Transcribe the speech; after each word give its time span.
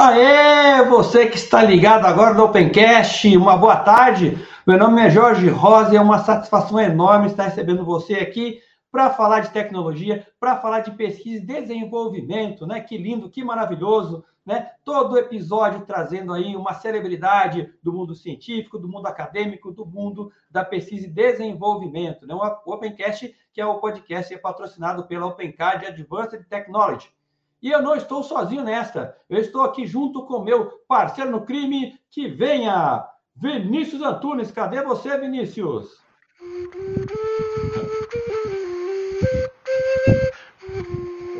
Aê, 0.00 0.84
você 0.84 1.26
que 1.26 1.36
está 1.36 1.60
ligado 1.60 2.04
agora 2.04 2.32
no 2.32 2.44
Opencast, 2.44 3.36
uma 3.36 3.56
boa 3.56 3.78
tarde. 3.78 4.38
Meu 4.64 4.78
nome 4.78 5.02
é 5.02 5.10
Jorge 5.10 5.48
Rosa 5.48 5.92
e 5.92 5.96
é 5.96 6.00
uma 6.00 6.20
satisfação 6.20 6.78
enorme 6.78 7.26
estar 7.26 7.42
recebendo 7.46 7.84
você 7.84 8.14
aqui 8.14 8.60
para 8.92 9.10
falar 9.10 9.40
de 9.40 9.50
tecnologia, 9.50 10.24
para 10.38 10.54
falar 10.60 10.82
de 10.82 10.92
pesquisa 10.92 11.42
e 11.42 11.46
desenvolvimento, 11.46 12.64
né? 12.64 12.80
Que 12.80 12.96
lindo, 12.96 13.28
que 13.28 13.42
maravilhoso, 13.42 14.24
né? 14.46 14.70
Todo 14.84 15.18
episódio 15.18 15.84
trazendo 15.84 16.32
aí 16.32 16.54
uma 16.54 16.74
celebridade 16.74 17.68
do 17.82 17.92
mundo 17.92 18.14
científico, 18.14 18.78
do 18.78 18.86
mundo 18.86 19.08
acadêmico, 19.08 19.72
do 19.72 19.84
mundo 19.84 20.30
da 20.48 20.64
pesquisa 20.64 21.08
e 21.08 21.10
desenvolvimento, 21.10 22.24
né? 22.24 22.36
O 22.36 22.72
Opencast, 22.72 23.34
que 23.52 23.60
é 23.60 23.66
o 23.66 23.80
podcast 23.80 24.32
é 24.32 24.38
patrocinado 24.38 25.08
pela 25.08 25.26
Opencard 25.26 25.84
Advanced 25.84 26.46
Technology. 26.48 27.17
E 27.60 27.70
eu 27.70 27.82
não 27.82 27.96
estou 27.96 28.22
sozinho 28.22 28.62
nesta. 28.62 29.16
Eu 29.28 29.40
estou 29.40 29.62
aqui 29.62 29.84
junto 29.84 30.24
com 30.26 30.44
meu 30.44 30.66
parceiro 30.86 31.30
no 31.30 31.44
crime, 31.44 31.98
que 32.10 32.28
venha, 32.28 33.04
Vinícius 33.34 34.00
Antunes. 34.00 34.52
Cadê 34.52 34.80
você, 34.82 35.18
Vinícius? 35.18 35.98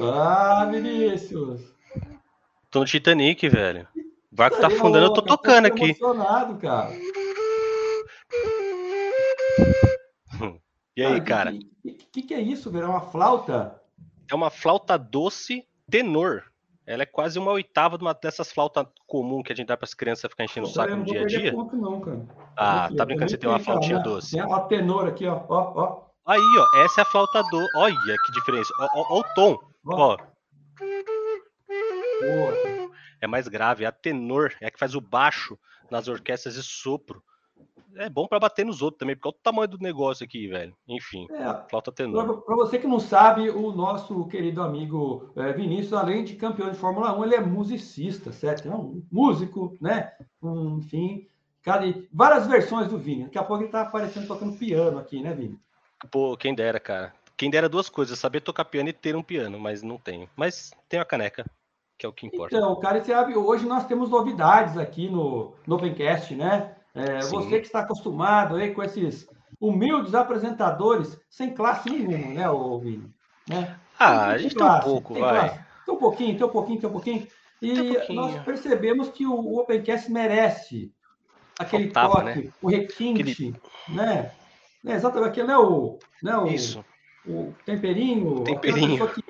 Ah, 0.02 0.68
Vinícius. 0.70 1.60
Tô 2.68 2.80
no 2.80 2.84
Titanic, 2.84 3.48
velho. 3.48 3.86
O 4.32 4.36
barco 4.36 4.60
tá 4.60 4.66
afundando, 4.66 5.06
eu 5.06 5.12
tô 5.12 5.22
tocando 5.22 5.66
aqui. 5.66 5.84
emocionado, 5.90 6.56
cara. 6.58 6.90
E 10.96 11.04
aí, 11.04 11.20
cara? 11.20 11.52
O 11.52 11.58
que, 11.80 11.92
que, 11.92 12.22
que, 12.22 12.34
é 12.34 12.40
isso, 12.40 12.72
velho? 12.72 12.86
É 12.86 12.88
uma 12.88 13.00
flauta? 13.00 13.80
É 14.28 14.34
uma 14.34 14.50
flauta 14.50 14.98
doce 14.98 15.64
tenor. 15.90 16.44
Ela 16.86 17.02
é 17.02 17.06
quase 17.06 17.38
uma 17.38 17.52
oitava 17.52 17.98
de 17.98 18.04
uma 18.04 18.14
dessas 18.14 18.50
flautas 18.50 18.86
comum 19.06 19.42
que 19.42 19.52
a 19.52 19.56
gente 19.56 19.66
dá 19.66 19.76
para 19.76 19.84
as 19.84 19.92
crianças 19.92 20.30
ficar 20.30 20.44
enchendo 20.44 20.66
o 20.66 20.70
saco 20.70 20.96
no 20.96 21.04
dia 21.04 21.22
a 21.22 21.26
dia. 21.26 21.52
Ponto, 21.52 21.76
não, 21.76 22.00
cara. 22.00 22.26
Ah, 22.56 22.88
tá 22.96 23.04
brincando? 23.04 23.30
Você 23.30 23.36
tem 23.36 23.48
uma 23.48 23.58
flautinha 23.58 23.98
doce. 23.98 24.30
Tem 24.30 24.40
a 24.40 24.60
tenor 24.60 25.06
aqui, 25.06 25.26
ó. 25.26 25.44
ó, 25.48 25.72
ó. 25.76 26.08
Aí, 26.24 26.40
ó. 26.40 26.84
Essa 26.84 27.00
é 27.00 27.02
a 27.02 27.04
flauta 27.04 27.42
doce. 27.50 27.68
Olha 27.76 28.16
que 28.24 28.32
diferença. 28.32 28.72
Ó, 28.80 28.88
ó, 28.94 29.06
ó 29.10 29.20
o 29.20 29.24
tom. 29.34 29.58
Ó. 29.86 30.14
ó. 30.14 30.18
É 33.20 33.26
mais 33.26 33.46
grave. 33.48 33.84
É 33.84 33.86
a 33.86 33.92
tenor. 33.92 34.54
É 34.58 34.68
a 34.68 34.70
que 34.70 34.78
faz 34.78 34.94
o 34.94 35.00
baixo 35.00 35.58
nas 35.90 36.08
orquestras 36.08 36.54
de 36.54 36.62
sopro 36.62 37.22
é 37.96 38.08
bom 38.08 38.26
para 38.26 38.38
bater 38.38 38.64
nos 38.64 38.82
outros 38.82 38.98
também, 38.98 39.16
porque 39.16 39.28
olha 39.28 39.36
o 39.36 39.42
tamanho 39.42 39.68
do 39.68 39.78
negócio 39.78 40.24
aqui, 40.24 40.46
velho. 40.46 40.74
Enfim, 40.86 41.26
é, 41.30 41.68
flauta 41.68 41.92
tenor. 41.92 42.42
Para 42.42 42.56
você 42.56 42.78
que 42.78 42.86
não 42.86 43.00
sabe, 43.00 43.50
o 43.50 43.72
nosso 43.72 44.26
querido 44.28 44.62
amigo 44.62 45.30
é, 45.36 45.52
Vinícius, 45.52 45.92
além 45.92 46.24
de 46.24 46.36
campeão 46.36 46.70
de 46.70 46.76
Fórmula 46.76 47.16
1, 47.18 47.24
ele 47.24 47.34
é 47.34 47.40
musicista, 47.40 48.32
certo? 48.32 48.68
É 48.68 48.74
um 48.74 49.02
músico, 49.10 49.76
né? 49.80 50.12
Um, 50.42 50.78
enfim, 50.78 51.26
cada, 51.62 51.86
várias 52.12 52.46
versões 52.46 52.88
do 52.88 52.98
Vini. 52.98 53.24
Daqui 53.24 53.38
a 53.38 53.44
pouco 53.44 53.62
ele 53.62 53.70
tá 53.70 53.82
aparecendo 53.82 54.26
tocando 54.26 54.56
piano 54.56 54.98
aqui, 54.98 55.20
né, 55.20 55.34
Vini? 55.34 55.58
Pô, 56.10 56.36
quem 56.36 56.54
dera, 56.54 56.78
cara. 56.78 57.12
Quem 57.36 57.50
dera 57.50 57.68
duas 57.68 57.88
coisas, 57.88 58.18
saber 58.18 58.40
tocar 58.40 58.64
piano 58.64 58.88
e 58.88 58.92
ter 58.92 59.14
um 59.14 59.22
piano, 59.22 59.58
mas 59.58 59.82
não 59.82 59.96
tenho. 59.96 60.28
Mas 60.36 60.72
tenho 60.88 61.02
a 61.02 61.06
caneca, 61.06 61.44
que 61.96 62.04
é 62.04 62.08
o 62.08 62.12
que 62.12 62.26
importa. 62.26 62.56
Então, 62.56 62.78
cara, 62.80 63.04
sabe, 63.04 63.36
hoje 63.36 63.64
nós 63.64 63.86
temos 63.86 64.10
novidades 64.10 64.76
aqui 64.76 65.08
no, 65.08 65.54
no 65.66 65.76
Opencast, 65.76 66.34
né? 66.34 66.74
É, 66.94 67.20
você 67.20 67.60
que 67.60 67.66
está 67.66 67.80
acostumado 67.80 68.56
aí 68.56 68.74
com 68.74 68.82
esses 68.82 69.28
humildes 69.60 70.14
apresentadores 70.14 71.18
sem 71.28 71.54
classe 71.54 71.90
nenhuma, 71.90 72.34
né, 72.34 72.50
ô 72.50 72.78
Vini? 72.78 73.12
Né? 73.48 73.78
Ah, 73.98 74.28
a 74.28 74.38
gente 74.38 74.54
tem 74.54 74.66
um 74.66 74.80
pouco, 74.80 75.14
tem 75.14 75.22
vai. 75.22 75.48
Classe. 75.48 75.64
Tem 75.84 75.94
um 75.94 75.98
pouquinho, 75.98 76.36
tem 76.36 76.46
um 76.46 76.50
pouquinho, 76.50 76.80
tem 76.80 76.88
um 76.88 76.92
pouquinho. 76.92 77.28
E 77.60 77.98
um 78.10 78.14
nós 78.14 78.42
percebemos 78.44 79.08
que 79.08 79.26
o 79.26 79.58
Opencast 79.58 80.10
merece 80.10 80.92
aquele 81.58 81.90
Faltava, 81.90 82.26
toque, 82.26 82.46
né? 82.46 82.52
o 82.62 82.68
requinte, 82.68 83.22
aquele... 83.22 83.60
né? 83.88 84.32
É, 84.86 84.92
exatamente, 84.92 85.30
aquele 85.30 85.50
é 85.50 85.58
o, 85.58 85.98
né, 86.22 86.36
o, 86.36 86.46
Isso. 86.46 86.84
o 87.26 87.52
temperinho, 87.66 88.44
temperinho. 88.44 89.08
Que, 89.08 89.22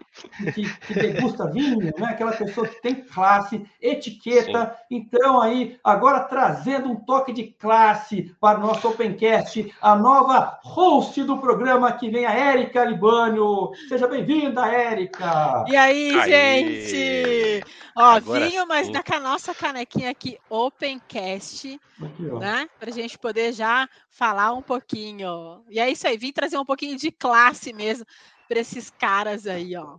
que, 0.52 0.78
que, 0.86 0.94
degusta 0.94 1.50
vinho, 1.50 1.78
né? 1.78 1.92
aquela 2.06 2.32
pessoa 2.32 2.66
que 2.66 2.80
tem 2.80 2.94
classe, 2.96 3.64
etiqueta. 3.80 4.76
Sim. 4.88 4.96
Então, 4.96 5.40
aí, 5.40 5.78
agora 5.82 6.20
trazendo 6.20 6.90
um 6.90 6.96
toque 6.96 7.32
de 7.32 7.44
classe 7.44 8.34
para 8.40 8.58
o 8.58 8.62
nosso 8.62 8.88
Opencast, 8.88 9.72
a 9.80 9.94
nova 9.94 10.58
host 10.62 11.22
do 11.22 11.38
programa 11.38 11.92
que 11.92 12.10
vem, 12.10 12.26
a 12.26 12.32
Érica 12.32 12.84
Libânio. 12.84 13.70
Seja 13.88 14.06
bem-vinda, 14.06 14.66
Érica! 14.66 15.64
E 15.68 15.76
aí, 15.76 16.18
aí, 16.18 16.86
gente? 16.86 17.64
Ó, 17.96 18.02
agora 18.02 18.46
vinho, 18.46 18.62
sim. 18.62 18.68
mas 18.68 18.88
na 18.88 19.02
nossa 19.20 19.54
canequinha 19.54 20.10
aqui, 20.10 20.38
Opencast, 20.48 21.80
aqui, 22.00 22.22
né? 22.22 22.68
Para 22.78 22.90
a 22.90 22.92
gente 22.92 23.18
poder 23.18 23.52
já 23.52 23.88
falar 24.10 24.52
um 24.52 24.62
pouquinho. 24.62 25.62
E 25.68 25.80
é 25.80 25.90
isso 25.90 26.06
aí, 26.06 26.16
vim 26.16 26.32
trazer 26.32 26.58
um 26.58 26.64
pouquinho 26.64 26.96
de 26.96 27.10
classe 27.10 27.72
mesmo 27.72 28.06
para 28.48 28.58
esses 28.60 28.90
caras 28.90 29.46
aí, 29.46 29.76
ó. 29.76 29.98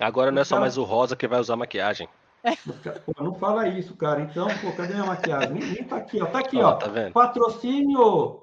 Agora 0.00 0.32
não 0.32 0.42
é 0.42 0.44
só 0.44 0.58
mais 0.58 0.76
o 0.76 0.82
Rosa 0.82 1.14
que 1.14 1.28
vai 1.28 1.38
usar 1.38 1.56
maquiagem. 1.56 2.08
Pô, 3.06 3.22
não 3.22 3.34
fala 3.34 3.68
isso, 3.68 3.96
cara. 3.96 4.20
Então, 4.20 4.48
pô, 4.60 4.72
cadê 4.72 4.92
minha 4.92 5.06
maquiagem? 5.06 5.50
Nem, 5.50 5.72
nem 5.72 5.84
tá 5.84 5.96
aqui, 5.96 6.20
ó. 6.20 6.26
Tá 6.26 6.38
aqui, 6.40 6.56
ó. 6.58 6.72
Tá 6.74 6.88
vendo? 6.88 7.12
Patrocínio 7.12 8.42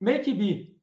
Make 0.00 0.34
Be. 0.34 0.76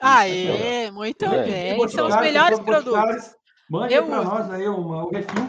Aê, 0.00 0.90
muito 0.90 1.24
é. 1.24 1.44
bem. 1.44 1.88
São 1.88 2.08
os 2.08 2.16
melhores 2.16 2.58
produtos. 2.60 3.34
Mande 3.70 4.02
para 4.02 4.24
nós 4.24 4.50
aí 4.50 4.68
uma, 4.68 5.06
um 5.06 5.10
refil 5.10 5.48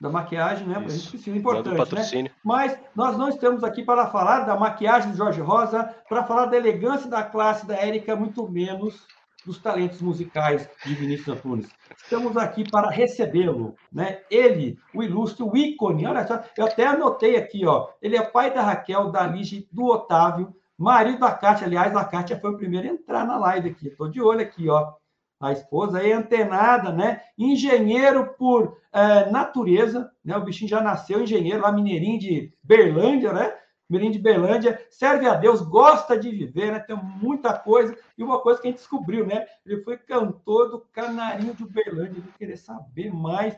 da 0.00 0.10
maquiagem, 0.10 0.66
né? 0.66 0.74
Para 0.74 0.86
a 0.86 0.88
gente 0.90 1.08
precisa, 1.08 1.36
importante, 1.36 2.22
né? 2.22 2.30
Mas 2.44 2.78
nós 2.94 3.16
não 3.16 3.28
estamos 3.30 3.64
aqui 3.64 3.82
para 3.82 4.08
falar 4.08 4.40
da 4.40 4.54
maquiagem 4.54 5.12
do 5.12 5.16
Jorge 5.16 5.40
Rosa, 5.40 5.84
para 6.08 6.24
falar 6.24 6.46
da 6.46 6.56
elegância 6.56 7.08
da 7.08 7.22
classe 7.22 7.66
da 7.66 7.74
Érica, 7.74 8.14
muito 8.14 8.46
menos 8.50 9.06
dos 9.44 9.58
talentos 9.58 10.00
musicais 10.00 10.68
de 10.84 10.94
Vinícius 10.94 11.36
Antunes. 11.36 11.68
Estamos 11.96 12.36
aqui 12.36 12.68
para 12.68 12.90
recebê-lo, 12.90 13.74
né? 13.92 14.20
Ele, 14.30 14.78
o 14.94 15.02
ilustre, 15.02 15.42
o 15.42 15.56
ícone. 15.56 16.06
Olha 16.06 16.26
só, 16.26 16.42
eu 16.56 16.64
até 16.64 16.86
anotei 16.86 17.36
aqui, 17.36 17.66
ó. 17.66 17.88
Ele 18.00 18.16
é 18.16 18.22
pai 18.22 18.52
da 18.52 18.62
Raquel, 18.62 19.10
da 19.10 19.26
Lige, 19.26 19.68
do 19.72 19.84
Otávio, 19.84 20.54
marido 20.76 21.20
da 21.20 21.32
Kátia. 21.32 21.66
Aliás, 21.66 21.94
a 21.94 22.04
Kátia 22.04 22.38
foi 22.38 22.52
o 22.52 22.56
primeiro 22.56 22.88
a 22.88 22.92
entrar 22.92 23.26
na 23.26 23.36
live 23.36 23.70
aqui. 23.70 23.88
Estou 23.88 24.08
de 24.08 24.20
olho 24.20 24.40
aqui, 24.40 24.68
ó. 24.68 24.92
A 25.40 25.52
esposa 25.52 25.98
aí 25.98 26.12
antenada, 26.12 26.92
né? 26.92 27.20
Engenheiro 27.36 28.34
por 28.38 28.78
é, 28.92 29.30
natureza, 29.30 30.10
né? 30.24 30.36
O 30.36 30.44
bichinho 30.44 30.70
já 30.70 30.80
nasceu 30.80 31.22
engenheiro 31.22 31.60
lá, 31.60 31.72
mineirinho 31.72 32.18
de 32.18 32.52
Berlândia, 32.62 33.32
né? 33.32 33.52
Mirim 33.88 34.10
de 34.10 34.18
Berlândia, 34.18 34.84
serve 34.90 35.26
a 35.26 35.34
Deus, 35.34 35.60
gosta 35.60 36.18
de 36.18 36.30
viver, 36.30 36.72
né? 36.72 36.78
Tem 36.78 36.96
muita 36.96 37.52
coisa. 37.52 37.96
E 38.16 38.24
uma 38.24 38.40
coisa 38.40 38.60
que 38.60 38.66
a 38.66 38.70
gente 38.70 38.78
descobriu, 38.78 39.26
né? 39.26 39.46
Ele 39.64 39.82
foi 39.82 39.98
cantor 39.98 40.70
do 40.70 40.80
Canarinho 40.92 41.54
de 41.54 41.66
Berlândia. 41.66 42.18
Ele 42.18 42.32
querer 42.38 42.56
saber 42.56 43.12
mais 43.12 43.56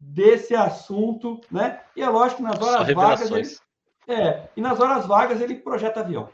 desse 0.00 0.54
assunto, 0.54 1.40
né? 1.50 1.80
E 1.94 2.02
é 2.02 2.08
lógico 2.08 2.42
que 2.42 2.48
nas 2.48 2.60
horas 2.60 2.92
vagas. 2.92 3.30
Ele, 3.30 3.48
é, 4.08 4.48
e 4.56 4.60
nas 4.60 4.80
horas 4.80 5.06
vagas 5.06 5.40
ele 5.40 5.54
projeta 5.54 6.00
avião. 6.00 6.28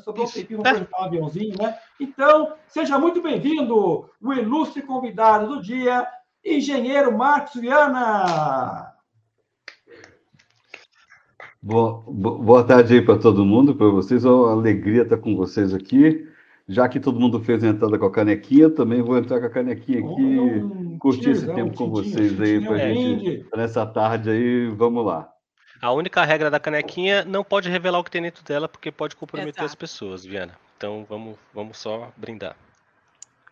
Sobrou 0.00 0.26
um 0.26 0.30
tempinho 0.30 0.60
para 0.60 0.72
projetar 0.72 1.00
um 1.00 1.04
aviãozinho, 1.04 1.56
né? 1.58 1.78
Então, 1.98 2.54
seja 2.66 2.98
muito 2.98 3.22
bem-vindo, 3.22 4.10
o 4.20 4.32
ilustre 4.34 4.82
convidado 4.82 5.48
do 5.48 5.62
dia, 5.62 6.06
engenheiro 6.44 7.16
Marcos 7.16 7.54
Viana. 7.58 8.94
Boa, 11.60 12.04
boa 12.06 12.64
tarde 12.64 12.94
aí 12.94 13.02
para 13.02 13.18
todo 13.18 13.44
mundo, 13.44 13.74
para 13.74 13.88
vocês. 13.88 14.24
É 14.24 14.28
uma 14.28 14.52
alegria 14.52 15.02
estar 15.02 15.18
com 15.18 15.34
vocês 15.36 15.74
aqui. 15.74 16.26
Já 16.68 16.88
que 16.88 17.00
todo 17.00 17.18
mundo 17.18 17.40
fez 17.40 17.64
a 17.64 17.68
entrada 17.68 17.98
com 17.98 18.06
a 18.06 18.12
canequinha, 18.12 18.70
também 18.70 19.02
vou 19.02 19.16
entrar 19.16 19.40
com 19.40 19.46
a 19.46 19.50
canequinha 19.50 20.00
aqui 20.00 20.22
e 20.22 20.98
curtir 20.98 21.30
esse 21.30 21.46
tempo 21.46 21.74
com 21.74 21.90
vocês 21.90 22.40
aí 22.40 22.64
para 22.64 22.76
a 22.76 22.78
gente, 22.78 23.46
nessa 23.56 23.86
tarde 23.86 24.30
aí, 24.30 24.68
vamos 24.68 25.04
lá. 25.04 25.32
A 25.80 25.92
única 25.92 26.22
regra 26.24 26.50
da 26.50 26.60
canequinha 26.60 27.24
não 27.24 27.42
pode 27.42 27.70
revelar 27.70 27.98
o 27.98 28.04
que 28.04 28.10
tem 28.10 28.22
dentro 28.22 28.44
dela, 28.44 28.68
porque 28.68 28.92
pode 28.92 29.16
comprometer 29.16 29.54
Exato. 29.54 29.64
as 29.64 29.74
pessoas, 29.74 30.24
Viana. 30.24 30.52
Então 30.76 31.06
vamos, 31.08 31.36
vamos 31.54 31.78
só 31.78 32.12
brindar. 32.16 32.54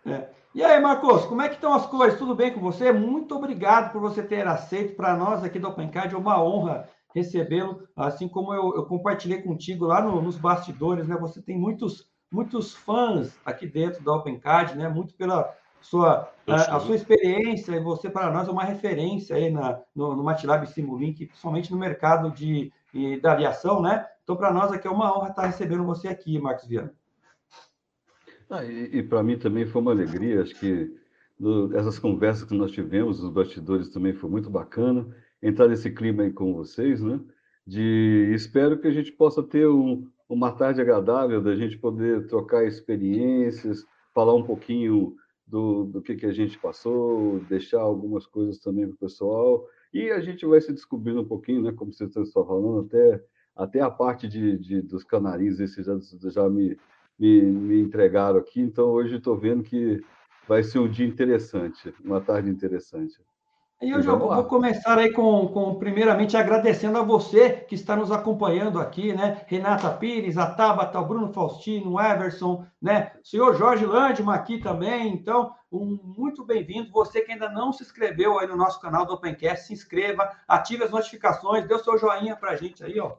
É. 0.05 0.25
E 0.55 0.62
aí, 0.62 0.81
Marcos, 0.81 1.25
como 1.25 1.43
é 1.43 1.49
que 1.49 1.55
estão 1.55 1.73
as 1.73 1.87
coisas? 1.87 2.19
Tudo 2.19 2.35
bem 2.35 2.52
com 2.52 2.61
você? 2.61 2.93
Muito 2.93 3.35
obrigado 3.35 3.93
por 3.93 4.00
você 4.00 4.23
ter 4.23 4.47
aceito 4.47 4.94
para 4.94 5.17
nós 5.17 5.43
aqui 5.43 5.59
do 5.59 5.69
OpenCard. 5.69 6.14
É 6.14 6.19
uma 6.19 6.43
honra 6.43 6.88
recebê-lo, 7.16 7.88
assim 7.96 8.28
como 8.28 8.52
eu, 8.52 8.76
eu, 8.76 8.84
compartilhei 8.84 9.40
contigo 9.40 9.86
lá 9.86 10.02
no, 10.02 10.20
nos 10.20 10.36
bastidores, 10.36 11.08
né? 11.08 11.16
Você 11.16 11.40
tem 11.40 11.58
muitos, 11.58 12.06
muitos 12.30 12.74
fãs 12.74 13.38
aqui 13.44 13.66
dentro 13.66 14.04
da 14.04 14.14
OpenCard, 14.14 14.76
né? 14.76 14.86
Muito 14.88 15.14
pela 15.14 15.50
sua, 15.80 16.30
a, 16.46 16.76
a, 16.76 16.80
sua 16.80 16.94
experiência, 16.94 17.72
e 17.72 17.80
você 17.80 18.10
para 18.10 18.30
nós 18.30 18.46
é 18.46 18.50
uma 18.50 18.64
referência 18.64 19.34
aí 19.34 19.50
na, 19.50 19.80
no, 19.94 20.14
no 20.14 20.22
MATLAB 20.22 20.66
Simulink, 20.66 21.26
principalmente 21.26 21.72
no 21.72 21.78
mercado 21.78 22.30
de, 22.30 22.70
da 23.22 23.32
aviação, 23.32 23.80
né? 23.80 24.06
Então, 24.22 24.36
para 24.36 24.52
nós 24.52 24.70
aqui 24.70 24.86
é 24.86 24.90
uma 24.90 25.16
honra 25.16 25.30
estar 25.30 25.46
recebendo 25.46 25.84
você 25.84 26.08
aqui, 26.08 26.38
Marcos 26.38 26.66
Viana. 26.66 26.92
Ah, 28.50 28.62
e, 28.62 28.98
e 28.98 29.02
para 29.02 29.22
mim 29.22 29.38
também 29.38 29.64
foi 29.64 29.80
uma 29.80 29.92
alegria, 29.92 30.42
acho 30.42 30.54
que 30.54 30.94
essas 31.74 31.98
conversas 31.98 32.44
que 32.44 32.54
nós 32.54 32.72
tivemos, 32.72 33.22
os 33.22 33.30
bastidores 33.30 33.88
também 33.88 34.12
foi 34.12 34.28
muito 34.28 34.50
bacana. 34.50 35.06
Entrar 35.43 35.69
nesse 35.69 35.91
clima 35.91 36.23
aí 36.23 36.33
com 36.33 36.55
vocês, 36.55 37.03
né? 37.03 37.21
De 37.67 38.31
espero 38.35 38.79
que 38.79 38.87
a 38.87 38.93
gente 38.93 39.12
possa 39.12 39.43
ter 39.43 39.67
um, 39.67 40.09
uma 40.29 40.53
tarde 40.53 40.81
agradável, 40.81 41.43
da 41.43 41.55
gente 41.55 41.77
poder 41.79 42.27
trocar 42.27 42.65
experiências, 42.65 43.85
falar 44.15 44.35
um 44.35 44.44
pouquinho 44.44 45.17
do, 45.47 45.85
do 45.85 46.03
que, 46.03 46.17
que 46.17 46.27
a 46.27 46.33
gente 46.33 46.59
passou, 46.59 47.41
deixar 47.49 47.81
algumas 47.81 48.27
coisas 48.27 48.59
também 48.59 48.87
para 48.87 48.94
o 48.94 48.99
pessoal, 48.99 49.67
e 49.93 50.11
a 50.11 50.21
gente 50.21 50.44
vai 50.44 50.61
se 50.61 50.73
descobrindo 50.73 51.21
um 51.21 51.27
pouquinho, 51.27 51.62
né? 51.62 51.73
Como 51.73 51.93
vocês 51.93 52.11
estão 52.17 52.44
falando, 52.44 52.87
até, 52.87 53.25
até 53.55 53.81
a 53.81 53.91
parte 53.91 54.29
de, 54.29 54.59
de 54.59 54.83
dos 54.83 55.05
canarins, 55.05 55.61
esses 55.61 55.87
já, 55.87 55.97
já 56.31 56.49
me, 56.49 56.77
me, 57.19 57.43
me 57.43 57.81
entregaram 57.81 58.38
aqui, 58.38 58.61
então 58.61 58.87
hoje 58.87 59.17
estou 59.17 59.37
vendo 59.37 59.62
que 59.62 60.03
vai 60.49 60.62
ser 60.62 60.79
um 60.79 60.88
dia 60.88 61.06
interessante, 61.06 61.93
uma 62.05 62.21
tarde 62.21 62.50
interessante. 62.50 63.17
E 63.82 63.90
eu 63.90 64.00
já 64.00 64.14
vou, 64.14 64.34
vou, 64.34 64.44
começar 64.44 64.99
aí 64.99 65.12
com, 65.12 65.49
com, 65.49 65.75
primeiramente, 65.75 66.34
agradecendo 66.34 66.96
a 66.96 67.02
você 67.02 67.50
que 67.50 67.75
está 67.75 67.94
nos 67.94 68.11
acompanhando 68.11 68.81
aqui, 68.81 69.12
né? 69.12 69.44
Renata 69.46 69.90
Pires, 69.90 70.38
a 70.38 70.46
Tabata, 70.46 70.99
o 70.99 71.05
Bruno 71.05 71.31
Faustino, 71.31 71.93
o 71.93 72.00
Everson, 72.00 72.64
né? 72.81 73.12
O 73.23 73.26
senhor 73.26 73.55
Jorge 73.55 73.84
Landman 73.84 74.34
aqui 74.34 74.58
também. 74.58 75.12
Então, 75.12 75.55
um, 75.70 75.99
muito 76.02 76.43
bem-vindo. 76.43 76.90
Você 76.90 77.20
que 77.20 77.32
ainda 77.32 77.50
não 77.50 77.70
se 77.70 77.82
inscreveu 77.82 78.38
aí 78.38 78.46
no 78.46 78.56
nosso 78.56 78.81
canal 78.81 79.05
do 79.05 79.12
Opencast, 79.12 79.67
se 79.67 79.75
inscreva, 79.75 80.31
ative 80.49 80.84
as 80.84 80.90
notificações, 80.90 81.69
dê 81.69 81.75
o 81.75 81.78
seu 81.78 81.99
joinha 81.99 82.34
para 82.34 82.52
a 82.52 82.56
gente 82.56 82.82
aí, 82.82 82.99
ó. 82.99 83.17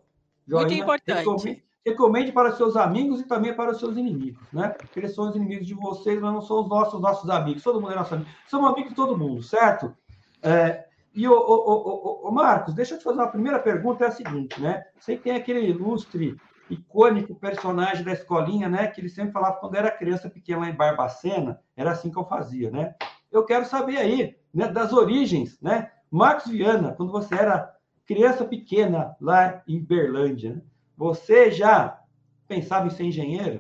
Joinha. 0.48 0.66
Muito 0.66 0.82
importante. 0.82 1.20
Recomende, 1.20 1.64
recomende 1.86 2.32
para 2.32 2.50
os 2.50 2.58
seus 2.58 2.76
amigos 2.76 3.22
e 3.22 3.28
também 3.28 3.54
para 3.54 3.70
os 3.70 3.78
seus 3.78 3.96
inimigos, 3.96 4.42
né? 4.52 4.70
Porque 4.70 5.02
eles 5.02 5.14
são 5.14 5.30
os 5.30 5.36
inimigos 5.36 5.68
de 5.68 5.76
vocês, 5.76 6.20
mas 6.20 6.34
não 6.34 6.42
são 6.42 6.62
os 6.62 6.68
nossos, 6.68 7.00
nossos 7.00 7.30
amigos. 7.30 7.62
Todo 7.62 7.80
mundo 7.80 7.94
é 7.94 7.96
nosso 7.96 8.16
amigo. 8.16 8.30
Somos 8.48 8.72
amigos 8.72 8.90
de 8.90 8.96
todo 8.96 9.16
mundo, 9.16 9.44
certo? 9.44 9.96
É, 10.42 10.86
e 11.14 11.28
o, 11.28 12.30
Marcos, 12.32 12.74
deixa 12.74 12.94
eu 12.94 13.00
te 13.00 13.04
fazer 13.04 13.18
uma 13.18 13.32
primeira 13.32 13.58
pergunta, 13.58 14.06
é 14.06 14.08
a 14.08 14.12
seguinte, 14.12 14.62
né? 14.62 14.86
Você 15.00 15.18
tem 15.18 15.36
aquele 15.36 15.62
ilustre, 15.62 16.36
icônico 16.70 17.34
personagem 17.36 18.04
da 18.04 18.12
escolinha, 18.12 18.70
né? 18.70 18.88
Que 18.88 19.02
ele 19.02 19.10
sempre 19.10 19.32
falava 19.32 19.58
quando 19.58 19.76
era 19.76 19.90
criança 19.90 20.30
pequena 20.30 20.70
em 20.70 20.76
Barbacena, 20.76 21.60
era 21.76 21.92
assim 21.92 22.12
que 22.12 22.18
eu 22.18 22.26
fazia, 22.26 22.70
né? 22.70 22.94
Eu 23.32 23.46
quero 23.46 23.66
saber 23.66 23.98
aí, 23.98 24.36
né, 24.54 24.68
das 24.68 24.94
origens, 24.94 25.60
né? 25.62 25.92
Marcos 26.10 26.52
Viana, 26.52 26.94
quando 26.94 27.12
você 27.12 27.36
era 27.36 27.74
criança 28.06 28.46
pequena 28.46 29.16
lá 29.20 29.62
em 29.68 29.84
Berlândia, 29.84 30.56
né? 30.56 30.62
você 30.96 31.52
já 31.52 32.00
pensava 32.48 32.88
em 32.88 32.90
ser 32.90 33.04
engenheiro? 33.04 33.60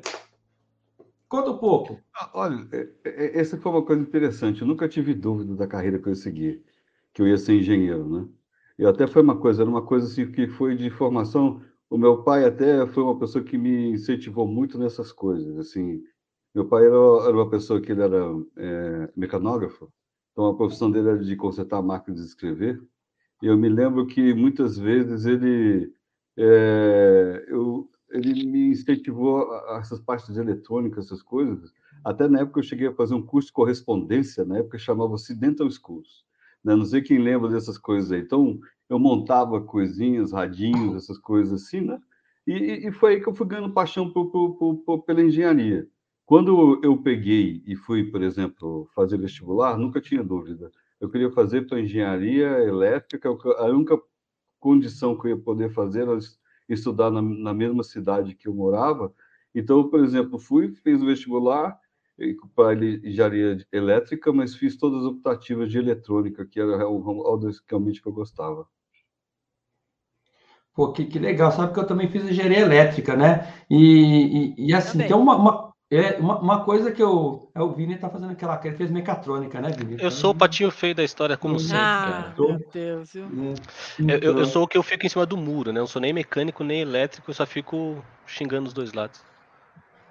Conta 1.30 1.52
um 1.52 1.58
pouco. 1.58 2.00
Ah, 2.16 2.32
olha, 2.34 2.68
é, 2.72 2.90
é, 3.04 3.40
essa 3.40 3.58
foi 3.58 3.72
uma 3.72 3.86
coisa 3.86 4.02
interessante. 4.02 4.62
Eu 4.62 4.68
nunca 4.68 4.88
tive 4.88 5.14
dúvida 5.14 5.56
da 5.56 5.68
carreira 5.68 6.00
que 6.00 6.08
eu 6.08 6.16
segui, 6.16 6.64
que 7.14 7.22
eu 7.22 7.28
ia 7.28 7.38
ser 7.38 7.54
engenheiro, 7.56 8.08
né? 8.10 8.30
E 8.80 8.86
até 8.86 9.08
foi 9.08 9.22
uma 9.22 9.38
coisa, 9.40 9.64
era 9.64 9.70
uma 9.70 9.86
coisa 9.86 10.08
assim 10.08 10.32
que 10.32 10.48
foi 10.48 10.76
de 10.76 10.90
formação. 10.90 11.62
O 11.90 11.98
meu 11.98 12.24
pai 12.24 12.46
até 12.46 12.86
foi 12.88 13.04
uma 13.04 13.18
pessoa 13.20 13.44
que 13.44 13.58
me 13.58 13.92
incentivou 13.92 14.48
muito 14.48 14.78
nessas 14.78 15.12
coisas. 15.12 15.58
Assim, 15.58 16.04
meu 16.56 16.68
pai 16.68 16.86
era, 16.86 16.96
era 16.96 17.34
uma 17.34 17.50
pessoa 17.50 17.82
que 17.82 17.92
ele 17.92 18.02
era 18.04 18.24
é, 18.58 19.12
mecanógrafo, 19.16 19.92
então 20.32 20.48
a 20.48 20.56
profissão 20.58 20.92
dele 20.92 21.10
era 21.10 21.24
de 21.24 21.36
consertar 21.36 21.82
máquinas 21.82 22.22
de 22.22 22.28
escrever. 22.28 22.82
E 23.42 23.48
eu 23.48 23.58
me 23.58 23.70
lembro 23.70 24.08
que 24.08 24.34
muitas 24.34 24.78
vezes 24.78 25.26
ele, 25.26 25.94
é, 26.38 27.46
eu, 27.48 27.90
ele 28.10 28.46
me 28.46 28.70
incentivou 28.70 29.52
a, 29.52 29.78
essas 29.80 30.00
partes 30.00 30.34
de 30.34 30.40
eletrônica, 30.40 31.00
essas 31.00 31.22
coisas. 31.22 31.74
Até 32.04 32.28
na 32.28 32.42
época 32.42 32.60
eu 32.60 32.64
cheguei 32.64 32.88
a 32.88 32.94
fazer 32.94 33.16
um 33.16 33.22
curso 33.22 33.48
de 33.48 33.54
correspondência, 33.54 34.46
na 34.46 34.58
época 34.60 34.78
chamava 34.78 35.14
Occidental 35.14 35.70
Schools. 35.70 36.26
Né? 36.64 36.76
Não 36.76 36.86
sei 36.86 37.02
quem 37.02 37.18
lembra 37.20 37.50
dessas 37.50 37.78
coisas 37.78 38.12
aí. 38.12 38.22
Então, 38.22 38.60
eu 38.90 38.98
montava 38.98 39.62
coisinhas, 39.62 40.32
radinhos, 40.32 41.04
essas 41.04 41.18
coisas 41.18 41.62
assim, 41.62 41.82
né? 41.82 42.00
E, 42.46 42.88
e 42.88 42.92
foi 42.92 43.16
aí 43.16 43.22
que 43.22 43.28
eu 43.28 43.36
fui 43.36 43.46
ganhando 43.46 43.74
paixão 43.74 44.10
por, 44.12 44.32
por, 44.32 44.78
por, 44.78 45.04
pela 45.04 45.22
engenharia. 45.22 45.88
Quando 46.26 46.80
eu 46.84 46.98
peguei 46.98 47.62
e 47.66 47.76
fui, 47.76 48.06
por 48.06 48.22
exemplo, 48.22 48.90
fazer 48.96 49.18
vestibular, 49.18 49.78
nunca 49.78 50.00
tinha 50.00 50.24
dúvida. 50.24 50.72
Eu 51.00 51.10
queria 51.10 51.30
fazer 51.32 51.68
para 51.68 51.80
engenharia 51.80 52.48
elétrica, 52.64 53.30
a 53.30 53.66
única 53.66 54.00
condição 54.60 55.18
que 55.18 55.28
eu 55.28 55.32
ia 55.32 55.38
poder 55.38 55.74
fazer 55.74 56.02
era 56.02 56.18
estudar 56.68 57.12
na, 57.12 57.22
na 57.22 57.54
mesma 57.54 57.84
cidade 57.84 58.36
que 58.36 58.48
eu 58.48 58.54
morava. 58.54 59.14
Então, 59.54 59.90
por 59.90 60.04
exemplo, 60.04 60.38
fui, 60.38 60.74
fiz 60.76 61.02
o 61.02 61.06
vestibular 61.06 61.80
para 62.56 62.74
engenharia 62.74 63.58
elétrica, 63.72 64.34
mas 64.34 64.56
fiz 64.56 64.76
todas 64.76 65.00
as 65.00 65.06
optativas 65.06 65.70
de 65.70 65.78
eletrônica, 65.78 66.46
que 66.46 66.60
era 66.60 66.84
algo 66.84 67.28
realmente 67.70 68.02
que 68.02 68.08
eu 68.08 68.14
gostava. 68.14 68.68
Pô, 70.74 70.92
que, 70.92 71.06
que 71.06 71.18
legal, 71.18 71.52
sabe 71.52 71.74
que 71.74 71.80
eu 71.80 71.88
também 71.88 72.08
fiz 72.08 72.24
engenharia 72.24 72.60
elétrica, 72.60 73.16
né? 73.16 73.52
E, 73.68 74.54
e, 74.56 74.68
e 74.68 74.74
assim, 74.76 75.00
tem 75.00 75.14
uma, 75.14 75.36
uma, 75.36 75.67
é, 75.90 76.18
uma, 76.20 76.40
uma, 76.40 76.66
coisa 76.66 76.92
que 76.92 77.02
eu. 77.02 77.50
É, 77.56 77.62
o 77.62 77.72
Vini 77.72 77.98
tá 77.98 78.10
fazendo 78.10 78.32
aquela. 78.32 78.60
Ele 78.62 78.76
fez 78.76 78.92
mecatrônica, 78.92 79.62
né, 79.62 79.70
Vini? 79.70 79.96
Eu 79.98 80.12
sou 80.12 80.32
o 80.32 80.36
patinho 80.36 80.70
feio 80.70 80.94
da 80.94 81.04
história, 81.04 81.38
como 81.38 81.58
sempre. 81.60 81.78
Ah, 81.78 82.34
meu 82.38 82.60
Deus. 82.74 83.16
É. 83.16 83.20
Então... 83.20 84.18
Eu, 84.22 84.40
eu, 84.40 84.46
sou 84.46 84.64
o 84.64 84.68
que 84.68 84.78
eu 84.78 84.84
fico 84.84 85.06
em 85.06 85.10
cima 85.10 85.26
do 85.26 85.38
muro, 85.38 85.72
né? 85.72 85.80
Eu 85.80 85.84
não 85.84 85.88
sou 85.88 86.02
nem 86.02 86.12
mecânico, 86.12 86.62
nem 86.62 86.82
elétrico, 86.82 87.30
eu 87.30 87.34
só 87.34 87.46
fico 87.46 88.04
xingando 88.26 88.68
os 88.68 88.74
dois 88.74 88.92
lados. 88.92 89.24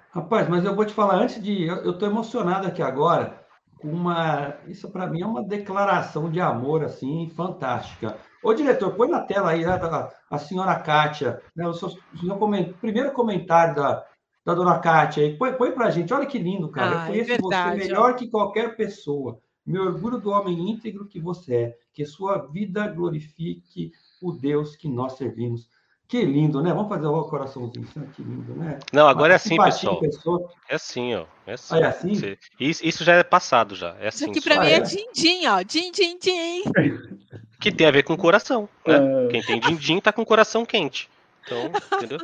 Rapaz, 0.09 0.49
mas 0.49 0.65
eu 0.65 0.75
vou 0.75 0.83
te 0.83 0.93
falar, 0.93 1.21
antes 1.21 1.41
de. 1.41 1.67
Eu 1.67 1.91
estou 1.91 2.09
emocionado 2.09 2.65
aqui 2.65 2.81
agora, 2.81 3.39
com 3.79 3.89
uma. 3.89 4.55
Isso 4.65 4.89
para 4.89 5.05
mim 5.05 5.21
é 5.21 5.27
uma 5.27 5.43
declaração 5.43 6.27
de 6.31 6.41
amor, 6.41 6.83
assim, 6.83 7.31
fantástica. 7.35 8.17
Ô, 8.43 8.51
diretor, 8.51 8.95
põe 8.95 9.09
na 9.09 9.21
tela 9.21 9.51
aí 9.51 9.63
a, 9.63 10.09
a 10.31 10.37
senhora 10.39 10.73
Kátia, 10.79 11.39
né, 11.55 11.67
o 11.67 11.73
seu, 11.73 11.89
o 11.89 12.17
seu 12.17 12.73
primeiro 12.79 13.11
comentário 13.11 13.75
da, 13.75 14.03
da 14.47 14.53
dona 14.53 14.79
Kátia 14.79 15.23
aí. 15.23 15.37
Põe, 15.37 15.51
põe 15.51 15.73
para 15.73 15.87
a 15.87 15.91
gente, 15.91 16.13
olha 16.13 16.25
que 16.25 16.39
lindo, 16.39 16.69
cara. 16.69 17.01
Ah, 17.01 17.03
eu 17.03 17.07
conheço 17.07 17.31
é 17.33 17.35
verdade, 17.35 17.81
você 17.81 17.83
melhor 17.83 18.11
ó. 18.11 18.13
que 18.13 18.29
qualquer 18.29 18.77
pessoa. 18.77 19.41
Me 19.65 19.77
orgulho 19.77 20.17
do 20.19 20.29
homem 20.29 20.69
íntegro 20.69 21.05
que 21.05 21.19
você 21.19 21.55
é. 21.55 21.77
Que 21.93 22.05
sua 22.05 22.37
vida 22.37 22.87
glorifique 22.87 23.91
o 24.21 24.31
Deus 24.31 24.77
que 24.77 24.87
nós 24.87 25.17
servimos. 25.17 25.67
Que 26.07 26.23
lindo, 26.23 26.63
né? 26.63 26.73
Vamos 26.73 26.87
fazer 26.87 27.07
o 27.07 27.23
coraçãozinho. 27.25 27.85
Que 28.15 28.23
lindo, 28.23 28.53
né? 28.53 28.79
Não, 28.93 29.09
agora 29.09 29.33
é 29.33 29.35
assim, 29.35 29.57
pessoal. 29.57 29.99
Pessoa... 29.99 30.49
É 30.69 30.75
assim, 30.75 31.13
ó. 31.13 31.25
É 31.45 31.51
assim. 31.51 31.75
Ah, 31.75 31.79
é 31.79 31.85
assim? 31.87 32.37
Isso, 32.57 32.85
isso 32.85 33.03
já 33.03 33.15
é 33.15 33.23
passado, 33.23 33.75
já. 33.75 33.97
É 33.99 34.07
assim. 34.07 34.31
Isso 34.31 34.39
aqui 34.39 34.41
para 34.41 34.61
mim 34.61 34.69
é 34.69 34.79
din-din, 34.79 35.45
ó. 35.47 35.61
Din-din-din. 35.61 36.63
Que 37.59 37.71
tem 37.71 37.87
a 37.87 37.91
ver 37.91 38.03
com 38.03 38.13
o 38.13 38.17
coração, 38.17 38.69
né? 38.85 39.25
É... 39.25 39.27
Quem 39.29 39.41
tem 39.41 39.59
din-din 39.59 39.99
tá 39.99 40.13
com 40.13 40.21
o 40.21 40.25
coração 40.25 40.63
quente. 40.63 41.09
Então, 41.43 41.71
entendeu? 41.97 42.19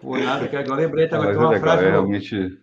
Pô, 0.00 0.16
nada, 0.16 0.48
que 0.48 0.56
agora 0.56 0.82
lembrei, 0.82 1.08
tá, 1.08 1.18
uma 1.18 1.26
legal, 1.26 1.58
frase. 1.58 1.84
É, 1.84 1.90
realmente... 1.90 2.60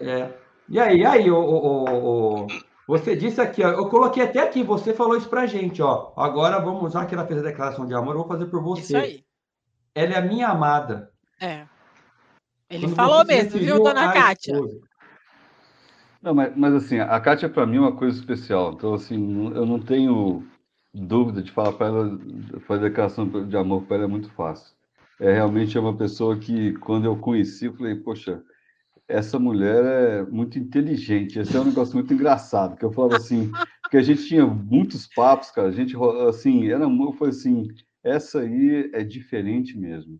É. 0.00 0.30
E 0.68 0.80
aí, 0.80 1.00
e 1.00 1.06
aí, 1.06 1.30
o, 1.30 1.36
o, 1.38 2.44
o, 2.44 2.46
você 2.86 3.14
disse 3.14 3.40
aqui, 3.40 3.62
ó, 3.62 3.70
eu 3.70 3.88
coloquei 3.88 4.22
até 4.22 4.40
aqui, 4.40 4.62
você 4.62 4.94
falou 4.94 5.16
isso 5.16 5.28
pra 5.28 5.46
gente, 5.46 5.82
ó. 5.82 6.12
Agora 6.16 6.58
vamos 6.58 6.82
usar 6.82 7.06
que 7.06 7.14
ela 7.14 7.26
fez 7.26 7.40
a 7.40 7.42
declaração 7.42 7.86
de 7.86 7.94
amor, 7.94 8.14
eu 8.14 8.20
vou 8.20 8.28
fazer 8.28 8.46
por 8.46 8.62
você. 8.62 8.82
Isso 8.82 8.96
aí. 8.96 9.24
Ela 9.94 10.14
é 10.14 10.18
a 10.18 10.22
minha 10.22 10.48
amada. 10.48 11.10
É. 11.40 11.66
Ele 12.70 12.86
Quando 12.86 12.96
falou 12.96 13.24
mesmo, 13.24 13.58
viu, 13.58 13.82
dona 13.82 14.12
Kátia? 14.12 14.58
Não, 16.22 16.34
mas, 16.34 16.56
mas 16.56 16.74
assim, 16.74 16.98
a 16.98 17.20
Kátia 17.20 17.48
para 17.48 17.66
mim 17.66 17.76
é 17.76 17.80
uma 17.80 17.96
coisa 17.96 18.18
especial. 18.18 18.72
Então, 18.72 18.94
assim, 18.94 19.52
eu 19.54 19.66
não 19.66 19.78
tenho 19.78 20.46
dúvida 20.94 21.42
de 21.42 21.50
falar 21.50 21.72
para 21.72 21.88
ela, 21.88 22.18
fazer 22.66 22.88
declaração 22.88 23.28
de 23.28 23.56
amor 23.56 23.82
para 23.82 23.96
ela 23.96 24.04
é 24.04 24.08
muito 24.08 24.30
fácil 24.32 24.72
é 25.22 25.32
realmente 25.32 25.78
é 25.78 25.80
uma 25.80 25.96
pessoa 25.96 26.36
que, 26.36 26.72
quando 26.78 27.04
eu 27.04 27.16
conheci, 27.16 27.66
eu 27.66 27.74
falei, 27.74 27.94
poxa, 27.94 28.42
essa 29.06 29.38
mulher 29.38 29.84
é 29.84 30.22
muito 30.24 30.58
inteligente. 30.58 31.38
Esse 31.38 31.56
é 31.56 31.60
um 31.60 31.64
negócio 31.66 31.94
muito 31.94 32.12
engraçado, 32.12 32.76
que 32.76 32.84
eu 32.84 32.90
falava 32.90 33.18
assim, 33.18 33.52
que 33.88 33.96
a 33.96 34.02
gente 34.02 34.26
tinha 34.26 34.44
muitos 34.44 35.06
papos, 35.06 35.52
cara, 35.52 35.68
a 35.68 35.70
gente, 35.70 35.94
assim, 36.28 36.68
era, 36.68 36.88
foi 37.16 37.28
assim, 37.28 37.68
essa 38.02 38.40
aí 38.40 38.90
é 38.92 39.04
diferente 39.04 39.78
mesmo. 39.78 40.18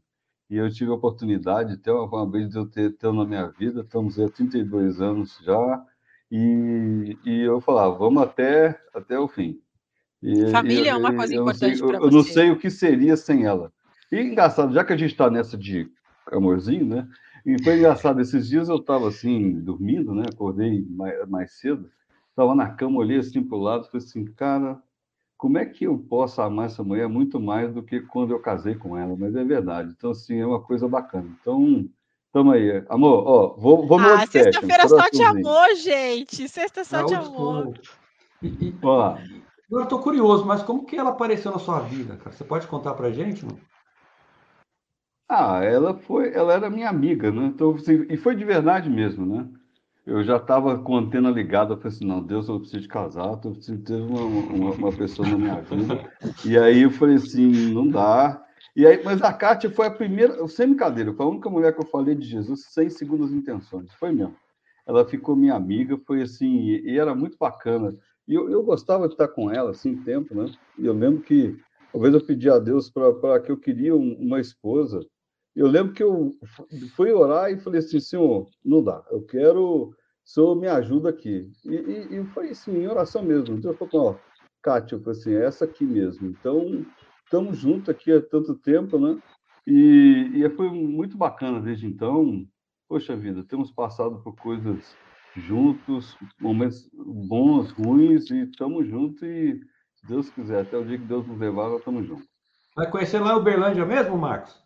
E 0.49 0.57
eu 0.57 0.71
tive 0.71 0.93
a 0.93 0.95
oportunidade, 0.95 1.73
até 1.73 1.93
uma, 1.93 2.05
uma 2.05 2.31
vez 2.31 2.49
de 2.49 2.57
eu 2.57 2.67
ter, 2.67 2.93
ter 2.97 3.13
na 3.13 3.25
minha 3.25 3.49
vida, 3.49 3.81
estamos 3.81 4.21
há 4.21 4.29
32 4.29 5.01
anos 5.01 5.37
já, 5.45 5.85
e, 6.31 7.19
e 7.25 7.41
eu 7.41 7.61
falava, 7.61 7.99
vamos 7.99 8.23
até, 8.23 8.79
até 8.95 9.19
o 9.19 9.27
fim. 9.27 9.59
E, 10.23 10.47
Família 10.53 10.85
e, 10.85 10.89
é 10.91 10.97
uma 10.97 11.13
coisa 11.13 11.35
importante 11.35 11.79
para 11.81 11.99
você. 11.99 12.07
Eu 12.07 12.11
não 12.13 12.23
sei 12.23 12.51
o 12.53 12.59
que 12.59 12.71
seria 12.71 13.17
sem 13.17 13.47
ela. 13.47 13.73
E 14.13 14.21
engraçado, 14.21 14.75
já 14.75 14.85
que 14.85 14.93
a 14.93 14.97
gente 14.97 15.13
está 15.13 15.31
nessa 15.31 15.57
de 15.57 15.91
amorzinho, 16.31 16.85
né? 16.85 17.09
E 17.47 17.61
foi 17.65 17.79
engraçado, 17.79 18.21
esses 18.21 18.47
dias 18.47 18.69
eu 18.69 18.77
estava 18.77 19.09
assim, 19.09 19.59
dormindo, 19.61 20.15
né? 20.15 20.25
Acordei 20.31 20.87
mais, 20.91 21.29
mais 21.29 21.53
cedo, 21.53 21.91
estava 22.29 22.55
na 22.55 22.69
cama, 22.69 22.99
olhei 22.99 23.19
assim 23.19 23.43
para 23.43 23.57
o 23.57 23.63
lado 23.63 23.87
e 23.87 23.91
falei 23.91 24.07
assim, 24.07 24.25
cara, 24.27 24.81
como 25.39 25.57
é 25.57 25.65
que 25.65 25.85
eu 25.85 25.99
posso 25.99 26.43
amar 26.43 26.67
essa 26.67 26.85
mulher 26.85 27.09
muito 27.09 27.41
mais 27.41 27.73
do 27.73 27.83
que 27.83 28.01
quando 28.01 28.33
eu 28.33 28.39
casei 28.39 28.75
com 28.75 28.97
ela? 28.97 29.17
Mas 29.19 29.35
é 29.35 29.43
verdade. 29.43 29.93
Então, 29.97 30.11
assim, 30.11 30.39
é 30.39 30.47
uma 30.47 30.61
coisa 30.61 30.87
bacana. 30.87 31.29
Então, 31.41 31.89
tamo 32.33 32.53
aí. 32.53 32.85
Amor, 32.91 33.27
ó, 33.27 33.57
vou, 33.59 33.87
vou 33.87 33.99
ah, 33.99 34.27
Sexta-feira 34.27 34.87
só 34.87 35.09
de 35.09 35.23
amor, 35.23 35.75
gente. 35.83 36.49
Sexta 36.49 36.85
só 36.85 37.03
de 37.03 37.15
amor. 37.15 37.75
Ó, 38.83 39.17
Eu 39.71 39.83
estou 39.83 39.99
curioso, 40.01 40.45
mas 40.45 40.63
como 40.63 40.85
que 40.85 40.97
ela 40.97 41.11
apareceu 41.11 41.51
na 41.51 41.59
sua 41.59 41.81
vida, 41.81 42.17
cara? 42.19 42.37
Você 42.37 42.45
pode 42.45 42.67
contar 42.67 42.95
pra 42.95 43.11
gente? 43.11 43.45
Não? 43.45 43.59
Ah, 45.29 45.63
ela 45.65 45.95
foi, 45.95 46.33
ela 46.33 46.53
era 46.53 46.69
minha 46.71 46.89
amiga, 46.89 47.31
né? 47.31 47.47
Então, 47.47 47.75
assim, 47.75 48.07
e 48.09 48.17
foi 48.17 48.35
de 48.35 48.45
verdade 48.45 48.91
mesmo, 48.91 49.25
né? 49.25 49.49
Eu 50.05 50.25
já 50.25 50.37
estava 50.37 50.79
com 50.79 50.97
a 50.97 51.01
antena 51.01 51.31
ligada, 51.31 51.77
falei 51.77 51.97
assim, 51.97 52.05
não, 52.05 52.21
Deus, 52.21 52.49
eu 52.49 52.59
preciso 52.59 52.83
de 52.83 52.89
casar, 52.89 53.39
eu 53.45 53.53
preciso 53.53 53.79
ter 53.83 53.95
uma, 53.95 54.21
uma, 54.21 54.71
uma 54.73 54.93
pessoa 54.93 55.29
na 55.29 55.39
minha 55.39 55.61
vida. 55.61 56.11
E 56.45 56.59
aí 56.59 56.83
eu 56.83 56.91
falei 56.91 57.17
assim, 57.17 57.73
não 57.73 57.89
dá. 57.89 58.43
E 58.75 58.85
aí, 58.85 59.01
mas 59.05 59.23
a 59.23 59.33
Kátia 59.33 59.71
foi 59.71 59.87
a 59.87 59.91
primeira, 59.91 60.47
sem 60.49 60.69
brincadeira, 60.69 61.13
foi 61.13 61.25
a 61.25 61.29
única 61.29 61.49
mulher 61.49 61.73
que 61.73 61.81
eu 61.81 61.87
falei 61.87 62.15
de 62.15 62.27
Jesus 62.27 62.65
sem 62.71 62.91
segundas 62.91 63.33
intenções, 63.33 63.93
foi 63.95 64.13
mesmo. 64.13 64.35
Ela 64.87 65.05
ficou 65.05 65.37
minha 65.37 65.55
amiga, 65.55 65.97
foi 66.05 66.23
assim, 66.23 66.59
e, 66.59 66.91
e 66.91 66.99
era 66.99 67.15
muito 67.15 67.37
bacana. 67.39 67.95
E 68.27 68.35
eu, 68.35 68.51
eu 68.51 68.63
gostava 68.63 69.07
de 69.07 69.15
estar 69.15 69.29
com 69.29 69.51
ela, 69.51 69.71
assim, 69.71 69.97
tempo, 69.97 70.35
né? 70.35 70.51
E 70.79 70.87
eu 70.87 70.93
lembro 70.93 71.23
que, 71.23 71.57
talvez 71.93 72.15
eu 72.15 72.25
pedi 72.25 72.49
a 72.49 72.59
Deus 72.59 72.91
para 72.91 73.41
que 73.41 73.53
eu 73.53 73.57
queria 73.57 73.95
uma 73.95 74.41
esposa, 74.41 75.01
eu 75.55 75.67
lembro 75.67 75.93
que 75.93 76.03
eu 76.03 76.31
fui 76.97 77.13
orar 77.13 77.53
e 77.53 77.61
falei 77.61 77.81
assim, 77.81 78.01
Senhor, 78.01 78.49
não 78.65 78.83
dá, 78.83 79.05
eu 79.11 79.23
quero, 79.23 79.95
Senhor 80.25 80.57
me 80.57 80.67
ajuda 80.67 81.11
aqui. 81.11 81.51
E, 81.65 81.75
e, 81.75 82.21
e 82.21 82.25
foi 82.29 82.51
assim, 82.51 82.73
em 82.79 82.87
oração 82.87 83.23
mesmo. 83.23 83.61
Deus 83.61 83.77
falou, 83.77 84.13
ó, 84.13 84.17
Kátia, 84.63 84.97
eu 84.97 85.01
falei 85.01 85.19
assim, 85.19 85.35
é 85.35 85.45
essa 85.45 85.67
aqui 85.67 85.85
mesmo. 85.85 86.29
Então, 86.29 86.87
estamos 87.25 87.59
juntos 87.59 87.91
aqui 87.91 88.11
há 88.11 88.23
tanto 88.23 88.55
tempo, 88.55 88.99
né? 88.99 89.21
E, 89.67 90.31
e 90.35 90.51
foi 90.51 90.71
muito 90.71 91.19
bacana 91.19 91.61
desde 91.61 91.87
então. 91.87 92.47
Poxa 92.89 93.15
vida, 93.15 93.45
temos 93.45 93.71
passado 93.71 94.23
por 94.23 94.35
coisas 94.37 94.97
juntos, 95.37 96.17
momentos 96.41 96.91
bons, 96.93 97.71
ruins, 97.73 98.31
e 98.31 98.43
estamos 98.43 98.87
juntos 98.87 99.23
e, 99.23 99.61
Deus 100.03 100.31
quiser, 100.31 100.63
até 100.63 100.77
o 100.77 100.85
dia 100.85 100.99
que 100.99 101.05
Deus 101.05 101.27
nos 101.27 101.39
levar, 101.39 101.69
nós 101.69 101.79
estamos 101.79 102.07
juntos. 102.07 102.27
Vai 102.75 102.91
conhecer 102.91 103.21
lá 103.21 103.37
o 103.37 103.43
Berlândia 103.43 103.85
mesmo, 103.85 104.17
Marcos? 104.17 104.63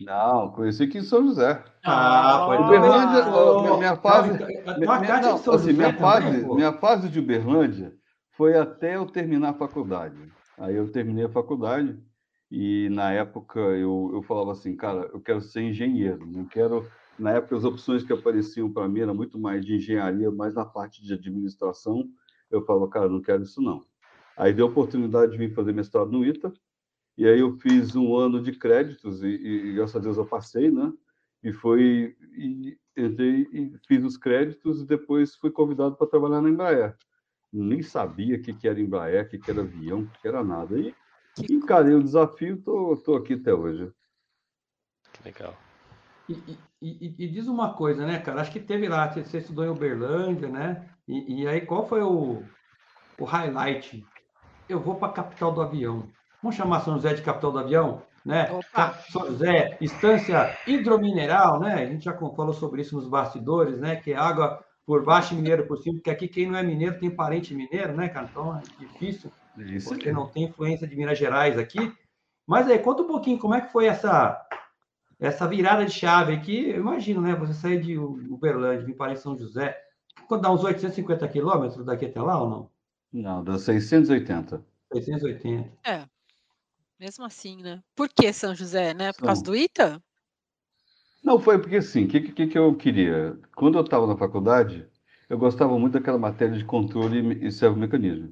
Não, 0.00 0.50
conheci 0.52 0.84
aqui 0.84 0.98
em 0.98 1.02
São 1.02 1.24
José. 1.24 1.62
Ah, 1.84 2.44
pode 2.46 2.62
Uberlândia, 2.62 3.24
minha, 3.24 3.76
minha 3.76 3.96
fase, 3.96 4.32
minha, 4.32 5.34
assim, 5.34 5.72
minha 5.72 5.94
fase, 5.94 6.46
minha 6.54 6.72
fase 6.72 7.08
de 7.08 7.18
Uberlândia 7.18 7.94
foi 8.32 8.56
até 8.56 8.96
eu 8.96 9.06
terminar 9.06 9.50
a 9.50 9.54
faculdade. 9.54 10.16
Aí 10.58 10.76
eu 10.76 10.90
terminei 10.90 11.24
a 11.24 11.28
faculdade 11.28 11.98
e 12.50 12.88
na 12.90 13.12
época 13.12 13.60
eu, 13.60 14.10
eu 14.14 14.22
falava 14.22 14.52
assim, 14.52 14.76
cara, 14.76 15.10
eu 15.12 15.20
quero 15.20 15.40
ser 15.40 15.62
engenheiro, 15.62 16.26
não 16.26 16.44
quero. 16.44 16.86
Na 17.18 17.32
época 17.32 17.56
as 17.56 17.64
opções 17.64 18.02
que 18.02 18.12
apareciam 18.12 18.72
para 18.72 18.88
mim 18.88 19.00
eram 19.00 19.14
muito 19.14 19.38
mais 19.38 19.64
de 19.64 19.76
engenharia, 19.76 20.30
mais 20.30 20.54
na 20.54 20.64
parte 20.64 21.04
de 21.04 21.12
administração. 21.12 22.04
Eu 22.50 22.64
falava, 22.64 22.88
cara, 22.88 23.08
não 23.08 23.20
quero 23.20 23.42
isso 23.42 23.60
não. 23.60 23.82
Aí 24.36 24.52
deu 24.52 24.66
a 24.66 24.70
oportunidade 24.70 25.32
de 25.32 25.38
vir 25.38 25.54
fazer 25.54 25.72
mestrado 25.72 26.10
no 26.10 26.24
ITA, 26.24 26.52
e 27.16 27.26
aí 27.26 27.40
eu 27.40 27.56
fiz 27.58 27.94
um 27.94 28.16
ano 28.16 28.42
de 28.42 28.52
créditos 28.52 29.22
e, 29.22 29.28
e 29.28 29.74
graças 29.74 29.96
a 29.96 29.98
Deus 29.98 30.16
eu 30.16 30.26
passei, 30.26 30.70
né? 30.70 30.92
E 31.42 31.52
foi 31.52 32.16
e 32.36 32.78
entrei 32.96 33.48
e 33.52 33.78
fiz 33.86 34.04
os 34.04 34.16
créditos 34.16 34.80
e 34.80 34.86
depois 34.86 35.34
fui 35.36 35.50
convidado 35.50 35.96
para 35.96 36.06
trabalhar 36.06 36.40
na 36.40 36.48
Embraer. 36.48 36.96
Nem 37.52 37.82
sabia 37.82 38.36
o 38.36 38.42
que, 38.42 38.54
que 38.54 38.66
era 38.66 38.80
Embraer, 38.80 39.26
o 39.26 39.28
que, 39.28 39.38
que 39.38 39.50
era 39.50 39.60
avião, 39.60 40.02
o 40.02 40.10
que 40.20 40.26
era 40.26 40.42
nada. 40.42 40.78
E 40.78 40.94
encarei 41.50 41.94
o 41.94 42.02
desafio, 42.02 42.60
tô, 42.62 42.96
tô 42.96 43.14
aqui 43.14 43.34
até 43.34 43.52
hoje. 43.52 43.92
Legal. 45.24 45.54
E, 46.28 46.58
e, 46.80 47.14
e, 47.18 47.28
diz 47.28 47.46
uma 47.46 47.74
coisa, 47.74 48.06
né, 48.06 48.18
cara? 48.20 48.40
Acho 48.40 48.52
que 48.52 48.60
teve 48.60 48.88
lá, 48.88 49.12
você 49.12 49.38
estudou 49.38 49.64
em 49.64 49.68
Uberlândia, 49.68 50.48
né? 50.48 50.88
E, 51.06 51.42
e 51.42 51.48
aí, 51.48 51.60
qual 51.62 51.86
foi 51.86 52.02
o, 52.02 52.42
o 53.18 53.24
highlight? 53.24 54.04
Eu 54.72 54.80
vou 54.80 54.94
para 54.94 55.08
a 55.08 55.12
capital 55.12 55.52
do 55.52 55.60
avião. 55.60 56.08
Vamos 56.42 56.56
chamar 56.56 56.80
São 56.80 56.94
José 56.94 57.14
de 57.14 57.22
capital 57.22 57.52
do 57.52 57.58
avião? 57.58 58.02
Né? 58.24 58.48
São 59.10 59.26
José, 59.26 59.76
estância 59.80 60.56
hidromineral, 60.66 61.60
né? 61.60 61.74
A 61.74 61.86
gente 61.86 62.04
já 62.04 62.14
falou 62.14 62.52
sobre 62.52 62.80
isso 62.80 62.96
nos 62.96 63.08
bastidores, 63.08 63.78
né? 63.78 63.96
Que 63.96 64.12
é 64.12 64.16
água 64.16 64.64
por 64.86 65.04
baixo 65.04 65.34
e 65.34 65.36
mineiro 65.36 65.66
por 65.66 65.78
cima, 65.78 65.96
porque 65.96 66.10
aqui 66.10 66.26
quem 66.26 66.50
não 66.50 66.58
é 66.58 66.62
mineiro 66.62 66.98
tem 66.98 67.10
parente 67.10 67.54
mineiro, 67.54 67.94
né, 67.94 68.08
cara? 68.08 68.28
Então 68.30 68.56
é 68.56 68.62
difícil, 68.78 69.30
isso 69.58 69.88
porque 69.88 70.10
não 70.10 70.26
tem 70.26 70.44
influência 70.44 70.86
de 70.86 70.96
Minas 70.96 71.18
Gerais 71.18 71.58
aqui. 71.58 71.92
Mas 72.46 72.68
aí, 72.68 72.78
conta 72.78 73.02
um 73.02 73.06
pouquinho 73.06 73.38
como 73.38 73.54
é 73.54 73.60
que 73.60 73.70
foi 73.72 73.86
essa 73.86 74.40
essa 75.20 75.46
virada 75.46 75.84
de 75.84 75.92
chave 75.92 76.32
aqui. 76.32 76.70
Eu 76.70 76.80
imagino, 76.80 77.20
né? 77.20 77.34
Você 77.36 77.54
sair 77.54 77.80
de 77.80 77.96
Uberlândia, 77.98 78.84
vir 78.84 78.96
para 78.96 79.14
São 79.16 79.38
José, 79.38 79.76
dá 80.40 80.50
uns 80.50 80.64
850 80.64 81.28
quilômetros 81.28 81.84
daqui 81.84 82.06
até 82.06 82.20
lá 82.20 82.42
ou 82.42 82.48
não? 82.48 82.71
Não, 83.12 83.44
dá 83.44 83.58
680. 83.58 84.64
680. 84.92 85.70
É. 85.84 86.04
Mesmo 86.98 87.24
assim, 87.24 87.60
né? 87.60 87.82
Por 87.94 88.08
que 88.08 88.32
São 88.32 88.54
José, 88.54 88.94
né? 88.94 89.12
Por 89.12 89.26
causa 89.26 89.42
do 89.42 89.56
ITA? 89.56 90.00
Não, 91.22 91.38
foi 91.38 91.58
porque 91.58 91.76
assim, 91.76 92.04
o 92.04 92.08
que, 92.08 92.20
que, 92.20 92.46
que 92.46 92.58
eu 92.58 92.74
queria? 92.74 93.38
Quando 93.54 93.78
eu 93.78 93.84
estava 93.84 94.06
na 94.06 94.16
faculdade, 94.16 94.86
eu 95.28 95.38
gostava 95.38 95.78
muito 95.78 95.94
daquela 95.94 96.18
matéria 96.18 96.56
de 96.56 96.64
controle 96.64 97.46
e 97.46 97.50
servomecanismo. 97.50 98.26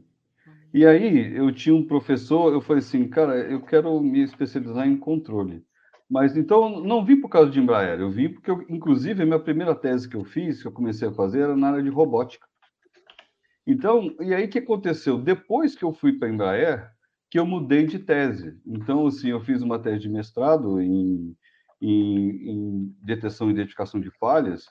Uhum. 0.47 0.53
E 0.75 0.87
aí, 0.87 1.37
eu 1.37 1.53
tinha 1.53 1.75
um 1.75 1.87
professor, 1.87 2.53
eu 2.53 2.61
falei 2.61 2.81
assim, 2.81 3.09
cara, 3.09 3.37
eu 3.39 3.61
quero 3.61 4.01
me 4.01 4.23
especializar 4.23 4.87
em 4.87 4.97
controle. 4.97 5.65
Mas 6.09 6.37
então, 6.37 6.81
não 6.81 7.05
vim 7.05 7.21
por 7.21 7.29
causa 7.29 7.51
de 7.51 7.61
Embraer, 7.61 8.01
eu 8.01 8.11
vim 8.11 8.31
porque, 8.31 8.51
eu, 8.51 8.65
inclusive, 8.69 9.23
a 9.23 9.27
minha 9.27 9.39
primeira 9.39 9.75
tese 9.75 10.09
que 10.09 10.17
eu 10.17 10.25
fiz, 10.25 10.61
que 10.61 10.67
eu 10.67 10.73
comecei 10.73 11.07
a 11.07 11.13
fazer, 11.13 11.43
era 11.43 11.57
na 11.57 11.69
área 11.69 11.83
de 11.83 11.89
robótica. 11.89 12.50
Então, 13.67 14.15
e 14.21 14.35
aí 14.35 14.47
o 14.47 14.49
que 14.49 14.59
aconteceu? 14.59 15.19
Depois 15.19 15.75
que 15.75 15.85
eu 15.85 15.93
fui 15.93 16.13
para 16.19 16.29
a 16.29 16.31
Embraer, 16.31 16.91
que 17.31 17.39
eu 17.39 17.47
mudei 17.47 17.87
de 17.87 17.99
tese. 17.99 18.59
Então, 18.67 19.07
assim, 19.07 19.31
eu 19.31 19.41
fiz 19.41 19.63
uma 19.63 19.79
tese 19.79 20.01
de 20.01 20.09
mestrado 20.09 20.81
em, 20.81 21.37
em, 21.81 22.51
em 22.51 22.97
detecção 23.03 23.49
e 23.49 23.53
identificação 23.53 24.01
de 24.01 24.11
falhas. 24.19 24.67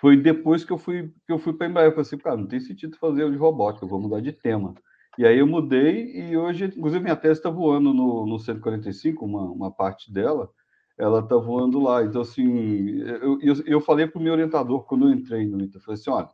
Foi 0.00 0.16
depois 0.16 0.64
que 0.64 0.72
eu 0.72 0.78
fui 0.78 1.12
que 1.26 1.32
eu 1.32 1.38
fui 1.38 1.52
para 1.52 1.66
a 1.66 1.70
Embraer. 1.70 1.88
Eu 1.88 1.92
falei 1.92 2.02
assim, 2.02 2.18
cara, 2.18 2.36
não 2.36 2.46
tem 2.46 2.60
sentido 2.60 2.96
fazer 2.96 3.24
o 3.24 3.30
de 3.30 3.36
robótica, 3.36 3.84
eu 3.84 3.88
vou 3.88 4.00
mudar 4.00 4.20
de 4.20 4.32
tema. 4.32 4.74
E 5.18 5.26
aí 5.26 5.38
eu 5.38 5.46
mudei 5.46 6.10
e 6.14 6.36
hoje, 6.36 6.64
inclusive, 6.64 7.02
minha 7.02 7.16
tese 7.16 7.40
está 7.40 7.50
voando 7.50 7.92
no, 7.92 8.24
no 8.26 8.38
145, 8.38 9.24
uma, 9.24 9.42
uma 9.42 9.70
parte 9.70 10.10
dela, 10.10 10.48
ela 10.96 11.20
está 11.20 11.36
voando 11.36 11.78
lá. 11.80 12.02
Então, 12.02 12.22
assim, 12.22 13.00
eu, 13.00 13.38
eu, 13.42 13.54
eu 13.66 13.80
falei 13.80 14.06
para 14.06 14.18
o 14.18 14.22
meu 14.22 14.32
orientador 14.32 14.84
quando 14.84 15.08
eu 15.08 15.12
entrei 15.12 15.46
no 15.46 15.60
ITA, 15.60 15.76
eu 15.76 15.82
falei 15.82 16.00
assim, 16.00 16.10
olha, 16.10 16.28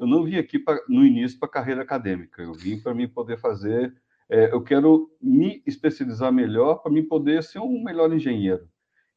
eu 0.00 0.06
não 0.06 0.24
vim 0.24 0.36
aqui 0.36 0.58
pra, 0.58 0.80
no 0.88 1.04
início 1.04 1.38
para 1.38 1.48
carreira 1.48 1.82
acadêmica, 1.82 2.42
eu 2.42 2.52
vim 2.52 2.80
para 2.80 2.94
mim 2.94 3.06
poder 3.06 3.38
fazer 3.38 3.94
é, 4.30 4.52
eu 4.52 4.62
quero 4.62 5.10
me 5.20 5.60
especializar 5.66 6.32
melhor 6.32 6.76
para 6.76 6.92
me 6.92 7.02
poder 7.02 7.42
ser 7.42 7.58
um 7.58 7.82
melhor 7.82 8.12
engenheiro. 8.12 8.68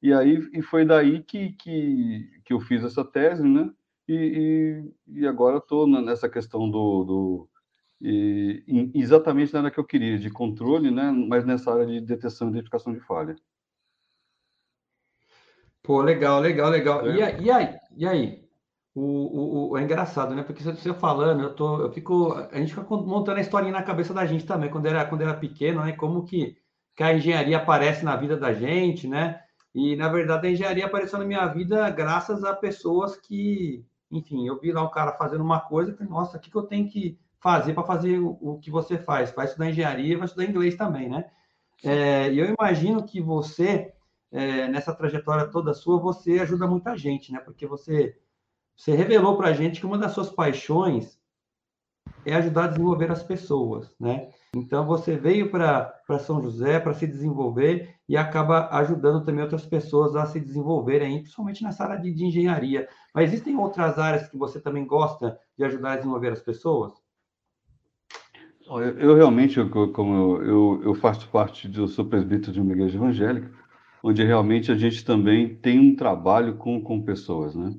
E 0.01 0.11
aí 0.11 0.49
e 0.51 0.61
foi 0.61 0.83
daí 0.83 1.21
que, 1.21 1.53
que, 1.53 2.41
que 2.43 2.51
eu 2.51 2.59
fiz 2.59 2.83
essa 2.83 3.05
tese, 3.05 3.47
né? 3.47 3.71
E, 4.07 4.91
e, 5.07 5.21
e 5.21 5.27
agora 5.27 5.57
estou 5.57 5.87
nessa 5.87 6.27
questão 6.27 6.69
do, 6.69 7.03
do 7.03 7.49
e, 8.01 8.91
exatamente 8.95 9.53
na 9.53 9.59
área 9.59 9.71
que 9.71 9.79
eu 9.79 9.85
queria, 9.85 10.17
de 10.17 10.29
controle, 10.29 10.91
né? 10.91 11.11
Mas 11.11 11.45
nessa 11.45 11.71
área 11.71 11.85
de 11.85 12.01
detecção 12.01 12.47
e 12.47 12.51
identificação 12.51 12.91
de 12.91 12.99
falha. 12.99 13.35
Pô, 15.81 16.01
legal, 16.01 16.41
legal, 16.41 16.69
legal. 16.69 17.07
É. 17.07 17.39
E 17.39 17.51
aí? 17.51 17.79
E 17.95 18.07
aí? 18.07 18.42
O, 18.95 19.01
o, 19.01 19.71
o, 19.71 19.77
é 19.77 19.83
engraçado, 19.83 20.35
né? 20.35 20.43
Porque 20.43 20.63
você 20.63 20.93
falando, 20.93 21.41
eu 21.41 21.55
tô, 21.55 21.81
eu 21.81 21.91
fico, 21.91 22.33
a 22.33 22.57
gente 22.59 22.75
fica 22.75 22.85
montando 22.95 23.39
a 23.39 23.41
historinha 23.41 23.73
na 23.73 23.81
cabeça 23.81 24.13
da 24.13 24.25
gente 24.25 24.45
também, 24.45 24.69
quando 24.69 24.85
era, 24.85 25.03
quando 25.05 25.21
era 25.21 25.33
pequeno, 25.33 25.83
né? 25.83 25.93
Como 25.93 26.23
que, 26.25 26.57
que 26.95 27.03
a 27.03 27.13
engenharia 27.13 27.57
aparece 27.57 28.05
na 28.05 28.15
vida 28.15 28.37
da 28.37 28.53
gente, 28.53 29.07
né? 29.07 29.41
E 29.73 29.95
na 29.95 30.07
verdade 30.09 30.47
a 30.47 30.51
engenharia 30.51 30.85
apareceu 30.85 31.17
na 31.17 31.25
minha 31.25 31.47
vida 31.47 31.89
graças 31.89 32.43
a 32.43 32.53
pessoas 32.53 33.17
que, 33.17 33.83
enfim, 34.11 34.47
eu 34.47 34.59
vi 34.59 34.71
lá 34.71 34.83
um 34.83 34.91
cara 34.91 35.13
fazendo 35.13 35.43
uma 35.43 35.59
coisa, 35.59 35.91
e 35.91 35.95
falei, 35.95 36.11
nossa, 36.11 36.37
o 36.37 36.39
que, 36.39 36.51
que 36.51 36.57
eu 36.57 36.63
tenho 36.63 36.87
que 36.87 37.19
fazer 37.39 37.73
para 37.73 37.83
fazer 37.83 38.19
o, 38.19 38.37
o, 38.39 38.59
que 38.59 38.69
você 38.69 38.97
faz? 38.97 39.31
Vai 39.31 39.45
estudar 39.45 39.69
engenharia, 39.69 40.17
vai 40.17 40.25
estudar 40.25 40.45
inglês 40.45 40.75
também, 40.75 41.09
né? 41.09 41.25
É, 41.83 42.31
e 42.31 42.39
eu 42.39 42.45
imagino 42.45 43.03
que 43.03 43.19
você, 43.19 43.91
é, 44.31 44.67
nessa 44.67 44.93
trajetória 44.93 45.47
toda 45.47 45.73
sua, 45.73 45.99
você 45.99 46.39
ajuda 46.39 46.67
muita 46.67 46.95
gente, 46.95 47.31
né? 47.31 47.39
Porque 47.39 47.65
você 47.65 48.15
você 48.75 48.93
revelou 48.93 49.37
para 49.37 49.49
a 49.49 49.53
gente 49.53 49.79
que 49.79 49.85
uma 49.85 49.97
das 49.97 50.11
suas 50.11 50.29
paixões 50.29 51.19
é 52.25 52.33
ajudar 52.35 52.65
a 52.65 52.67
desenvolver 52.67 53.11
as 53.11 53.23
pessoas, 53.23 53.93
né? 53.99 54.29
Então 54.55 54.85
você 54.85 55.17
veio 55.17 55.49
para 55.49 55.93
São 56.19 56.41
José 56.41 56.79
para 56.79 56.93
se 56.93 57.07
desenvolver 57.07 57.95
e 58.07 58.15
acaba 58.15 58.69
ajudando 58.71 59.25
também 59.25 59.41
outras 59.41 59.65
pessoas 59.65 60.15
a 60.15 60.25
se 60.25 60.39
desenvolverem, 60.39 61.21
principalmente 61.21 61.63
nessa 61.63 61.83
área 61.83 61.99
de, 61.99 62.13
de, 62.13 62.25
engenharia. 62.25 62.87
Mas 63.13 63.29
existem 63.31 63.57
outras 63.57 63.97
áreas 63.97 64.27
que 64.27 64.37
você 64.37 64.59
também 64.59 64.85
gosta 64.85 65.37
de 65.57 65.65
ajudar 65.65 65.93
a 65.93 65.97
desenvolver 65.97 66.31
as 66.31 66.41
pessoas? 66.41 66.93
Eu, 68.65 68.79
eu 68.79 69.15
realmente, 69.15 69.57
eu, 69.57 69.69
como 69.91 70.37
eu, 70.41 70.83
eu, 70.83 70.95
faço 70.95 71.27
parte, 71.29 71.67
do, 71.67 71.85
eu 71.85 72.05
presbítero 72.05 72.53
de 72.53 72.61
uma 72.61 72.71
igreja 72.71 72.97
evangélica, 72.97 73.51
onde 74.01 74.23
realmente 74.23 74.71
a 74.71 74.75
gente 74.75 75.03
também 75.03 75.55
tem 75.55 75.79
um 75.79 75.95
trabalho 75.95 76.55
com, 76.55 76.81
com 76.81 77.01
pessoas, 77.01 77.55
né? 77.55 77.73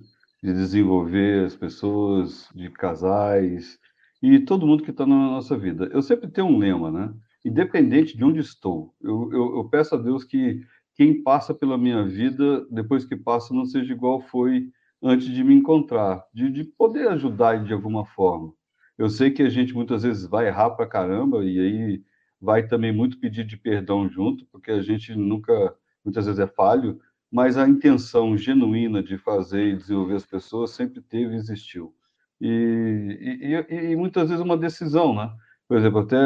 De 0.45 0.53
desenvolver 0.53 1.47
as 1.47 1.57
pessoas, 1.57 2.51
de 2.55 2.69
casais. 2.69 3.79
e 4.23 4.39
todo 4.41 4.67
mundo 4.67 4.85
que 4.85 4.91
está 4.91 5.07
na 5.07 5.17
nossa 5.17 5.57
vida. 5.57 5.89
Eu 5.91 6.03
sempre 6.03 6.29
tenho 6.31 6.49
um 6.49 6.59
lema, 6.59 6.91
né? 6.91 7.15
Independente 7.43 8.15
de 8.15 8.23
onde 8.25 8.41
estou, 8.41 8.95
eu, 9.01 9.31
eu, 9.33 9.57
eu 9.57 9.69
peço 9.71 9.95
a 9.95 9.99
Deus 9.99 10.23
que 10.23 10.63
quem 10.95 11.23
passa 11.23 11.55
pela 11.55 11.79
minha 11.79 12.05
vida, 12.07 12.67
depois 12.71 13.07
que 13.07 13.17
passa, 13.17 13.55
não 13.55 13.65
seja 13.65 13.93
igual 13.95 14.21
foi 14.21 14.69
antes 15.03 15.29
de 15.29 15.43
me 15.43 15.55
encontrar, 15.55 16.23
de, 16.33 16.51
de 16.51 16.65
poder 16.65 17.09
ajudar 17.09 17.65
de 17.65 17.73
alguma 17.73 18.05
forma. 18.05 18.53
Eu 18.99 19.09
sei 19.09 19.31
que 19.31 19.43
a 19.43 19.49
gente 19.49 19.73
muitas 19.75 20.03
vezes 20.03 20.27
vai 20.27 20.47
errar 20.49 20.71
para 20.71 20.87
caramba, 20.87 21.43
e 21.43 21.59
aí 21.59 22.03
vai 22.39 22.67
também 22.67 22.93
muito 22.93 23.19
pedir 23.19 23.45
de 23.45 23.57
perdão 23.57 24.09
junto, 24.11 24.47
porque 24.53 24.71
a 24.71 24.83
gente 24.83 25.15
nunca, 25.15 25.75
muitas 26.05 26.27
vezes 26.27 26.39
é 26.39 26.47
falho, 26.47 27.01
mas 27.35 27.59
a 27.59 27.69
intenção 27.69 28.39
genuína 28.39 29.03
de 29.03 29.19
fazer 29.19 29.65
e 29.65 29.77
desenvolver 29.77 30.15
as 30.15 30.25
pessoas 30.25 30.71
sempre 30.71 31.01
teve 31.01 31.35
e 31.35 31.37
existiu. 31.37 31.93
E, 32.41 33.67
e, 33.69 33.97
muitas 33.97 34.29
vezes 34.29 34.45
uma 34.45 34.57
decisão, 34.57 35.13
né? 35.13 35.35
Por 35.67 35.77
exemplo, 35.77 35.99
até 35.99 36.17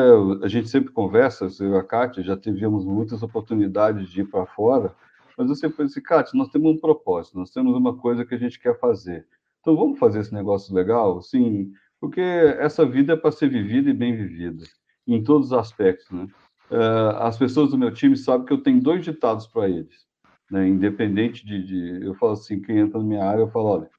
a 0.45 0.49
gente 0.49 0.69
sempre 0.69 0.93
conversa, 0.93 1.49
eu 1.61 1.77
e 1.77 1.79
a 1.79 1.83
Kátia, 1.83 2.23
já 2.23 2.37
tivemos 2.37 2.85
muitas 2.85 3.23
oportunidades 3.23 4.11
de 4.11 4.21
ir 4.21 4.27
para 4.27 4.45
fora, 4.45 4.95
mas 5.39 5.49
eu 5.49 5.55
sempre 5.55 5.79
falei 5.79 5.91
assim, 5.91 6.03
Kátia, 6.03 6.37
nós 6.37 6.51
temos 6.51 6.73
um 6.73 6.79
propósito, 6.79 7.39
nós 7.39 7.51
temos 7.51 7.75
uma 7.75 7.97
coisa 7.97 8.23
que 8.27 8.35
a 8.35 8.39
gente 8.39 8.61
quer 8.61 8.79
fazer. 8.79 9.27
Então 9.63 9.75
vamos 9.75 9.99
fazer 9.99 10.21
esse 10.21 10.35
negócio 10.35 10.75
legal? 10.75 11.23
Sim, 11.23 11.73
porque 11.99 12.21
essa 12.21 12.85
vida 12.85 13.15
é 13.15 13.17
para 13.17 13.33
ser 13.33 13.49
vivida 13.49 13.89
e 13.89 13.95
bem 13.95 14.15
vivida, 14.15 14.63
em 15.07 15.25
todos 15.25 15.47
os 15.47 15.53
aspectos, 15.55 16.11
né? 16.11 16.29
Uh, 16.71 17.17
as 17.21 17.39
pessoas 17.39 17.71
do 17.71 17.79
meu 17.79 17.95
time 17.95 18.15
sabem 18.15 18.45
que 18.45 18.53
eu 18.53 18.63
tenho 18.63 18.79
dois 18.79 19.03
ditados 19.03 19.47
para 19.47 19.71
eles, 19.71 20.07
né? 20.51 20.67
Independente 20.69 21.45
de, 21.45 21.63
de, 21.63 22.07
eu 22.07 22.15
falo 22.15 22.33
assim, 22.33 22.61
quem 22.61 22.79
entra 22.79 22.99
na 22.99 23.05
minha 23.05 23.25
área, 23.25 23.43
eu 23.43 23.51
falo, 23.51 23.67
olha, 23.67 23.91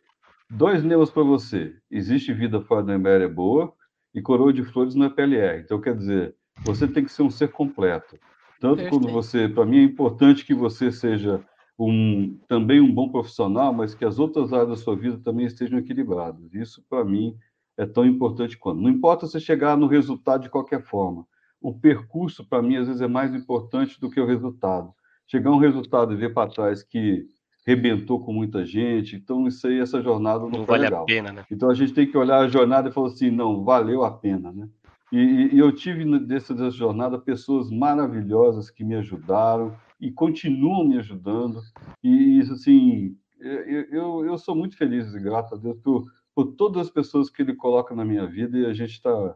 dois 0.49 0.83
lemas 0.83 1.09
para 1.09 1.23
você: 1.23 1.75
existe 1.89 2.33
vida 2.33 2.61
fora 2.61 2.83
da 2.83 2.93
é 2.93 3.27
boa 3.27 3.73
e 4.13 4.21
coroa 4.21 4.51
de 4.51 4.63
flores 4.63 4.95
não 4.95 5.05
é 5.05 5.09
PLR. 5.09 5.61
Então, 5.61 5.79
quer 5.79 5.95
dizer, 5.95 6.35
você 6.63 6.87
tem 6.87 7.03
que 7.03 7.11
ser 7.11 7.23
um 7.23 7.29
ser 7.29 7.49
completo. 7.49 8.17
Tanto 8.59 8.87
quando 8.89 9.07
você, 9.07 9.47
para 9.47 9.65
mim 9.65 9.79
é 9.79 9.83
importante 9.83 10.45
que 10.45 10.53
você 10.53 10.91
seja 10.91 11.41
um, 11.79 12.37
também 12.47 12.81
um 12.81 12.93
bom 12.93 13.09
profissional, 13.09 13.73
mas 13.73 13.95
que 13.95 14.03
as 14.03 14.19
outras 14.19 14.51
áreas 14.51 14.69
da 14.69 14.75
sua 14.75 14.97
vida 14.97 15.17
também 15.23 15.45
estejam 15.45 15.79
equilibradas. 15.79 16.53
Isso, 16.53 16.83
para 16.89 17.05
mim, 17.05 17.37
é 17.77 17.85
tão 17.85 18.05
importante 18.05 18.57
quanto. 18.57 18.81
Não 18.81 18.89
importa 18.89 19.25
você 19.25 19.39
chegar 19.39 19.77
no 19.77 19.87
resultado 19.87 20.41
de 20.41 20.49
qualquer 20.49 20.83
forma. 20.83 21.25
O 21.61 21.73
percurso, 21.73 22.43
para 22.43 22.61
mim, 22.61 22.75
às 22.75 22.87
vezes 22.87 23.01
é 23.01 23.07
mais 23.07 23.33
importante 23.33 23.99
do 23.99 24.09
que 24.09 24.19
o 24.19 24.25
resultado. 24.25 24.93
Chegar 25.29 25.51
a 25.51 25.55
um 25.55 25.59
resultado 25.59 26.13
e 26.13 26.17
ver 26.17 26.33
para 26.33 26.49
trás 26.49 26.83
que 26.83 27.25
rebentou 27.65 28.19
com 28.19 28.33
muita 28.33 28.65
gente, 28.65 29.15
então 29.15 29.47
isso 29.47 29.67
aí, 29.67 29.79
essa 29.79 30.01
jornada 30.01 30.39
não, 30.39 30.49
não 30.49 30.65
vale 30.65 30.85
legal. 30.85 31.03
a 31.03 31.05
pena, 31.05 31.31
né? 31.31 31.45
Então 31.51 31.69
a 31.69 31.73
gente 31.75 31.93
tem 31.93 32.09
que 32.09 32.17
olhar 32.17 32.39
a 32.39 32.47
jornada 32.47 32.89
e 32.89 32.91
falar 32.91 33.07
assim, 33.07 33.29
não, 33.29 33.63
valeu 33.63 34.03
a 34.03 34.11
pena, 34.11 34.51
né? 34.51 34.67
E, 35.11 35.49
e 35.53 35.59
eu 35.59 35.71
tive 35.71 36.19
dessa, 36.19 36.53
dessa 36.53 36.75
jornada 36.75 37.19
pessoas 37.19 37.69
maravilhosas 37.69 38.71
que 38.71 38.83
me 38.83 38.95
ajudaram 38.95 39.75
e 39.99 40.11
continuam 40.11 40.87
me 40.87 40.97
ajudando. 40.97 41.61
E 42.03 42.39
isso, 42.39 42.53
assim, 42.53 43.15
eu, 43.39 43.85
eu, 43.91 44.25
eu 44.25 44.37
sou 44.37 44.55
muito 44.55 44.77
feliz 44.77 45.13
e 45.13 45.19
grato 45.19 45.55
a 45.55 45.57
Deus 45.57 45.77
por, 45.83 46.05
por 46.33 46.45
todas 46.53 46.87
as 46.87 46.89
pessoas 46.91 47.29
que 47.29 47.41
Ele 47.41 47.55
coloca 47.55 47.95
na 47.95 48.05
minha 48.05 48.25
vida 48.25 48.57
e 48.57 48.65
a 48.65 48.73
gente 48.73 48.93
está 48.93 49.35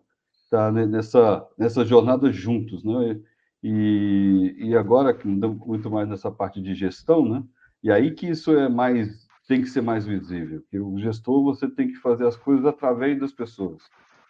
tá 0.50 0.72
nessa, 0.72 1.48
nessa 1.58 1.84
jornada 1.84 2.32
juntos, 2.32 2.84
né? 2.84 3.20
E, 3.64 4.56
e 4.58 4.76
agora, 4.76 5.18
muito 5.24 5.90
mais 5.90 6.10
nessa 6.10 6.30
parte 6.30 6.62
de 6.62 6.76
gestão, 6.76 7.28
né? 7.28 7.44
E 7.82 7.92
aí 7.92 8.12
que 8.12 8.28
isso 8.28 8.52
é 8.52 8.68
mais 8.68 9.24
tem 9.48 9.62
que 9.62 9.70
ser 9.70 9.82
mais 9.82 10.06
visível. 10.06 10.64
Que 10.70 10.80
o 10.80 10.98
gestor 11.00 11.44
você 11.44 11.70
tem 11.70 11.88
que 11.88 11.96
fazer 11.96 12.26
as 12.26 12.36
coisas 12.36 12.66
através 12.66 13.20
das 13.20 13.32
pessoas. 13.32 13.84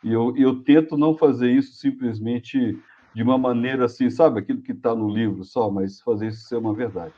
E 0.03 0.11
eu, 0.11 0.35
eu 0.35 0.63
tento 0.63 0.97
não 0.97 1.15
fazer 1.15 1.51
isso 1.51 1.73
simplesmente 1.73 2.77
de 3.13 3.23
uma 3.23 3.37
maneira 3.37 3.85
assim, 3.85 4.09
sabe, 4.09 4.39
aquilo 4.39 4.61
que 4.61 4.71
está 4.71 4.95
no 4.95 5.07
livro 5.07 5.43
só, 5.43 5.69
mas 5.69 6.01
fazer 6.01 6.27
isso 6.27 6.47
ser 6.47 6.57
uma 6.57 6.73
verdade. 6.73 7.13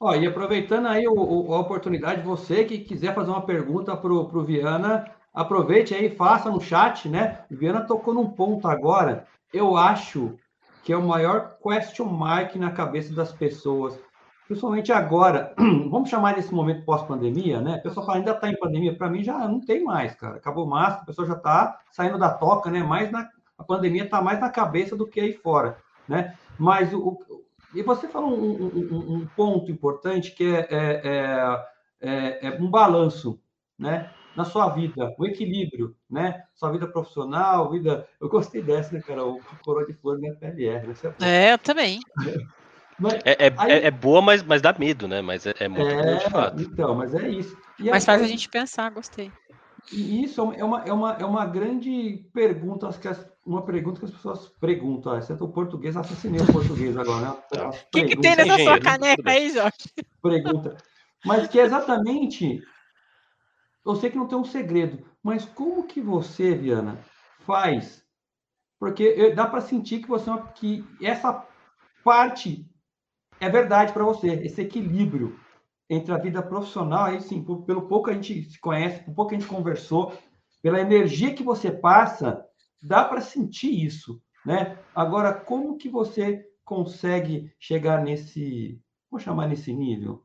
Ó, 0.00 0.14
e 0.16 0.26
aproveitando 0.26 0.86
aí 0.86 1.06
o, 1.06 1.14
o, 1.14 1.54
a 1.54 1.60
oportunidade, 1.60 2.22
você 2.22 2.64
que 2.64 2.78
quiser 2.78 3.14
fazer 3.14 3.30
uma 3.30 3.46
pergunta 3.46 3.96
para 3.96 4.12
o 4.12 4.44
Viana, 4.44 5.04
aproveite 5.32 5.94
aí, 5.94 6.10
faça 6.10 6.50
no 6.50 6.60
chat, 6.60 7.08
né? 7.08 7.44
O 7.48 7.54
Viana 7.54 7.82
tocou 7.82 8.12
num 8.12 8.28
ponto 8.28 8.66
agora, 8.66 9.28
eu 9.52 9.76
acho 9.76 10.36
que 10.82 10.92
é 10.92 10.96
o 10.96 11.02
maior 11.02 11.56
question 11.62 12.06
mark 12.06 12.56
na 12.56 12.70
cabeça 12.70 13.14
das 13.14 13.32
pessoas, 13.32 13.98
principalmente 14.48 14.92
agora, 14.92 15.54
vamos 15.88 16.10
chamar 16.10 16.34
desse 16.34 16.52
momento 16.52 16.84
pós-pandemia, 16.84 17.60
né? 17.60 17.76
O 17.76 17.82
pessoal 17.82 18.04
fala, 18.04 18.18
ainda 18.18 18.32
está 18.32 18.48
em 18.48 18.58
pandemia, 18.58 18.96
para 18.96 19.08
mim 19.08 19.22
já 19.22 19.38
não 19.48 19.60
tem 19.60 19.82
mais, 19.84 20.14
cara. 20.14 20.36
Acabou 20.36 20.66
máscara, 20.66 21.02
a 21.02 21.06
pessoa 21.06 21.26
já 21.26 21.34
está 21.34 21.78
saindo 21.90 22.18
da 22.18 22.30
toca, 22.30 22.70
né? 22.70 22.82
Mais 22.82 23.10
na, 23.10 23.28
a 23.56 23.64
pandemia 23.64 24.04
está 24.04 24.20
mais 24.20 24.40
na 24.40 24.50
cabeça 24.50 24.96
do 24.96 25.06
que 25.06 25.20
aí 25.20 25.32
fora, 25.32 25.78
né? 26.08 26.34
Mas 26.58 26.92
o, 26.92 27.18
e 27.74 27.82
você 27.82 28.08
falou 28.08 28.36
um, 28.36 28.66
um, 28.66 29.14
um 29.16 29.26
ponto 29.34 29.70
importante 29.70 30.32
que 30.32 30.44
é, 30.44 30.66
é, 30.70 31.00
é, 31.04 31.68
é, 32.00 32.46
é 32.48 32.60
um 32.60 32.70
balanço, 32.70 33.40
né? 33.78 34.10
Na 34.36 34.44
sua 34.44 34.68
vida, 34.70 35.14
o 35.18 35.26
equilíbrio, 35.26 35.94
né? 36.10 36.42
Sua 36.54 36.70
vida 36.70 36.86
profissional, 36.86 37.70
vida. 37.70 38.08
Eu 38.20 38.28
gostei 38.28 38.62
dessa, 38.62 38.94
né, 38.94 39.02
cara? 39.06 39.24
O 39.24 39.40
coroa 39.64 39.86
de 39.86 39.92
flor 39.92 40.18
na 40.18 40.34
PLR. 40.34 40.86
Né? 40.86 40.94
É, 41.20 41.52
eu 41.52 41.58
também. 41.58 42.00
Mas, 42.98 43.14
é, 43.24 43.46
é, 43.46 43.54
aí... 43.58 43.72
é, 43.84 43.90
boa, 43.90 44.22
mas, 44.22 44.42
mas 44.42 44.62
dá 44.62 44.74
medo, 44.78 45.08
né? 45.08 45.20
Mas 45.20 45.46
é, 45.46 45.54
é 45.58 45.68
muito 45.68 45.88
é, 45.88 46.02
bom 46.02 46.18
de 46.18 46.30
fato. 46.30 46.62
Então, 46.62 46.94
mas 46.94 47.14
é 47.14 47.28
isso. 47.28 47.56
E 47.78 47.90
mas 47.90 48.08
aí, 48.08 48.16
faz 48.16 48.22
a 48.22 48.26
gente 48.26 48.48
pensar, 48.48 48.90
gostei. 48.90 49.30
E 49.90 50.22
isso 50.22 50.40
é 50.40 50.64
uma, 50.64 50.82
é 50.82 50.92
uma, 50.92 51.12
é 51.14 51.24
uma 51.24 51.44
grande 51.44 52.24
pergunta, 52.32 52.86
acho 52.86 53.00
que 53.00 53.08
as, 53.08 53.26
uma 53.44 53.62
pergunta 53.62 53.98
que 53.98 54.06
as 54.06 54.12
pessoas 54.12 54.48
perguntam. 54.60 55.18
Exceto 55.18 55.44
o 55.44 55.52
português, 55.52 55.96
assassinei 55.96 56.40
o 56.40 56.52
português 56.52 56.96
agora, 56.96 57.20
né? 57.20 57.36
O 57.72 57.90
que, 57.90 58.04
que 58.04 58.16
tem 58.16 58.36
nessa 58.36 58.58
sua 58.58 58.78
caneca 58.78 59.30
aí, 59.30 59.50
Jorge? 59.50 59.76
Pergunta. 60.22 60.76
Mas 61.24 61.48
que 61.48 61.58
é 61.58 61.64
exatamente. 61.64 62.62
Eu 63.84 63.96
sei 63.96 64.10
que 64.10 64.16
não 64.16 64.28
tem 64.28 64.38
um 64.38 64.44
segredo, 64.44 65.04
mas 65.22 65.44
como 65.44 65.86
que 65.86 66.00
você, 66.00 66.54
Viana, 66.54 66.98
faz? 67.40 68.04
Porque 68.78 69.32
dá 69.34 69.46
para 69.46 69.60
sentir 69.60 70.00
que 70.00 70.08
você 70.08 70.30
é 70.30 70.42
que 70.54 70.84
essa 71.00 71.46
parte 72.04 72.68
é 73.40 73.48
verdade 73.48 73.92
para 73.92 74.04
você, 74.04 74.28
esse 74.44 74.60
equilíbrio 74.60 75.38
entre 75.90 76.12
a 76.12 76.18
vida 76.18 76.42
profissional, 76.42 77.06
aí 77.06 77.20
sim, 77.20 77.44
pelo 77.66 77.88
pouco 77.88 78.08
a 78.08 78.12
gente 78.14 78.44
se 78.44 78.58
conhece, 78.60 79.04
por 79.04 79.14
pouco 79.14 79.34
a 79.34 79.38
gente 79.38 79.48
conversou, 79.48 80.16
pela 80.62 80.80
energia 80.80 81.34
que 81.34 81.42
você 81.42 81.70
passa, 81.70 82.46
dá 82.82 83.04
para 83.04 83.20
sentir 83.20 83.84
isso, 83.84 84.22
né? 84.46 84.78
Agora, 84.94 85.34
como 85.34 85.76
que 85.76 85.88
você 85.88 86.48
consegue 86.64 87.52
chegar 87.58 88.02
nesse, 88.02 88.80
vou 89.10 89.20
chamar 89.20 89.48
nesse 89.48 89.72
nível? 89.72 90.24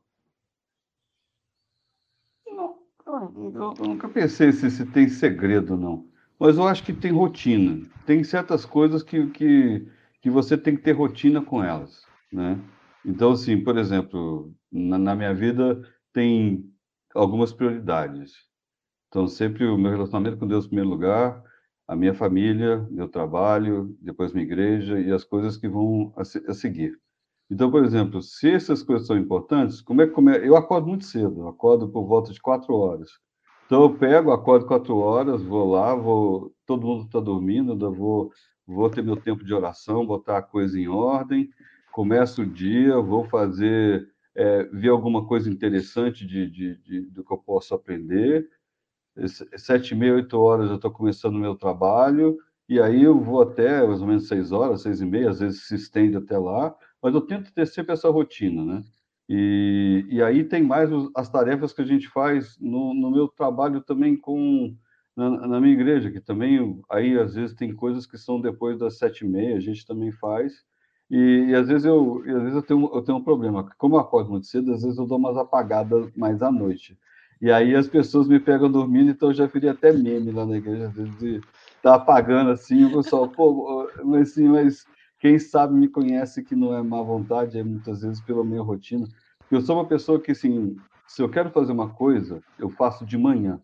Não, 2.46 2.78
eu, 3.08 3.74
eu 3.78 3.88
nunca 3.88 4.08
pensei 4.08 4.52
se, 4.52 4.70
se 4.70 4.84
tem 4.86 5.08
segredo, 5.08 5.76
não. 5.76 6.06
Mas 6.38 6.56
eu 6.56 6.66
acho 6.66 6.84
que 6.84 6.92
tem 6.92 7.12
rotina. 7.12 7.84
Tem 8.06 8.22
certas 8.22 8.64
coisas 8.64 9.02
que, 9.02 9.26
que, 9.30 9.86
que 10.20 10.30
você 10.30 10.56
tem 10.56 10.76
que 10.76 10.82
ter 10.82 10.92
rotina 10.92 11.42
com 11.42 11.62
elas, 11.62 12.06
né? 12.32 12.58
Então, 13.04 13.32
assim, 13.32 13.62
por 13.62 13.76
exemplo, 13.78 14.52
na, 14.70 14.98
na 14.98 15.14
minha 15.14 15.34
vida 15.34 15.82
tem 16.12 16.64
algumas 17.14 17.52
prioridades. 17.52 18.32
Então, 19.08 19.26
sempre 19.26 19.66
o 19.66 19.78
meu 19.78 19.90
relacionamento 19.90 20.36
com 20.36 20.46
Deus 20.46 20.66
em 20.66 20.68
primeiro 20.68 20.90
lugar, 20.90 21.42
a 21.86 21.96
minha 21.96 22.14
família, 22.14 22.86
meu 22.90 23.08
trabalho, 23.08 23.96
depois 24.00 24.32
minha 24.32 24.44
igreja 24.44 25.00
e 25.00 25.10
as 25.10 25.24
coisas 25.24 25.56
que 25.56 25.68
vão 25.68 26.12
a, 26.16 26.20
a 26.22 26.54
seguir. 26.54 26.98
Então, 27.50 27.70
por 27.70 27.82
exemplo, 27.84 28.20
se 28.22 28.50
essas 28.50 28.82
coisas 28.82 29.06
são 29.06 29.16
importantes, 29.16 29.80
como 29.80 30.02
é 30.02 30.06
que 30.06 30.12
come... 30.12 30.36
eu 30.38 30.54
acordo 30.56 30.86
muito 30.86 31.04
cedo, 31.04 31.40
eu 31.40 31.48
acordo 31.48 31.88
por 31.88 32.04
volta 32.04 32.32
de 32.32 32.40
quatro 32.40 32.74
horas. 32.74 33.10
Então 33.66 33.82
eu 33.82 33.94
pego, 33.94 34.32
acordo 34.32 34.66
quatro 34.66 34.96
horas, 34.96 35.42
vou 35.42 35.70
lá, 35.70 35.94
vou, 35.94 36.54
todo 36.66 36.86
mundo 36.86 37.04
está 37.04 37.20
dormindo, 37.20 37.78
eu 37.84 37.92
vou, 37.92 38.32
vou 38.66 38.88
ter 38.88 39.02
meu 39.02 39.16
tempo 39.16 39.44
de 39.44 39.52
oração, 39.52 40.06
botar 40.06 40.38
a 40.38 40.42
coisa 40.42 40.78
em 40.78 40.88
ordem, 40.88 41.50
começo 41.92 42.42
o 42.42 42.46
dia, 42.46 42.98
vou 42.98 43.24
fazer, 43.24 44.08
é, 44.34 44.64
ver 44.64 44.88
alguma 44.88 45.26
coisa 45.26 45.50
interessante 45.50 46.26
de, 46.26 46.50
de, 46.50 46.76
de, 46.76 47.00
do 47.10 47.24
que 47.24 47.32
eu 47.32 47.38
posso 47.38 47.74
aprender. 47.74 48.48
Sete 49.56 49.92
e 49.92 49.96
meia, 49.96 50.14
oito 50.14 50.38
horas 50.38 50.70
eu 50.70 50.76
estou 50.76 50.90
começando 50.90 51.34
o 51.34 51.40
meu 51.40 51.54
trabalho, 51.54 52.38
e 52.68 52.80
aí 52.80 53.02
eu 53.02 53.20
vou 53.20 53.42
até 53.42 53.86
mais 53.86 54.00
ou 54.00 54.06
menos 54.06 54.28
seis 54.28 54.52
horas, 54.52 54.82
seis 54.82 55.00
e 55.00 55.06
meia, 55.06 55.28
às 55.28 55.40
vezes 55.40 55.66
se 55.66 55.74
estende 55.74 56.16
até 56.16 56.38
lá, 56.38 56.74
mas 57.02 57.14
eu 57.14 57.20
tento 57.20 57.52
ter 57.52 57.66
sempre 57.66 57.92
essa 57.92 58.08
rotina, 58.08 58.64
né? 58.64 58.84
E, 59.28 60.06
e 60.08 60.22
aí 60.22 60.42
tem 60.42 60.62
mais 60.62 60.90
as 61.14 61.28
tarefas 61.28 61.72
que 61.72 61.82
a 61.82 61.84
gente 61.84 62.08
faz 62.08 62.56
no, 62.58 62.94
no 62.94 63.10
meu 63.10 63.28
trabalho 63.28 63.82
também 63.82 64.16
com 64.16 64.74
na, 65.14 65.48
na, 65.48 65.60
minha 65.60 65.74
igreja, 65.74 66.10
que 66.10 66.20
também 66.20 66.80
aí 66.88 67.18
às 67.18 67.34
vezes 67.34 67.54
tem 67.54 67.74
coisas 67.74 68.06
que 68.06 68.16
são 68.16 68.40
depois 68.40 68.78
das 68.78 68.96
sete 68.98 69.24
e 69.24 69.28
meia, 69.28 69.56
a 69.56 69.60
gente 69.60 69.84
também 69.86 70.12
faz, 70.12 70.64
e, 71.10 71.46
e, 71.48 71.54
às 71.54 71.68
vezes 71.68 71.84
eu, 71.84 72.22
às 72.26 72.42
vezes 72.42 72.54
eu 72.54 72.62
tenho, 72.62 72.90
eu 72.94 73.02
tenho 73.02 73.18
um 73.18 73.24
problema. 73.24 73.66
Como 73.78 73.96
eu 73.96 74.00
acordo 74.00 74.30
muito 74.30 74.46
cedo, 74.46 74.72
às 74.74 74.82
vezes 74.82 74.98
eu 74.98 75.06
dou 75.06 75.18
umas 75.18 75.36
apagadas 75.36 76.10
mais 76.14 76.42
à 76.42 76.52
noite. 76.52 76.98
E 77.40 77.50
aí 77.50 77.74
as 77.74 77.88
pessoas 77.88 78.28
me 78.28 78.38
pegam 78.38 78.70
dormindo, 78.70 79.10
então 79.10 79.30
eu 79.30 79.34
já 79.34 79.46
virei 79.46 79.70
até 79.70 79.92
meme 79.92 80.32
lá 80.32 80.44
na 80.44 80.56
igreja, 80.56 80.88
às 80.88 80.94
vezes 80.94 81.18
de 81.18 81.40
tá 81.82 81.94
apagando 81.94 82.50
assim, 82.50 82.84
o 82.84 82.96
pessoal, 82.96 83.28
pô, 83.28 83.88
mas 84.04 84.32
assim, 84.32 84.48
mas 84.48 84.84
quem 85.18 85.38
sabe 85.38 85.74
me 85.74 85.88
conhece 85.88 86.42
que 86.42 86.54
não 86.54 86.74
é 86.74 86.82
má 86.82 87.02
vontade, 87.02 87.58
é 87.58 87.62
muitas 87.62 88.02
vezes 88.02 88.20
pela 88.20 88.44
minha 88.44 88.62
rotina. 88.62 89.06
Eu 89.50 89.60
sou 89.60 89.76
uma 89.76 89.86
pessoa 89.86 90.20
que, 90.20 90.32
assim, 90.32 90.76
se 91.06 91.22
eu 91.22 91.28
quero 91.28 91.50
fazer 91.50 91.72
uma 91.72 91.88
coisa, 91.88 92.42
eu 92.58 92.70
faço 92.70 93.04
de 93.04 93.18
manhã. 93.18 93.60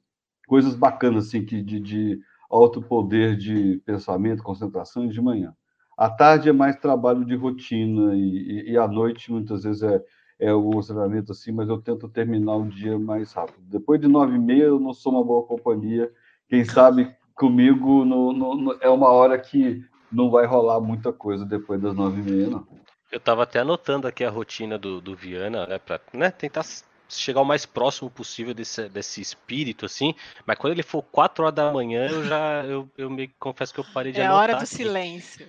Coisas 0.46 0.74
bacanas, 0.74 1.28
assim, 1.28 1.44
que 1.44 1.62
de, 1.62 1.78
de 1.78 2.20
alto 2.50 2.82
poder 2.82 3.36
de 3.36 3.80
pensamento, 3.84 4.42
concentração, 4.42 5.06
de 5.06 5.20
manhã. 5.20 5.54
À 5.96 6.10
tarde 6.10 6.48
é 6.48 6.52
mais 6.52 6.76
trabalho 6.76 7.24
de 7.24 7.36
rotina 7.36 8.16
e, 8.16 8.20
e, 8.20 8.72
e 8.72 8.78
à 8.78 8.88
noite, 8.88 9.30
muitas 9.30 9.62
vezes, 9.62 9.82
é, 9.82 10.02
é 10.38 10.52
o 10.52 10.80
treinamento 10.80 11.32
assim, 11.32 11.52
mas 11.52 11.68
eu 11.68 11.80
tento 11.80 12.08
terminar 12.08 12.56
o 12.56 12.68
dia 12.68 12.98
mais 12.98 13.32
rápido. 13.32 13.62
Depois 13.68 14.00
de 14.00 14.08
nove 14.08 14.34
e 14.34 14.38
meia, 14.38 14.64
eu 14.64 14.80
não 14.80 14.92
sou 14.92 15.12
uma 15.12 15.24
boa 15.24 15.46
companhia. 15.46 16.10
Quem 16.48 16.64
sabe 16.64 17.14
comigo 17.34 18.04
no, 18.04 18.32
no, 18.32 18.54
no, 18.56 18.78
é 18.80 18.88
uma 18.88 19.10
hora 19.10 19.38
que 19.38 19.84
não 20.14 20.30
vai 20.30 20.46
rolar 20.46 20.80
muita 20.80 21.12
coisa 21.12 21.44
depois 21.44 21.80
das 21.80 21.94
nove 21.94 22.20
e 22.20 22.24
meia, 22.24 22.48
não. 22.48 22.66
Eu 23.10 23.18
estava 23.18 23.42
até 23.42 23.60
anotando 23.60 24.08
aqui 24.08 24.24
a 24.24 24.30
rotina 24.30 24.78
do, 24.78 25.00
do 25.00 25.14
Viana, 25.14 25.66
né, 25.66 25.78
para 25.78 26.00
né, 26.12 26.30
tentar 26.30 26.64
chegar 27.08 27.40
o 27.40 27.44
mais 27.44 27.64
próximo 27.64 28.10
possível 28.10 28.54
desse, 28.54 28.88
desse 28.88 29.20
espírito, 29.20 29.86
assim. 29.86 30.14
Mas 30.46 30.58
quando 30.58 30.72
ele 30.72 30.82
for 30.82 31.02
quatro 31.02 31.44
horas 31.44 31.54
da 31.54 31.72
manhã, 31.72 32.08
eu 32.08 32.24
já, 32.24 32.64
eu, 32.64 32.88
eu 32.96 33.10
me 33.10 33.28
confesso 33.38 33.72
que 33.72 33.80
eu 33.80 33.84
parei 33.92 34.12
de 34.12 34.20
é 34.20 34.26
anotar. 34.26 34.40
É 34.40 34.42
hora 34.42 34.52
do 34.54 34.64
aqui. 34.64 34.74
silêncio. 34.74 35.46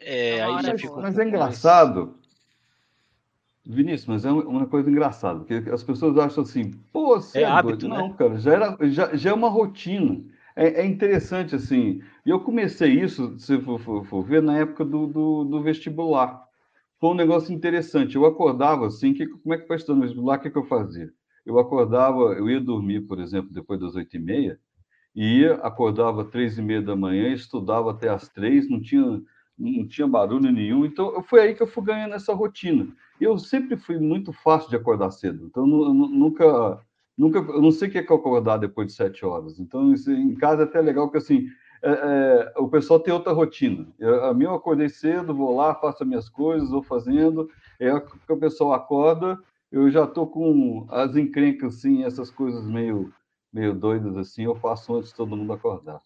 É, 0.00 0.36
é 0.36 0.42
aí 0.42 0.62
já 0.62 0.78
ficou. 0.78 1.02
Mas 1.02 1.18
é 1.18 1.24
engraçado. 1.24 2.16
Vinícius, 3.64 4.06
mas 4.06 4.24
é 4.24 4.30
uma 4.32 4.66
coisa 4.66 4.90
engraçada, 4.90 5.40
porque 5.40 5.70
as 5.70 5.82
pessoas 5.82 6.16
acham 6.18 6.42
assim, 6.42 6.72
pô, 6.92 7.16
é, 7.34 7.42
é 7.42 7.44
hábito, 7.44 7.86
né? 7.86 7.98
Não, 7.98 8.12
cara, 8.14 8.38
já, 8.38 8.52
era, 8.52 8.76
já, 8.88 9.14
já 9.14 9.30
é 9.30 9.34
uma 9.34 9.50
rotina 9.50 10.24
é, 10.60 10.82
é 10.82 10.86
interessante, 10.86 11.56
assim. 11.56 12.02
Eu 12.24 12.40
comecei 12.40 12.92
isso, 12.92 13.38
se 13.38 13.58
for, 13.62 13.80
for, 13.80 14.04
for, 14.04 14.22
ver, 14.22 14.42
na 14.42 14.58
época 14.58 14.84
do, 14.84 15.06
do, 15.06 15.44
do, 15.44 15.62
vestibular. 15.62 16.44
Foi 17.00 17.10
um 17.10 17.14
negócio 17.14 17.54
interessante. 17.54 18.14
Eu 18.14 18.26
acordava 18.26 18.86
assim, 18.86 19.14
que, 19.14 19.26
como 19.26 19.54
é 19.54 19.58
que 19.58 19.74
estudando 19.74 20.00
no 20.00 20.06
vestibular? 20.06 20.38
O 20.38 20.42
que, 20.42 20.50
que 20.50 20.58
eu 20.58 20.64
fazia? 20.64 21.10
Eu 21.46 21.58
acordava, 21.58 22.34
eu 22.34 22.50
ia 22.50 22.60
dormir, 22.60 23.00
por 23.02 23.18
exemplo, 23.18 23.50
depois 23.50 23.80
das 23.80 23.94
oito 23.94 24.14
e 24.14 24.18
meia, 24.20 24.60
e 25.16 25.40
ia, 25.40 25.54
acordava 25.54 26.26
três 26.26 26.58
e 26.58 26.62
meia 26.62 26.82
da 26.82 26.94
manhã, 26.94 27.32
estudava 27.32 27.90
até 27.90 28.10
as 28.10 28.28
três, 28.28 28.68
não 28.68 28.82
tinha, 28.82 29.22
não 29.58 29.88
tinha 29.88 30.06
barulho 30.06 30.52
nenhum. 30.52 30.84
Então, 30.84 31.22
foi 31.22 31.40
aí 31.40 31.54
que 31.54 31.62
eu 31.62 31.66
fui 31.66 31.84
ganhando 31.84 32.14
essa 32.14 32.34
rotina. 32.34 32.86
Eu 33.18 33.38
sempre 33.38 33.78
fui 33.78 33.98
muito 33.98 34.30
fácil 34.30 34.68
de 34.68 34.76
acordar 34.76 35.10
cedo, 35.10 35.46
então 35.46 35.66
nunca 35.66 36.78
nunca, 37.20 37.38
eu 37.38 37.60
não 37.60 37.70
sei 37.70 37.88
o 37.88 37.90
que 37.92 37.98
é 37.98 38.00
acordar 38.00 38.56
depois 38.56 38.86
de 38.86 38.94
sete 38.94 39.26
horas. 39.26 39.60
Então, 39.60 39.92
isso, 39.92 40.10
em 40.10 40.34
casa 40.34 40.62
é 40.62 40.64
até 40.64 40.80
legal 40.80 41.10
que 41.10 41.18
assim, 41.18 41.48
é, 41.82 41.90
é, 41.90 42.52
o 42.56 42.66
pessoal 42.68 42.98
tem 42.98 43.12
outra 43.12 43.34
rotina. 43.34 43.86
Eu, 43.98 44.24
a 44.24 44.32
minha 44.32 44.48
eu 44.48 44.54
acordei 44.54 44.88
cedo, 44.88 45.34
vou 45.34 45.54
lá, 45.54 45.74
faço 45.74 46.02
as 46.02 46.08
minhas 46.08 46.30
coisas, 46.30 46.70
vou 46.70 46.82
fazendo. 46.82 47.50
É 47.78 47.88
que 48.00 48.32
o 48.32 48.38
pessoal 48.38 48.72
acorda, 48.72 49.38
eu 49.70 49.90
já 49.90 50.04
estou 50.04 50.26
com 50.26 50.86
as 50.88 51.14
encrencas, 51.14 51.76
assim, 51.76 52.04
essas 52.04 52.30
coisas 52.30 52.66
meio, 52.66 53.12
meio 53.52 53.74
doidas, 53.74 54.16
assim, 54.16 54.44
eu 54.44 54.54
faço 54.54 54.96
antes 54.96 55.10
de 55.10 55.16
todo 55.16 55.36
mundo 55.36 55.52
acordar. 55.52 56.00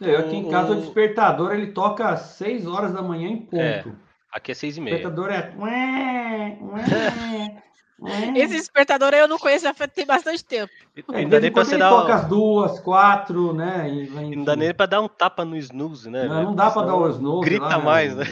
É, 0.00 0.16
aqui 0.16 0.36
em 0.36 0.50
casa 0.50 0.72
o 0.72 0.80
despertador 0.80 1.52
ele 1.52 1.68
toca 1.68 2.08
às 2.08 2.20
6 2.36 2.66
horas 2.66 2.92
da 2.92 3.00
manhã 3.00 3.28
em 3.28 3.38
ponto. 3.38 3.56
É, 3.56 3.84
aqui 4.30 4.52
é 4.52 4.54
6 4.54 4.76
e 4.76 4.80
meia. 4.80 4.96
O 4.96 4.98
despertador 4.98 5.30
é. 5.30 6.58
É. 8.04 8.38
Esse 8.38 8.54
despertador 8.54 9.14
aí 9.14 9.20
eu 9.20 9.28
não 9.28 9.38
conheço, 9.38 9.64
já 9.64 9.72
tem 9.88 10.04
bastante 10.04 10.44
tempo. 10.44 10.72
É, 11.12 11.18
ainda 11.18 11.40
nem 11.40 11.50
pra 11.50 11.64
você 11.64 11.78
dar. 11.78 11.90
Toca 11.90 12.14
as 12.14 12.24
duas, 12.26 12.78
quatro, 12.80 13.54
né? 13.54 13.90
E, 13.90 14.44
dá 14.44 14.54
nem 14.54 14.74
pra 14.74 14.86
dar 14.86 15.00
um 15.00 15.08
tapa 15.08 15.44
no 15.44 15.56
snooze, 15.56 16.10
né? 16.10 16.28
Não, 16.28 16.42
não 16.44 16.54
dá 16.54 16.70
pra 16.70 16.82
dar 16.82 16.94
o 16.94 17.08
snooze. 17.08 17.48
Grita 17.48 17.64
lá, 17.64 17.78
mais, 17.78 18.14
né? 18.14 18.24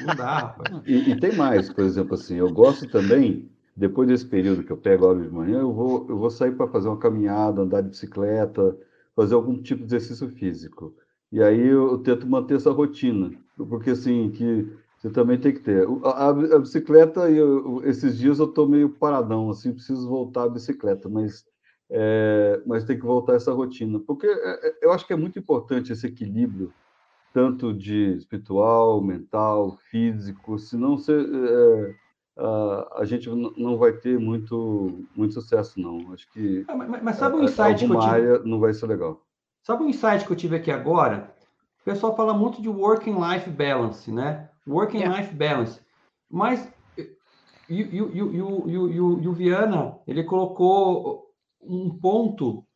Não 0.00 0.14
dá, 0.14 0.38
rapaz. 0.38 0.82
E, 0.86 1.10
e, 1.10 1.18
tem 1.18 1.32
mais, 1.34 1.72
por 1.72 1.84
exemplo, 1.84 2.14
assim, 2.14 2.36
eu 2.36 2.52
gosto 2.52 2.86
também, 2.88 3.50
depois 3.76 4.06
desse 4.08 4.26
período 4.26 4.62
que 4.62 4.70
eu 4.70 4.76
pego 4.76 5.06
a 5.06 5.08
hora 5.08 5.20
de 5.20 5.30
manhã, 5.30 5.60
eu 5.60 5.72
vou, 5.72 6.06
eu 6.08 6.18
vou 6.18 6.30
sair 6.30 6.52
para 6.52 6.68
fazer 6.68 6.88
uma 6.88 6.98
caminhada, 6.98 7.62
andar 7.62 7.80
de 7.80 7.88
bicicleta, 7.88 8.76
fazer 9.16 9.34
algum 9.34 9.60
tipo 9.60 9.80
de 9.80 9.86
exercício 9.86 10.28
físico. 10.28 10.94
E 11.32 11.42
aí 11.42 11.66
eu, 11.66 11.90
eu 11.90 11.98
tento 11.98 12.26
manter 12.26 12.54
essa 12.56 12.70
rotina, 12.70 13.32
porque 13.56 13.90
assim, 13.90 14.30
que 14.30 14.70
você 15.06 15.12
também 15.12 15.38
tem 15.38 15.52
que 15.52 15.60
ter. 15.60 15.86
A, 16.04 16.28
a 16.28 16.58
bicicleta, 16.58 17.30
eu, 17.30 17.80
esses 17.84 18.18
dias 18.18 18.40
eu 18.40 18.46
estou 18.46 18.68
meio 18.68 18.90
paradão, 18.90 19.48
assim, 19.50 19.72
preciso 19.72 20.08
voltar 20.08 20.44
à 20.44 20.48
bicicleta, 20.48 21.08
mas, 21.08 21.44
é, 21.88 22.60
mas 22.66 22.84
tem 22.84 22.98
que 22.98 23.06
voltar 23.06 23.34
essa 23.34 23.52
rotina, 23.52 24.00
porque 24.00 24.26
é, 24.26 24.68
é, 24.68 24.78
eu 24.82 24.92
acho 24.92 25.06
que 25.06 25.12
é 25.12 25.16
muito 25.16 25.38
importante 25.38 25.92
esse 25.92 26.06
equilíbrio, 26.08 26.72
tanto 27.32 27.72
de 27.72 28.16
espiritual, 28.16 29.00
mental, 29.00 29.76
físico, 29.90 30.58
senão 30.58 30.98
você, 30.98 31.12
é, 31.12 31.94
a, 32.36 33.00
a, 33.02 33.04
gente 33.04 33.28
não 33.28 33.78
vai 33.78 33.92
ter 33.92 34.18
muito, 34.18 35.06
muito 35.14 35.34
sucesso, 35.34 35.80
não. 35.80 36.12
Acho 36.12 36.28
que. 36.32 36.64
Ah, 36.66 36.74
mas, 36.74 37.02
mas, 37.02 37.16
sabe 37.16 37.36
um 37.36 37.44
insight 37.44 37.86
que 37.86 37.92
eu 37.92 38.00
tive? 38.00 38.12
área 38.12 38.38
não 38.40 38.58
vai 38.58 38.74
ser 38.74 38.86
legal. 38.86 39.22
Sabe 39.62 39.84
um 39.84 39.88
insight 39.88 40.26
que 40.26 40.32
eu 40.32 40.36
tive 40.36 40.56
aqui 40.56 40.70
agora? 40.70 41.32
O 41.80 41.84
pessoal 41.84 42.16
fala 42.16 42.34
muito 42.34 42.60
de 42.60 42.68
working 42.68 43.14
life 43.20 43.48
balance, 43.48 44.10
né? 44.10 44.50
Working 44.66 45.00
yeah. 45.00 45.20
life 45.20 45.34
balance. 45.34 45.80
Mas 46.30 46.68
e, 47.68 47.82
e, 47.82 47.98
e, 47.98 47.98
e, 47.98 48.40
o 48.40 49.32
Viana, 49.32 49.98
ele 50.06 50.24
colocou 50.24 51.26
um 51.60 51.98
ponto 51.98 52.66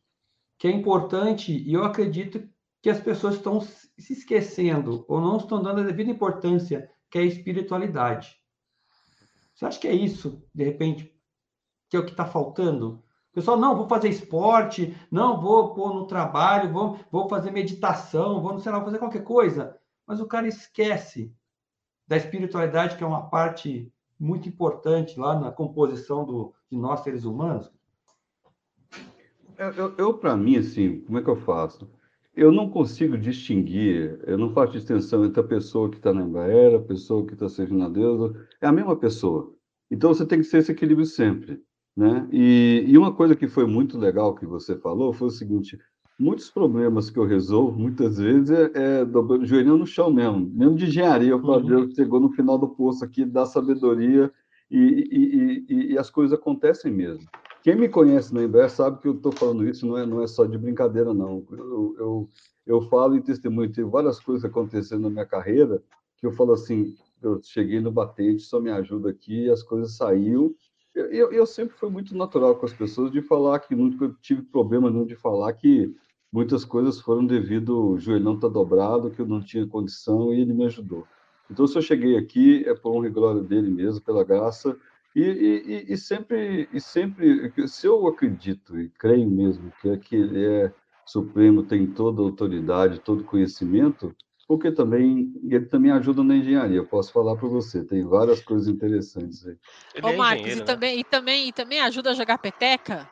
que 0.57 0.67
é 0.67 0.71
importante 0.71 1.51
e 1.51 1.73
eu 1.73 1.83
acredito 1.83 2.47
que 2.81 2.89
as 2.89 2.99
pessoas 2.99 3.35
estão 3.35 3.61
se 3.61 4.13
esquecendo 4.13 5.05
ou 5.07 5.21
não 5.21 5.37
estão 5.37 5.61
dando 5.61 5.81
a 5.81 5.83
devida 5.83 6.11
importância, 6.11 6.89
que 7.09 7.17
é 7.17 7.21
a 7.21 7.25
espiritualidade. 7.25 8.35
Você 9.53 9.65
acha 9.65 9.79
que 9.79 9.87
é 9.87 9.93
isso, 9.93 10.43
de 10.53 10.63
repente, 10.63 11.13
que 11.89 11.95
é 11.95 11.99
o 11.99 12.05
que 12.05 12.11
está 12.11 12.25
faltando? 12.25 13.03
Pessoal, 13.33 13.57
não, 13.57 13.75
vou 13.75 13.87
fazer 13.87 14.09
esporte, 14.09 14.95
não, 15.09 15.39
vou 15.39 15.73
pôr 15.73 15.93
no 15.93 16.05
trabalho, 16.05 16.73
vou, 16.73 16.99
vou 17.11 17.29
fazer 17.29 17.51
meditação, 17.51 18.41
vou, 18.41 18.53
não 18.53 18.59
sei 18.59 18.71
lá, 18.71 18.79
vou 18.79 18.87
fazer 18.87 18.99
qualquer 18.99 19.23
coisa. 19.23 19.77
Mas 20.05 20.19
o 20.19 20.27
cara 20.27 20.47
esquece 20.47 21.33
da 22.11 22.17
espiritualidade, 22.17 22.97
que 22.97 23.03
é 23.05 23.07
uma 23.07 23.29
parte 23.29 23.89
muito 24.19 24.49
importante 24.49 25.17
lá 25.17 25.39
na 25.39 25.49
composição 25.49 26.25
do, 26.25 26.53
de 26.69 26.77
nós 26.77 26.99
seres 26.99 27.23
humanos? 27.23 27.71
Eu, 29.57 29.71
eu, 29.71 29.95
eu 29.97 30.13
para 30.15 30.35
mim, 30.35 30.57
assim, 30.57 30.99
como 31.05 31.19
é 31.19 31.23
que 31.23 31.29
eu 31.29 31.37
faço? 31.37 31.89
Eu 32.35 32.51
não 32.51 32.69
consigo 32.69 33.17
distinguir, 33.17 34.19
eu 34.27 34.37
não 34.37 34.51
faço 34.51 34.73
distinção 34.73 35.23
entre 35.23 35.39
a 35.39 35.47
pessoa 35.47 35.89
que 35.89 35.95
está 35.95 36.13
na 36.13 36.23
Embraer, 36.23 36.75
a 36.75 36.83
pessoa 36.83 37.25
que 37.25 37.31
está 37.31 37.47
servindo 37.47 37.85
a 37.85 37.89
Deus, 37.89 38.35
é 38.59 38.67
a 38.67 38.73
mesma 38.73 38.97
pessoa. 38.97 39.55
Então 39.89 40.13
você 40.13 40.25
tem 40.25 40.41
que 40.41 40.49
ter 40.49 40.57
esse 40.57 40.73
equilíbrio 40.73 41.05
sempre. 41.05 41.63
Né? 41.95 42.27
E, 42.29 42.83
e 42.89 42.97
uma 42.97 43.15
coisa 43.15 43.37
que 43.37 43.47
foi 43.47 43.65
muito 43.65 43.97
legal 43.97 44.35
que 44.35 44.45
você 44.45 44.77
falou 44.77 45.13
foi 45.13 45.29
o 45.29 45.31
seguinte: 45.31 45.79
muitos 46.21 46.51
problemas 46.51 47.09
que 47.09 47.17
eu 47.17 47.25
resolvo, 47.25 47.77
muitas 47.77 48.17
vezes, 48.17 48.51
é, 48.51 48.71
é 48.75 49.05
dobrando 49.05 49.43
o 49.43 49.47
joelhinho 49.47 49.77
no 49.77 49.87
chão 49.87 50.11
mesmo, 50.11 50.51
mesmo 50.53 50.75
de 50.75 50.85
engenharia, 50.85 51.35
o 51.35 51.59
Deus 51.61 51.87
uhum. 51.87 51.95
chegou 51.95 52.19
no 52.19 52.29
final 52.29 52.59
do 52.59 52.69
poço 52.69 53.03
aqui, 53.03 53.25
dá 53.25 53.45
sabedoria 53.45 54.31
e, 54.69 54.77
e, 54.77 55.65
e, 55.67 55.93
e, 55.93 55.97
as 55.97 56.09
coisas 56.09 56.37
acontecem 56.37 56.91
mesmo. 56.91 57.27
Quem 57.63 57.75
me 57.75 57.89
conhece 57.89 58.33
na 58.33 58.43
Embraer 58.43 58.69
sabe 58.69 58.99
que 58.99 59.07
eu 59.07 59.13
estou 59.13 59.31
falando 59.31 59.67
isso, 59.67 59.85
não 59.85 59.97
é, 59.97 60.05
não 60.05 60.21
é 60.21 60.27
só 60.27 60.45
de 60.45 60.57
brincadeira, 60.57 61.13
não. 61.13 61.43
Eu, 61.51 61.95
eu, 61.97 62.29
eu 62.65 62.81
falo 62.83 63.15
e 63.15 63.21
testemunho, 63.21 63.71
tem 63.71 63.83
várias 63.83 64.19
coisas 64.19 64.45
acontecendo 64.45 65.01
na 65.01 65.09
minha 65.09 65.25
carreira 65.25 65.81
que 66.17 66.27
eu 66.27 66.31
falo 66.31 66.53
assim, 66.53 66.95
eu 67.21 67.41
cheguei 67.43 67.81
no 67.81 67.91
batente, 67.91 68.43
só 68.43 68.59
me 68.59 68.69
ajuda 68.69 69.09
aqui, 69.09 69.49
as 69.49 69.63
coisas 69.63 69.97
saíram. 69.97 70.53
Eu, 70.93 71.05
eu, 71.07 71.31
eu 71.31 71.45
sempre 71.45 71.75
fui 71.75 71.89
muito 71.89 72.15
natural 72.15 72.55
com 72.55 72.65
as 72.65 72.73
pessoas 72.73 73.11
de 73.11 73.21
falar 73.21 73.59
que 73.59 73.75
nunca 73.75 74.15
tive 74.21 74.43
problema 74.43 74.89
nenhum 74.89 75.05
de 75.05 75.15
falar 75.15 75.51
que 75.53 75.93
muitas 76.31 76.63
coisas 76.63 76.99
foram 76.99 77.25
devido 77.25 77.75
ao 77.75 77.99
joelhão 77.99 78.39
tá 78.39 78.47
dobrado, 78.47 79.11
que 79.11 79.21
eu 79.21 79.27
não 79.27 79.41
tinha 79.41 79.67
condição 79.67 80.33
e 80.33 80.41
ele 80.41 80.53
me 80.53 80.65
ajudou. 80.65 81.05
Então, 81.49 81.67
se 81.67 81.77
eu 81.77 81.81
cheguei 81.81 82.17
aqui, 82.17 82.63
é 82.65 82.73
por 82.73 82.95
honra 82.95 83.07
e 83.07 83.11
glória 83.11 83.41
dele 83.41 83.69
mesmo, 83.69 84.01
pela 84.01 84.23
graça, 84.23 84.77
e, 85.13 85.21
e, 85.21 85.93
e, 85.93 85.97
sempre, 85.97 86.69
e 86.71 86.79
sempre, 86.79 87.51
se 87.67 87.85
eu 87.85 88.07
acredito 88.07 88.79
e 88.79 88.87
creio 88.97 89.29
mesmo 89.29 89.71
que, 89.81 89.89
é 89.89 89.97
que 89.97 90.15
ele 90.15 90.45
é 90.45 90.73
supremo, 91.05 91.63
tem 91.63 91.85
toda 91.85 92.21
a 92.21 92.25
autoridade, 92.25 93.01
todo 93.01 93.25
conhecimento, 93.25 94.15
porque 94.47 94.71
também 94.71 95.33
ele 95.43 95.65
também 95.65 95.91
ajuda 95.91 96.23
na 96.23 96.37
engenharia. 96.37 96.77
Eu 96.77 96.87
posso 96.87 97.11
falar 97.11 97.35
para 97.35 97.49
você, 97.49 97.83
tem 97.83 98.05
várias 98.05 98.41
coisas 98.41 98.69
interessantes 98.69 99.45
aí. 99.45 99.57
Ô, 100.01 100.07
é 100.07 100.15
Marcos, 100.15 100.53
e, 100.53 100.55
né? 100.55 100.63
também, 100.63 100.99
e, 100.99 101.03
também, 101.03 101.47
e 101.49 101.51
também 101.51 101.81
ajuda 101.81 102.11
a 102.11 102.13
jogar 102.13 102.37
peteca? 102.37 103.09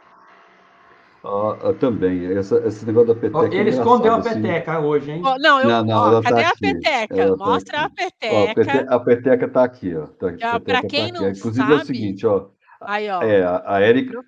Ah, 1.23 1.73
também, 1.79 2.25
Essa, 2.37 2.65
esse 2.65 2.85
negócio 2.85 3.13
da 3.13 3.19
peteca. 3.19 3.53
É 3.53 3.59
ele 3.59 3.69
escondeu 3.71 4.13
a 4.13 4.17
assim. 4.17 4.41
peteca 4.41 4.77
assim. 4.77 4.85
hoje, 4.87 5.11
hein? 5.11 5.21
Oh, 5.23 5.37
não, 5.37 5.59
eu, 5.59 5.67
não, 5.67 5.83
não, 5.83 6.17
ó, 6.17 6.21
cadê 6.21 6.43
tá 6.43 6.49
a 6.49 6.55
peteca? 6.55 7.37
Tá 7.37 7.45
Mostra 7.45 7.77
tá 7.77 7.85
a 7.85 7.89
peteca. 7.89 8.35
Ó, 8.35 8.49
a, 8.49 8.55
pete, 8.55 8.85
a 8.87 8.99
peteca 8.99 9.45
está 9.45 9.63
aqui, 9.63 9.95
ó. 9.95 10.07
Tá, 10.07 10.59
Para 10.59 10.81
quem 10.83 11.11
tá 11.11 11.19
não 11.19 11.29
Inclusive 11.29 11.57
sabe... 11.57 11.73
é 11.73 11.75
o 11.75 11.85
seguinte, 11.85 12.25
ó. 12.25 12.47
Aí, 12.81 13.09
ó. 13.09 13.21
É, 13.21 13.43
a, 13.43 13.63
a 13.65 13.81
Érica. 13.81 14.23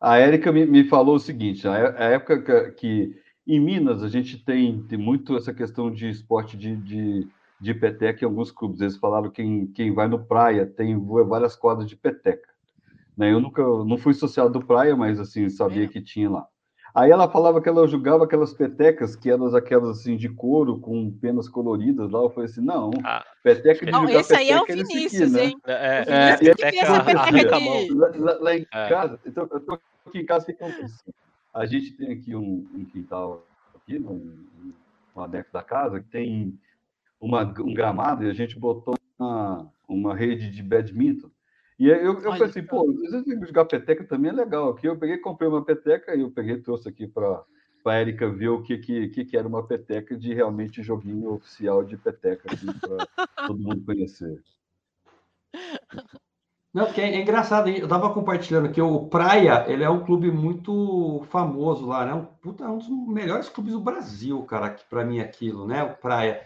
a 0.00 0.18
Érica 0.18 0.50
me, 0.52 0.64
me, 0.64 0.84
falou 0.84 1.16
o 1.16 1.20
seguinte: 1.20 1.68
a, 1.68 1.72
a 1.72 2.04
época 2.04 2.40
que, 2.40 2.70
que, 2.72 3.16
em 3.46 3.60
Minas 3.60 4.02
a 4.02 4.08
gente 4.08 4.42
tem, 4.42 4.82
tem 4.84 4.98
muito 4.98 5.36
essa 5.36 5.52
questão 5.52 5.92
de 5.92 6.08
esporte 6.08 6.56
de, 6.56 6.76
de, 6.76 7.28
de 7.60 7.74
peteca 7.74 8.24
em 8.24 8.28
alguns 8.28 8.50
clubes. 8.50 8.80
Eles 8.80 8.96
falaram 8.96 9.28
que 9.28 9.42
quem, 9.42 9.66
quem 9.66 9.92
vai 9.92 10.08
no 10.08 10.24
praia 10.24 10.64
tem 10.64 10.98
várias 11.26 11.54
quadras 11.54 11.86
de 11.86 11.94
peteca. 11.94 12.55
Né? 13.16 13.32
Eu 13.32 13.40
nunca 13.40 13.62
não 13.62 13.96
fui 13.96 14.12
associado 14.12 14.50
do 14.50 14.64
praia, 14.64 14.94
mas 14.94 15.18
assim 15.18 15.48
sabia 15.48 15.84
é. 15.84 15.88
que 15.88 16.00
tinha 16.00 16.30
lá. 16.30 16.46
Aí 16.94 17.10
ela 17.10 17.28
falava 17.28 17.60
que 17.60 17.68
ela 17.68 17.86
jogava 17.86 18.24
aquelas 18.24 18.54
petecas, 18.54 19.14
que 19.14 19.30
eram 19.30 19.54
aquelas 19.54 20.00
assim 20.00 20.16
de 20.16 20.30
couro, 20.30 20.80
com 20.80 21.10
penas 21.10 21.46
coloridas 21.46 22.10
lá. 22.10 22.20
Eu 22.20 22.30
falei 22.30 22.48
assim: 22.48 22.62
não, 22.62 22.90
ah, 23.04 23.22
peteca 23.42 23.84
de 23.84 23.92
não, 23.92 24.08
esse 24.08 24.34
aí 24.34 24.50
é 24.50 24.60
o 24.60 24.64
Vinícius, 24.64 25.34
aqui, 25.34 25.44
né? 25.44 25.44
hein? 25.44 25.60
É, 25.66 25.72
é, 25.72 26.30
é, 26.30 26.36
peteca, 26.38 27.04
peteca 27.04 27.60
de... 27.60 27.92
lá, 27.92 28.10
lá, 28.14 28.38
lá, 28.40 28.56
em 28.56 28.66
é. 28.72 28.88
casa, 28.88 29.20
então, 29.26 29.46
eu 29.52 29.60
tô 29.60 29.78
aqui 30.06 30.18
em 30.18 30.24
casa, 30.24 30.46
fica 30.46 30.64
assim. 30.64 30.86
A 31.52 31.66
gente 31.66 31.92
tem 31.92 32.12
aqui 32.12 32.34
um, 32.34 32.66
um 32.74 32.84
quintal, 32.86 33.46
aqui, 33.74 33.98
um, 33.98 34.46
um 35.14 35.20
adepto 35.20 35.52
da 35.52 35.62
casa, 35.62 36.00
que 36.00 36.08
tem 36.08 36.58
uma, 37.20 37.42
um 37.60 37.74
gramado 37.74 38.24
e 38.24 38.30
a 38.30 38.32
gente 38.32 38.58
botou 38.58 38.94
uma, 39.18 39.70
uma 39.86 40.14
rede 40.14 40.50
de 40.50 40.62
badminton. 40.62 41.28
E 41.78 41.88
eu, 41.88 42.20
eu 42.20 42.38
pensei, 42.38 42.62
pô, 42.62 42.90
às 42.90 43.10
vezes 43.10 43.46
jogar 43.46 43.66
peteca 43.66 44.02
também 44.04 44.30
é 44.30 44.34
legal. 44.34 44.70
Aqui 44.70 44.86
eu 44.86 44.96
peguei, 44.96 45.18
comprei 45.18 45.48
uma 45.48 45.64
peteca 45.64 46.14
e 46.14 46.22
eu 46.22 46.30
peguei 46.30 46.58
trouxe 46.58 46.88
aqui 46.88 47.06
para 47.06 47.42
a 47.84 48.00
Erika 48.00 48.28
ver 48.28 48.48
o 48.48 48.62
que, 48.62 48.78
que, 48.78 49.24
que, 49.24 49.36
era 49.36 49.46
uma 49.46 49.64
peteca 49.64 50.16
de 50.16 50.34
realmente 50.34 50.82
joguinho 50.82 51.32
oficial 51.32 51.84
de 51.84 51.96
peteca, 51.96 52.52
assim, 52.52 52.72
para 52.72 53.46
todo 53.46 53.62
mundo 53.62 53.84
conhecer. 53.84 54.42
Não, 56.76 56.84
porque 56.84 57.00
é, 57.00 57.14
é 57.14 57.22
engraçado, 57.22 57.68
eu 57.68 57.84
estava 57.84 58.12
compartilhando 58.12 58.70
que 58.70 58.82
o 58.82 59.06
Praia, 59.06 59.64
ele 59.66 59.82
é 59.82 59.88
um 59.88 60.04
clube 60.04 60.30
muito 60.30 61.24
famoso 61.30 61.86
lá, 61.86 62.04
né? 62.04 62.14
Um, 62.14 62.24
puta, 62.24 62.68
um 62.68 62.78
dos 62.78 62.88
melhores 62.88 63.48
clubes 63.48 63.72
do 63.72 63.80
Brasil, 63.80 64.42
cara, 64.42 64.76
para 64.90 65.04
mim 65.04 65.20
aquilo, 65.20 65.66
né? 65.66 65.82
O 65.82 65.94
Praia. 65.96 66.42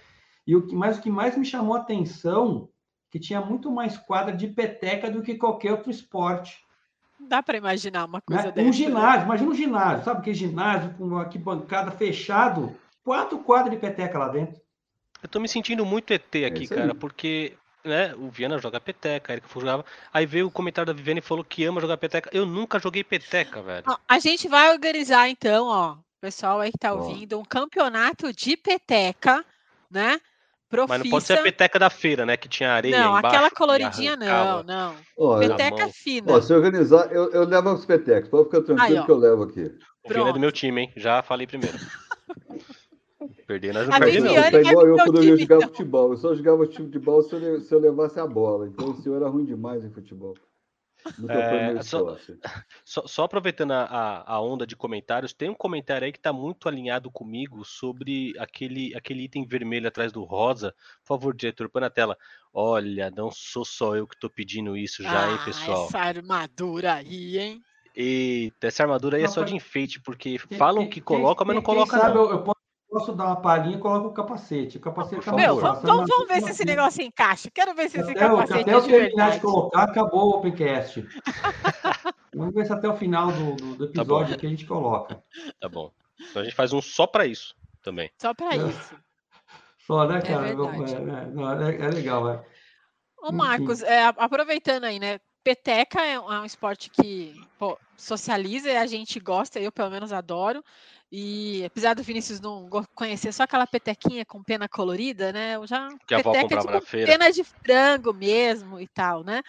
E 0.46 0.54
o 0.54 0.66
que 0.66 0.76
mais, 0.76 0.98
o 0.98 1.02
que 1.02 1.10
mais 1.10 1.36
me 1.36 1.44
chamou 1.44 1.74
a 1.74 1.80
atenção 1.80 2.68
que 3.10 3.18
tinha 3.18 3.40
muito 3.40 3.70
mais 3.70 3.98
quadra 3.98 4.34
de 4.34 4.46
peteca 4.46 5.10
do 5.10 5.22
que 5.22 5.34
qualquer 5.34 5.72
outro 5.72 5.90
esporte. 5.90 6.64
Dá 7.18 7.42
para 7.42 7.58
imaginar 7.58 8.06
uma 8.06 8.20
coisa 8.20 8.44
né? 8.44 8.52
dessa. 8.52 8.68
Um 8.68 8.72
ginásio, 8.72 9.24
imagina 9.24 9.50
um 9.50 9.54
ginásio, 9.54 10.04
sabe 10.04 10.22
que 10.22 10.32
ginásio 10.32 10.94
com 10.94 11.04
uma 11.04 11.24
bancada 11.24 11.90
fechado, 11.90 12.74
quatro 13.04 13.38
quadras 13.38 13.72
de 13.72 13.80
peteca 13.80 14.18
lá 14.18 14.28
dentro. 14.28 14.60
Eu 15.22 15.28
tô 15.28 15.38
me 15.38 15.48
sentindo 15.48 15.84
muito 15.84 16.12
ET 16.12 16.34
aqui, 16.46 16.64
é 16.64 16.66
cara, 16.66 16.94
porque 16.94 17.52
né, 17.84 18.14
o 18.14 18.30
Viana 18.30 18.58
joga 18.58 18.80
peteca, 18.80 19.32
a 19.32 19.34
Erika 19.34 19.48
jogava. 19.52 19.84
Aí 20.12 20.24
veio 20.24 20.46
o 20.46 20.50
comentário 20.50 20.86
da 20.86 20.96
Viviane 20.96 21.20
e 21.20 21.22
falou 21.22 21.44
que 21.44 21.64
ama 21.64 21.80
jogar 21.80 21.96
peteca. 21.96 22.30
Eu 22.32 22.46
nunca 22.46 22.78
joguei 22.78 23.04
peteca, 23.04 23.60
velho. 23.60 23.84
A 24.08 24.18
gente 24.18 24.48
vai 24.48 24.72
organizar 24.72 25.28
então, 25.28 25.66
ó, 25.66 25.96
pessoal 26.20 26.60
aí 26.60 26.72
que 26.72 26.78
tá 26.78 26.92
ouvindo, 26.92 27.38
um 27.38 27.44
campeonato 27.44 28.32
de 28.32 28.56
peteca, 28.56 29.44
né? 29.90 30.20
Profissa. 30.70 30.88
Mas 30.88 31.02
não 31.02 31.10
pode 31.10 31.24
ser 31.24 31.32
a 31.32 31.42
peteca 31.42 31.78
da 31.80 31.90
feira, 31.90 32.24
né? 32.24 32.36
Que 32.36 32.48
tinha 32.48 32.70
areia 32.70 32.96
Não, 32.96 33.18
embaixo, 33.18 33.26
aquela 33.26 33.50
coloridinha 33.50 34.16
não, 34.16 34.62
não. 34.62 34.94
Peteca 35.40 35.88
fina. 35.88 36.32
Ó, 36.32 36.40
se 36.40 36.54
organizar, 36.54 37.12
eu, 37.12 37.28
eu 37.32 37.44
levo 37.44 37.72
os 37.72 37.84
petecas. 37.84 38.30
Pode 38.30 38.44
ficar 38.44 38.62
tranquilo 38.62 39.00
Aí, 39.00 39.04
que 39.04 39.10
eu 39.10 39.16
levo 39.16 39.42
aqui. 39.42 39.72
O 40.04 40.08
Viana 40.08 40.30
é 40.30 40.32
do 40.32 40.38
meu 40.40 40.52
time, 40.52 40.82
hein? 40.82 40.92
Já 40.96 41.22
falei 41.22 41.46
primeiro. 41.46 41.76
Perder, 43.46 43.74
nós 43.74 43.88
não 43.88 43.98
perdemos. 43.98 44.32
Não, 44.32 44.50
tá 44.50 44.60
igual 44.60 44.86
eu 44.86 44.96
quando 44.96 45.22
eu 45.22 45.36
jogava 45.36 45.62
então. 45.62 45.68
futebol. 45.70 46.12
Eu 46.12 46.16
só 46.16 46.34
jogava 46.34 46.64
futebol 46.66 47.22
se 47.22 47.34
eu, 47.34 47.60
se 47.60 47.74
eu 47.74 47.80
levasse 47.80 48.20
a 48.20 48.26
bola. 48.26 48.68
Então 48.68 48.90
o 48.90 49.02
senhor 49.02 49.16
era 49.16 49.28
ruim 49.28 49.44
demais 49.44 49.84
em 49.84 49.90
futebol. 49.90 50.34
É, 51.28 51.82
só, 51.82 52.16
só, 52.84 53.06
só, 53.06 53.24
aproveitando 53.24 53.72
a, 53.72 54.24
a, 54.26 54.40
onda 54.40 54.66
de 54.66 54.76
comentários, 54.76 55.32
tem 55.32 55.48
um 55.48 55.54
comentário 55.54 56.04
aí 56.04 56.12
que 56.12 56.18
está 56.18 56.32
muito 56.32 56.68
alinhado 56.68 57.10
comigo 57.10 57.64
sobre 57.64 58.34
aquele, 58.38 58.94
aquele 58.94 59.24
item 59.24 59.46
vermelho 59.46 59.88
atrás 59.88 60.12
do 60.12 60.24
rosa. 60.24 60.74
Por 61.02 61.08
favor, 61.08 61.34
diretor, 61.34 61.68
põe 61.68 61.80
na 61.80 61.90
tela. 61.90 62.16
Olha, 62.52 63.10
não 63.10 63.30
sou 63.30 63.64
só 63.64 63.96
eu 63.96 64.06
que 64.06 64.14
estou 64.14 64.30
pedindo 64.30 64.76
isso 64.76 65.02
já, 65.02 65.26
ah, 65.26 65.32
hein, 65.32 65.38
pessoal? 65.44 65.86
Essa 65.86 65.98
armadura 65.98 66.94
aí, 66.94 67.38
hein? 67.38 67.62
Eita, 67.94 68.68
essa 68.68 68.82
armadura 68.84 69.16
aí 69.16 69.24
é 69.24 69.28
só 69.28 69.42
de 69.42 69.54
enfeite, 69.54 70.00
porque 70.00 70.38
falam 70.38 70.88
que 70.88 71.00
coloca, 71.00 71.44
mas 71.44 71.56
não 71.56 71.62
coloca. 71.62 71.98
Sabe, 71.98 72.14
não. 72.14 72.30
Eu, 72.30 72.42
posso 72.42 72.59
posso 72.90 73.12
dar 73.12 73.26
uma 73.26 73.36
palhinha 73.36 73.76
e 73.76 73.80
coloco 73.80 74.08
o 74.08 74.12
capacete. 74.12 74.76
O 74.76 74.80
capacete 74.80 75.24
tá 75.24 75.32
Meu, 75.32 75.56
vamos, 75.56 75.82
vamos, 75.82 76.10
vamos, 76.10 76.28
ver 76.28 76.42
se 76.42 76.50
esse 76.50 76.64
negócio 76.64 77.02
encaixa. 77.02 77.50
Quero 77.50 77.74
ver 77.74 77.88
se 77.88 78.00
esse 78.00 78.10
até, 78.10 78.20
capacete 78.20 78.60
Até 78.60 78.74
eu 78.74 78.82
terminar 78.82 79.30
de 79.32 79.40
colocar, 79.40 79.84
acabou 79.84 80.32
o 80.32 80.38
Opencast. 80.38 81.06
vamos 82.34 82.54
ver 82.54 82.66
se 82.66 82.72
até 82.72 82.88
o 82.88 82.96
final 82.96 83.30
do, 83.32 83.54
do, 83.54 83.76
do 83.76 83.92
tá 83.92 84.02
episódio 84.02 84.28
tá 84.30 84.34
aqui 84.34 84.46
a 84.46 84.50
gente 84.50 84.66
coloca. 84.66 85.22
Tá 85.60 85.68
bom. 85.68 85.92
Então 86.18 86.42
a 86.42 86.44
gente 86.44 86.54
faz 86.54 86.72
um 86.72 86.82
só 86.82 87.06
para 87.06 87.26
isso 87.26 87.54
também. 87.82 88.10
Só 88.18 88.34
para 88.34 88.54
é. 88.54 88.56
isso. 88.56 88.94
Só, 89.86 90.06
né, 90.06 90.18
é 90.18 90.22
cara? 90.22 90.48
É, 90.48 90.52
é, 90.52 91.82
é, 91.82 91.86
é 91.86 91.88
legal, 91.88 92.28
é. 92.28 92.44
Ô, 93.22 93.32
Marcos, 93.32 93.82
é, 93.82 94.04
aproveitando 94.04 94.84
aí, 94.84 94.98
né? 94.98 95.20
Peteca 95.42 96.04
é 96.04 96.20
um, 96.20 96.44
esporte 96.44 96.90
que 96.90 97.34
pô, 97.58 97.78
socializa 97.96 98.70
e 98.70 98.76
a 98.76 98.86
gente 98.86 99.18
gosta, 99.18 99.58
eu 99.58 99.72
pelo 99.72 99.90
menos 99.90 100.12
adoro. 100.12 100.62
E 101.12 101.64
apesar 101.64 101.94
do 101.94 102.04
Vinícius 102.04 102.40
não 102.40 102.68
conhecer 102.94 103.32
só 103.32 103.42
aquela 103.42 103.66
petequinha 103.66 104.24
com 104.24 104.44
pena 104.44 104.68
colorida, 104.68 105.32
né? 105.32 105.56
Eu 105.56 105.66
já 105.66 105.88
que 106.06 106.14
a 106.14 106.18
avó 106.18 106.32
comprava 106.32 106.60
tipo, 106.62 106.72
na 106.72 106.80
feira. 106.80 107.10
pena 107.10 107.32
de 107.32 107.42
frango 107.42 108.12
mesmo 108.12 108.78
e 108.78 108.86
tal, 108.86 109.24
né? 109.24 109.42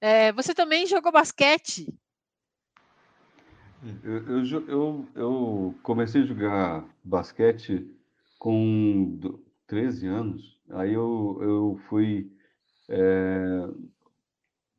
É, 0.00 0.32
você 0.32 0.52
também 0.52 0.86
jogou 0.86 1.12
basquete? 1.12 1.86
Eu, 4.02 4.28
eu, 4.28 4.68
eu, 4.68 5.08
eu, 5.14 5.74
comecei 5.82 6.22
a 6.22 6.26
jogar 6.26 6.84
basquete 7.04 7.86
com 8.38 9.20
13 9.68 10.08
anos. 10.08 10.58
Aí 10.70 10.94
eu, 10.94 11.38
eu 11.42 11.80
fui 11.88 12.32
é, 12.88 13.68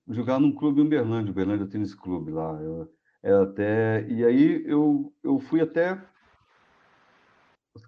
jogar 0.10 0.40
num 0.40 0.52
clube 0.52 0.82
em 0.82 0.86
Uberlândia, 0.86 1.32
Uberlândia 1.32 1.68
Tênis 1.68 1.94
Clube 1.94 2.32
lá. 2.32 2.60
Eu, 2.62 2.92
é 3.24 3.32
até, 3.32 4.08
e 4.08 4.26
aí 4.26 4.64
eu, 4.68 5.14
eu 5.24 5.40
fui 5.40 5.62
até 5.62 6.00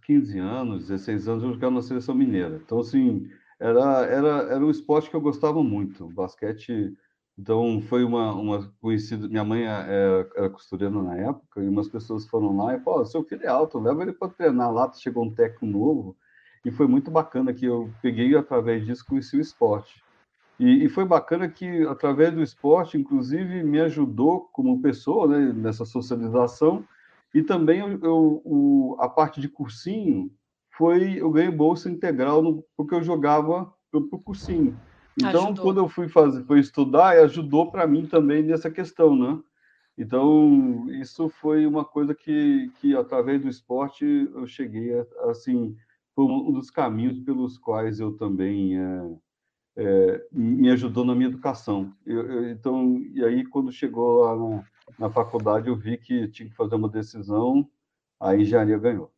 15 0.08 0.40
anos, 0.40 0.88
16 0.88 1.28
anos, 1.28 1.44
eu 1.44 1.54
jogava 1.54 1.76
na 1.76 1.82
seleção 1.82 2.16
mineira. 2.16 2.62
Então, 2.64 2.80
assim, 2.80 3.30
era, 3.60 4.06
era, 4.06 4.28
era 4.54 4.66
um 4.66 4.72
esporte 4.72 5.10
que 5.10 5.16
eu 5.16 5.22
gostava 5.22 5.62
muito. 5.62 6.08
Basquete, 6.08 6.96
então, 7.38 7.82
foi 7.82 8.06
uma, 8.06 8.34
uma 8.34 8.74
conhecida. 8.82 9.28
Minha 9.28 9.44
mãe 9.44 9.66
era, 9.66 9.86
é, 9.88 10.30
era 10.38 10.50
costureira 10.50 10.94
na 11.04 11.16
época, 11.18 11.62
e 11.62 11.68
umas 11.68 11.90
pessoas 11.90 12.26
foram 12.26 12.56
lá 12.56 12.76
e 12.76 12.80
falaram: 12.80 13.06
seu 13.06 13.24
filho 13.24 13.44
é 13.44 13.48
alto, 13.48 13.78
leva 13.80 14.02
ele 14.02 14.14
para 14.14 14.30
treinar 14.30 14.72
lá. 14.74 14.92
Chegou 14.94 15.26
um 15.26 15.34
técnico 15.34 15.66
novo, 15.66 16.16
e 16.64 16.72
foi 16.72 16.88
muito 16.88 17.12
bacana 17.12 17.54
que 17.54 17.66
eu 17.66 17.92
peguei, 18.02 18.36
através 18.36 18.86
disso, 18.86 19.06
conheci 19.06 19.38
o 19.38 19.42
esporte. 19.42 20.02
E, 20.60 20.86
e, 20.86 20.90
foi 20.90 21.06
bacana 21.06 21.48
que, 21.48 21.84
através 21.84 22.34
do 22.34 22.42
esporte, 22.42 22.98
inclusive, 22.98 23.62
me 23.62 23.80
ajudou 23.82 24.50
como 24.52 24.82
pessoa, 24.82 25.28
né, 25.28 25.54
nessa 25.54 25.86
socialização, 25.86 26.84
e 27.34 27.44
também 27.44 27.80
eu, 27.80 28.00
eu 28.02 28.42
o, 28.46 28.98
a 29.00 29.10
parte 29.10 29.40
de 29.42 29.50
cursinho 29.50 30.32
foi 30.78 31.20
eu 31.20 31.32
ganhei 31.32 31.52
bolsa 31.52 31.90
integral 31.90 32.42
no, 32.42 32.64
porque 32.76 32.96
eu 32.96 33.04
jogava 33.04 33.74
para 33.92 34.00
o 34.00 34.20
cursinho. 34.20 34.78
Então, 35.18 35.46
ajudou. 35.46 35.64
quando 35.64 35.78
eu 35.80 35.90
fui 35.90 36.08
fazer, 36.08 36.44
fui 36.44 36.60
estudar, 36.60 37.18
ajudou 37.18 37.72
para 37.72 37.88
mim 37.88 38.06
também 38.06 38.44
nessa 38.44 38.70
questão, 38.70 39.16
né? 39.16 39.40
Então, 39.98 40.88
isso 40.92 41.28
foi 41.28 41.66
uma 41.66 41.84
coisa 41.84 42.14
que, 42.14 42.72
que 42.80 42.96
através 42.96 43.42
do 43.42 43.50
esporte 43.50 44.06
eu 44.06 44.46
cheguei 44.46 44.94
a, 44.94 45.06
assim, 45.32 45.76
foi 46.14 46.26
um 46.26 46.52
dos 46.52 46.70
caminhos 46.70 47.20
pelos 47.20 47.58
quais 47.58 48.00
eu 48.00 48.14
também 48.14 48.80
é, 48.80 49.16
é, 49.78 50.28
me 50.32 50.70
ajudou 50.70 51.04
na 51.04 51.16
minha 51.16 51.30
educação. 51.30 51.92
Eu, 52.06 52.32
eu, 52.32 52.50
então, 52.52 53.02
e 53.12 53.24
aí 53.24 53.44
quando 53.44 53.72
chegou 53.72 54.24
lá 54.24 54.36
na, 54.36 54.64
na 54.98 55.10
faculdade 55.10 55.68
eu 55.68 55.76
vi 55.76 55.98
que 55.98 56.28
tinha 56.28 56.50
que 56.50 56.56
fazer 56.56 56.76
uma 56.76 56.90
decisão, 56.90 57.68
a 58.20 58.36
engenharia 58.36 58.78
ganhou. 58.78 59.12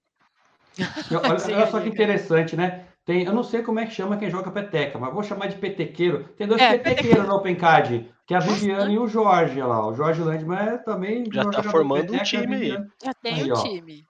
Olha, 1.12 1.56
olha 1.56 1.68
só 1.68 1.80
que 1.80 1.90
interessante, 1.90 2.56
né? 2.56 2.86
Tem, 3.06 3.24
eu 3.24 3.34
não 3.34 3.44
sei 3.44 3.64
como 3.64 3.80
é 3.80 3.86
que 3.86 3.94
chama 3.94 4.18
quem 4.18 4.30
joga 4.30 4.52
peteca, 4.52 5.00
mas 5.00 5.14
vou 5.14 5.24
chamar 5.24 5.48
de 5.48 5.58
petequeiro. 5.58 6.26
Tem 6.38 6.48
dois 6.48 6.62
é, 6.62 6.78
petequeiros 6.78 7.28
no 7.28 7.36
Open 7.36 7.56
Card, 7.56 8.08
que 8.28 8.36
é 8.36 8.38
a 8.38 8.40
Viviane 8.40 8.94
e 8.94 9.00
o 9.00 9.08
Jorge 9.08 9.60
lá. 9.60 9.88
O 9.88 9.96
Jorge 9.96 10.22
Landman 10.22 10.60
é 10.60 10.78
também 10.78 11.26
já 11.32 11.42
está 11.42 11.64
formando 11.64 12.12
peteca, 12.12 12.22
um 12.22 12.24
time 12.24 12.56
aí. 12.56 12.88
Já 13.04 13.14
tem 13.16 13.52
um 13.52 13.64
time. 13.64 14.06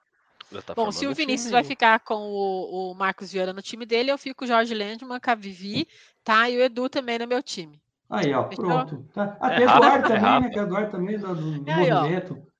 Tá 0.66 0.74
Bom, 0.74 0.90
se 0.90 1.06
o 1.06 1.14
Vinícius 1.14 1.52
vai 1.52 1.62
ficar 1.62 2.00
com 2.00 2.16
o, 2.16 2.90
o, 2.90 2.94
Marcos 2.94 3.32
Vieira 3.32 3.52
no 3.52 3.62
time 3.62 3.86
dele, 3.86 4.10
eu 4.10 4.18
fico 4.18 4.40
com 4.40 4.44
o 4.44 4.48
Jorge 4.48 4.74
Landman, 4.74 5.20
com 5.20 5.30
a 5.30 5.34
Vivi, 5.34 5.86
tá? 6.24 6.50
E 6.50 6.58
o 6.58 6.60
Edu 6.60 6.88
também 6.88 7.20
no 7.20 7.26
meu 7.26 7.40
time. 7.40 7.80
Aí, 8.10 8.34
ó, 8.34 8.42
pronto. 8.42 9.04
Tá. 9.14 9.36
Ah, 9.40 9.52
é 9.52 9.62
Eduardo 9.62 10.08
também, 10.08 10.24
é 10.24 10.40
né? 10.40 10.50
Que 10.50 10.58
é 10.58 10.62
Eduardo 10.62 10.90
também 10.90 11.18
do, 11.18 11.34
do 11.34 11.70
aí, 11.70 11.90
movimento. 11.92 12.38
Ó. 12.40 12.50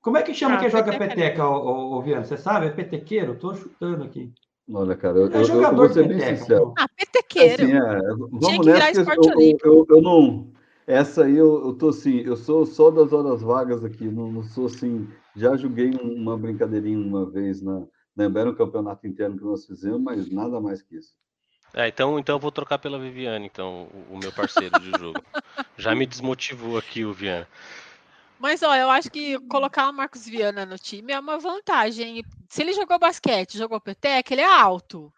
Como 0.00 0.16
é 0.16 0.22
que 0.22 0.32
chama 0.32 0.54
ah, 0.54 0.58
quem 0.58 0.70
joga 0.70 0.98
peteca, 0.98 1.46
ô, 1.46 1.96
ô, 1.96 2.02
Viana? 2.02 2.24
Você 2.24 2.36
sabe? 2.36 2.66
É 2.66 2.70
petequeiro? 2.70 3.34
Tô 3.34 3.54
chutando 3.54 4.04
aqui. 4.04 4.32
Olha, 4.72 4.96
cara, 4.96 5.18
eu, 5.18 5.32
é 5.32 5.42
eu, 5.42 5.62
eu 5.62 5.76
vou 5.76 5.88
ser 5.88 6.08
bem 6.08 6.18
sincero. 6.18 6.72
Ah, 6.78 6.88
petequeiro. 6.88 7.62
Assim, 7.62 7.72
é, 7.72 8.00
vamos 8.30 8.66
nessa, 8.66 9.00
eu, 9.00 9.58
eu, 9.64 9.86
eu, 9.88 10.02
não, 10.02 10.50
essa 10.86 11.24
aí 11.24 11.36
eu, 11.36 11.66
eu 11.66 11.72
tô 11.74 11.90
assim, 11.90 12.20
eu 12.20 12.36
sou 12.36 12.64
só 12.64 12.90
das 12.90 13.12
horas 13.12 13.42
vagas 13.42 13.84
aqui, 13.84 14.04
não, 14.04 14.32
não 14.32 14.42
sou 14.44 14.66
assim. 14.66 15.08
Já 15.34 15.56
joguei 15.56 15.90
uma 15.90 16.38
brincadeirinha 16.38 16.98
uma 16.98 17.28
vez 17.28 17.60
na, 17.60 17.84
na 18.16 18.26
um 18.26 18.54
campeonato 18.54 19.06
interno 19.06 19.36
que 19.36 19.44
nós 19.44 19.66
fizemos, 19.66 20.00
mas 20.00 20.30
nada 20.30 20.60
mais 20.60 20.82
que 20.82 20.96
isso. 20.96 21.14
É, 21.76 21.88
então, 21.88 22.18
então 22.18 22.36
eu 22.36 22.40
vou 22.40 22.50
trocar 22.50 22.78
pela 22.78 22.98
Viviane, 22.98 23.44
então, 23.44 23.90
o, 23.92 24.14
o 24.14 24.18
meu 24.18 24.32
parceiro 24.32 24.80
de 24.80 24.90
jogo. 24.98 25.22
Já 25.76 25.94
me 25.94 26.06
desmotivou 26.06 26.78
aqui 26.78 27.04
o 27.04 27.12
Viana. 27.12 27.46
Mas, 28.38 28.62
ó, 28.62 28.74
eu 28.74 28.88
acho 28.88 29.10
que 29.10 29.38
colocar 29.40 29.90
o 29.90 29.92
Marcos 29.92 30.26
Viana 30.26 30.64
no 30.64 30.78
time 30.78 31.12
é 31.12 31.20
uma 31.20 31.38
vantagem. 31.38 32.24
Se 32.48 32.62
ele 32.62 32.72
jogou 32.72 32.98
basquete, 32.98 33.58
jogou 33.58 33.78
petec, 33.78 34.32
ele 34.32 34.40
é 34.40 34.50
alto. 34.50 35.12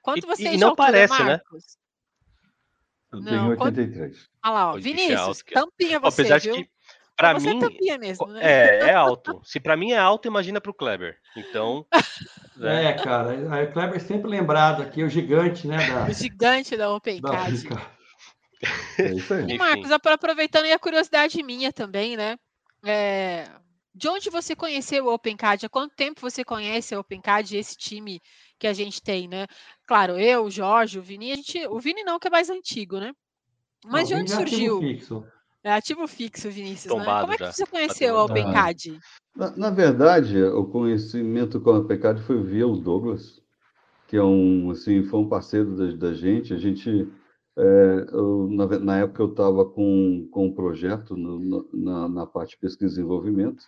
Quanto 0.00 0.26
você 0.26 0.48
e, 0.48 0.54
e 0.54 0.58
não 0.58 0.74
parece, 0.74 1.22
né? 1.22 1.30
Marcos? 1.30 1.76
né? 3.12 3.18
Eu 3.18 3.24
tenho 3.24 3.48
83. 3.50 4.16
Quanto... 4.16 4.30
Olha 4.44 4.54
lá, 4.54 4.72
ó. 4.72 4.78
Vinícius, 4.78 5.44
é 5.46 5.52
tampinha 5.52 6.00
você, 6.00 6.22
Apesar 6.22 6.40
viu? 6.40 6.54
de 6.54 6.64
que, 6.64 6.70
pra 7.16 7.34
você 7.34 7.48
é 7.48 7.54
mim, 7.54 7.88
é 7.88 7.98
mesmo, 7.98 8.26
né? 8.26 8.40
É, 8.42 8.78
é 8.88 8.94
alto. 8.94 9.40
Se 9.44 9.60
pra 9.60 9.76
mim 9.76 9.92
é 9.92 9.98
alto, 9.98 10.28
imagina 10.28 10.60
pro 10.60 10.74
Kleber. 10.74 11.16
Então... 11.36 11.86
Né? 12.54 12.90
É, 12.90 12.92
cara, 12.92 13.32
o 13.32 13.72
Kleber 13.72 13.96
é 13.96 13.98
sempre 13.98 14.30
lembrado 14.30 14.82
aqui, 14.82 15.02
o 15.02 15.08
gigante, 15.08 15.66
né? 15.66 15.78
Da... 15.88 16.04
O 16.10 16.12
gigante 16.12 16.76
da 16.76 16.94
OpenCAD. 16.94 17.66
É 18.98 19.12
isso 19.12 19.32
aí. 19.32 19.46
E 19.48 19.58
Marcos, 19.58 19.90
aproveitando 19.90 20.64
aí 20.64 20.72
a 20.72 20.78
curiosidade 20.78 21.42
minha 21.42 21.72
também, 21.72 22.14
né? 22.14 22.36
É... 22.84 23.48
De 23.94 24.06
onde 24.08 24.30
você 24.30 24.54
conheceu 24.54 25.06
o 25.06 25.14
OpenCAD? 25.14 25.66
Há 25.66 25.68
quanto 25.68 25.96
tempo 25.96 26.20
você 26.20 26.44
conhece 26.44 26.94
o 26.94 27.00
OpenCAD, 27.00 27.56
esse 27.56 27.76
time 27.76 28.20
que 28.58 28.66
a 28.66 28.72
gente 28.72 29.02
tem, 29.02 29.26
né? 29.26 29.46
Claro, 29.86 30.18
eu, 30.18 30.44
o 30.44 30.50
Jorge, 30.50 30.98
o 30.98 31.02
Vini, 31.02 31.32
a 31.32 31.36
gente, 31.36 31.66
o 31.66 31.80
Vini 31.80 32.04
não, 32.04 32.18
que 32.18 32.28
é 32.28 32.30
mais 32.30 32.48
antigo, 32.48 33.00
né? 33.00 33.12
Mas 33.84 34.08
não, 34.08 34.18
de 34.18 34.22
onde 34.22 34.32
é 34.32 34.36
surgiu? 34.36 34.80
Fixo. 34.80 35.26
É 35.64 35.72
ativo 35.72 36.06
fixo, 36.08 36.50
Vinícius. 36.50 36.94
Né? 36.94 37.04
Como 37.04 37.32
é 37.32 37.36
que 37.36 37.52
você 37.52 37.66
conheceu 37.66 38.14
o 38.14 38.24
OpenCAD? 38.24 38.98
Na, 39.36 39.56
na, 39.56 39.70
verdade, 39.70 40.42
o 40.42 40.64
conhecimento 40.64 41.60
com 41.60 41.70
o 41.70 41.78
OpenCAD 41.78 42.22
foi 42.22 42.42
via 42.42 42.66
o 42.66 42.76
Douglas, 42.76 43.40
que 44.08 44.16
é 44.16 44.22
um, 44.22 44.70
assim, 44.70 45.04
foi 45.04 45.20
um 45.20 45.28
parceiro 45.28 45.76
da, 45.76 46.08
da 46.08 46.14
gente. 46.14 46.52
A 46.52 46.58
gente, 46.58 47.08
é, 47.56 48.06
eu, 48.12 48.48
na, 48.50 48.66
na, 48.78 48.96
época, 48.98 49.22
eu 49.22 49.30
estava 49.30 49.64
com, 49.64 50.28
com 50.30 50.46
um 50.46 50.54
projeto 50.54 51.16
no, 51.16 51.68
na, 51.72 52.08
na 52.08 52.26
parte 52.26 52.50
de 52.50 52.58
pesquisa 52.58 52.84
e 52.84 52.88
desenvolvimento, 52.88 53.64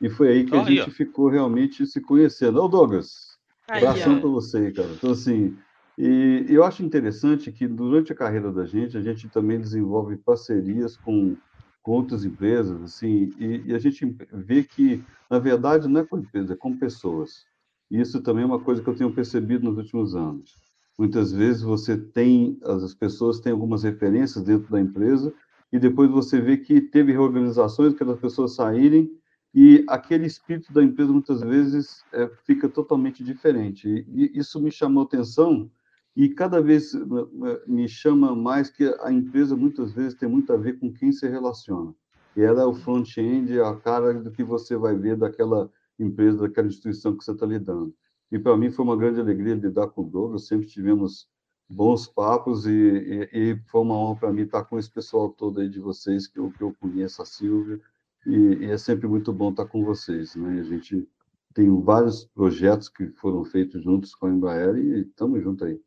e 0.00 0.08
foi 0.08 0.28
aí 0.28 0.44
que 0.44 0.54
oh, 0.56 0.60
a 0.60 0.64
gente 0.64 0.90
ficou 0.90 1.28
realmente 1.28 1.86
se 1.86 2.00
conhecendo. 2.00 2.62
Ô, 2.62 2.68
Douglas, 2.68 3.34
Abração 3.68 4.20
para 4.20 4.28
você, 4.28 4.70
cara. 4.72 4.88
Então, 4.88 5.12
assim, 5.12 5.56
e 5.96 6.46
eu 6.48 6.64
acho 6.64 6.82
interessante 6.82 7.52
que 7.52 7.66
durante 7.66 8.12
a 8.12 8.16
carreira 8.16 8.52
da 8.52 8.64
gente, 8.64 8.96
a 8.96 9.00
gente 9.00 9.28
também 9.28 9.60
desenvolve 9.60 10.16
parcerias 10.16 10.96
com, 10.96 11.36
com 11.82 11.92
outras 11.92 12.24
empresas, 12.24 12.82
assim, 12.82 13.30
e, 13.38 13.62
e, 13.66 13.74
a 13.74 13.78
gente 13.78 14.04
vê 14.32 14.64
que, 14.64 15.04
na 15.30 15.38
verdade, 15.38 15.86
não 15.86 16.00
é 16.00 16.04
com 16.04 16.18
empresas, 16.18 16.50
é 16.50 16.56
com 16.56 16.76
pessoas. 16.76 17.44
E 17.90 18.00
isso 18.00 18.20
também 18.22 18.42
é 18.42 18.46
uma 18.46 18.60
coisa 18.60 18.82
que 18.82 18.88
eu 18.88 18.96
tenho 18.96 19.14
percebido 19.14 19.64
nos 19.64 19.78
últimos 19.78 20.16
anos. 20.16 20.56
Muitas 20.98 21.32
vezes 21.32 21.62
você 21.62 21.96
tem, 21.96 22.58
as 22.64 22.94
pessoas 22.94 23.40
têm 23.40 23.52
algumas 23.52 23.82
referências 23.82 24.42
dentro 24.44 24.70
da 24.70 24.80
empresa, 24.80 25.32
e 25.72 25.78
depois 25.78 26.10
você 26.10 26.40
vê 26.40 26.56
que 26.56 26.80
teve 26.80 27.12
reorganizações, 27.12 27.94
que 27.94 28.04
as 28.04 28.18
pessoas 28.20 28.54
saírem 28.54 29.10
e 29.54 29.84
aquele 29.88 30.26
espírito 30.26 30.72
da 30.72 30.82
empresa 30.82 31.12
muitas 31.12 31.40
vezes 31.40 32.04
é, 32.12 32.28
fica 32.44 32.68
totalmente 32.68 33.22
diferente. 33.22 33.88
E, 33.88 34.32
e, 34.34 34.38
isso 34.38 34.60
me 34.60 34.70
chamou 34.70 35.04
atenção 35.04 35.70
e 36.16 36.28
cada 36.28 36.62
vez 36.62 36.94
eh, 36.94 36.98
eh, 36.98 37.62
me 37.66 37.88
chama 37.88 38.34
mais 38.34 38.70
que 38.70 38.84
a 39.00 39.12
empresa 39.12 39.56
muitas 39.56 39.92
vezes 39.92 40.14
tem 40.14 40.28
muito 40.28 40.52
a 40.52 40.56
ver 40.56 40.78
com 40.78 40.92
quem 40.92 41.10
se 41.10 41.28
relaciona. 41.28 41.94
E 42.36 42.42
ela 42.42 42.62
é 42.62 42.64
o 42.64 42.74
front-end, 42.74 43.60
a 43.60 43.74
cara 43.76 44.14
do 44.14 44.30
que 44.30 44.42
você 44.44 44.76
vai 44.76 44.96
ver 44.96 45.16
daquela 45.16 45.70
empresa, 45.98 46.38
daquela 46.38 46.68
instituição 46.68 47.16
que 47.16 47.24
você 47.24 47.32
está 47.32 47.46
lidando. 47.46 47.94
E 48.30 48.38
para 48.38 48.56
mim 48.56 48.70
foi 48.70 48.84
uma 48.84 48.96
grande 48.96 49.20
alegria 49.20 49.54
lidar 49.54 49.88
com 49.88 50.02
o 50.02 50.08
Douglas, 50.08 50.46
sempre 50.46 50.66
tivemos 50.66 51.28
bons 51.68 52.06
papos 52.06 52.66
e, 52.66 52.70
e, 52.72 53.28
e 53.32 53.60
foi 53.66 53.80
uma 53.80 53.96
honra 53.96 54.20
para 54.20 54.32
mim 54.32 54.42
estar 54.42 54.64
com 54.64 54.78
esse 54.78 54.90
pessoal 54.90 55.30
todo 55.30 55.60
aí 55.60 55.68
de 55.68 55.80
vocês 55.80 56.26
que 56.26 56.38
eu, 56.38 56.50
que 56.50 56.62
eu 56.62 56.74
conheço, 56.80 57.22
a 57.22 57.24
Silvia, 57.24 57.80
e, 58.26 58.36
e, 58.36 58.64
é 58.66 58.78
sempre 58.78 59.06
muito 59.06 59.32
bom 59.32 59.50
estar 59.50 59.66
com 59.66 59.84
vocês. 59.84 60.34
Né? 60.36 60.60
A 60.60 60.64
gente 60.64 61.08
tem 61.54 61.70
vários 61.82 62.24
projetos 62.24 62.88
que 62.88 63.08
foram 63.08 63.44
feitos 63.44 63.82
juntos 63.82 64.14
com 64.14 64.26
a 64.26 64.30
Embraer 64.30 64.76
e 64.76 65.00
estamos 65.02 65.42
juntos 65.42 65.66
aí. 65.66 65.80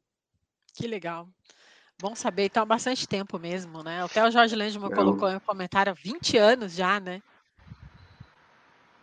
Que 0.78 0.86
legal. 0.86 1.28
Bom 2.00 2.14
saber, 2.14 2.46
então 2.46 2.62
há 2.62 2.66
bastante 2.66 3.08
tempo 3.08 3.40
mesmo, 3.40 3.82
né? 3.82 4.04
Até 4.04 4.24
o 4.24 4.30
Jorge 4.30 4.56
Landman 4.56 4.92
é, 4.92 4.96
colocou 4.96 5.28
em 5.28 5.38
um 5.38 5.40
comentário 5.40 5.92
há 5.92 5.96
20 5.96 6.38
anos 6.38 6.76
já, 6.76 7.00
né? 7.00 7.20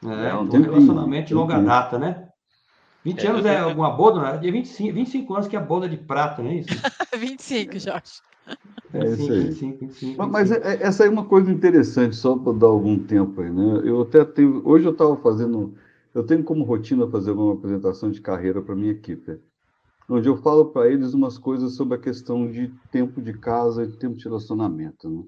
É, 0.04 0.34
um, 0.36 0.42
um 0.42 0.62
relacionamento 0.62 1.28
de 1.28 1.34
longa 1.34 1.58
data, 1.58 1.98
né? 1.98 2.28
20 3.04 3.26
é, 3.26 3.28
anos 3.28 3.44
é 3.44 3.58
alguma 3.58 3.90
boda, 3.90 4.20
né? 4.20 4.38
De 4.38 4.48
25, 4.52 4.94
25 4.94 5.34
anos 5.34 5.48
que 5.48 5.56
é 5.56 5.60
boda 5.60 5.88
de 5.88 5.96
prata, 5.96 6.44
não 6.44 6.50
é 6.50 6.54
isso? 6.58 6.68
25, 7.18 7.78
Jorge. 7.80 8.22
É 8.92 9.12
isso 9.12 9.32
aí. 9.32 9.48
25, 9.48 9.78
25, 9.80 10.28
Mas 10.28 10.52
é, 10.52 10.58
é, 10.58 10.82
essa 10.86 11.04
é 11.04 11.08
uma 11.08 11.24
coisa 11.24 11.50
interessante, 11.50 12.14
só 12.14 12.38
para 12.38 12.52
dar 12.52 12.68
algum 12.68 12.96
tempo 13.04 13.40
aí, 13.40 13.50
né? 13.50 13.82
Eu 13.84 14.02
até 14.02 14.24
tenho. 14.24 14.62
Hoje 14.64 14.84
eu 14.84 14.92
estava 14.92 15.16
fazendo. 15.16 15.74
Eu 16.14 16.24
tenho 16.24 16.44
como 16.44 16.62
rotina 16.62 17.10
fazer 17.10 17.32
uma 17.32 17.54
apresentação 17.54 18.12
de 18.12 18.20
carreira 18.20 18.62
para 18.62 18.76
minha 18.76 18.92
equipe, 18.92 19.40
onde 20.08 20.28
eu 20.28 20.36
falo 20.36 20.66
para 20.66 20.88
eles 20.88 21.14
umas 21.14 21.38
coisas 21.38 21.74
sobre 21.74 21.96
a 21.96 22.00
questão 22.00 22.50
de 22.50 22.68
tempo 22.90 23.20
de 23.22 23.32
casa 23.34 23.84
e 23.84 23.96
tempo 23.96 24.16
de 24.16 24.24
relacionamento, 24.24 25.08
né? 25.08 25.24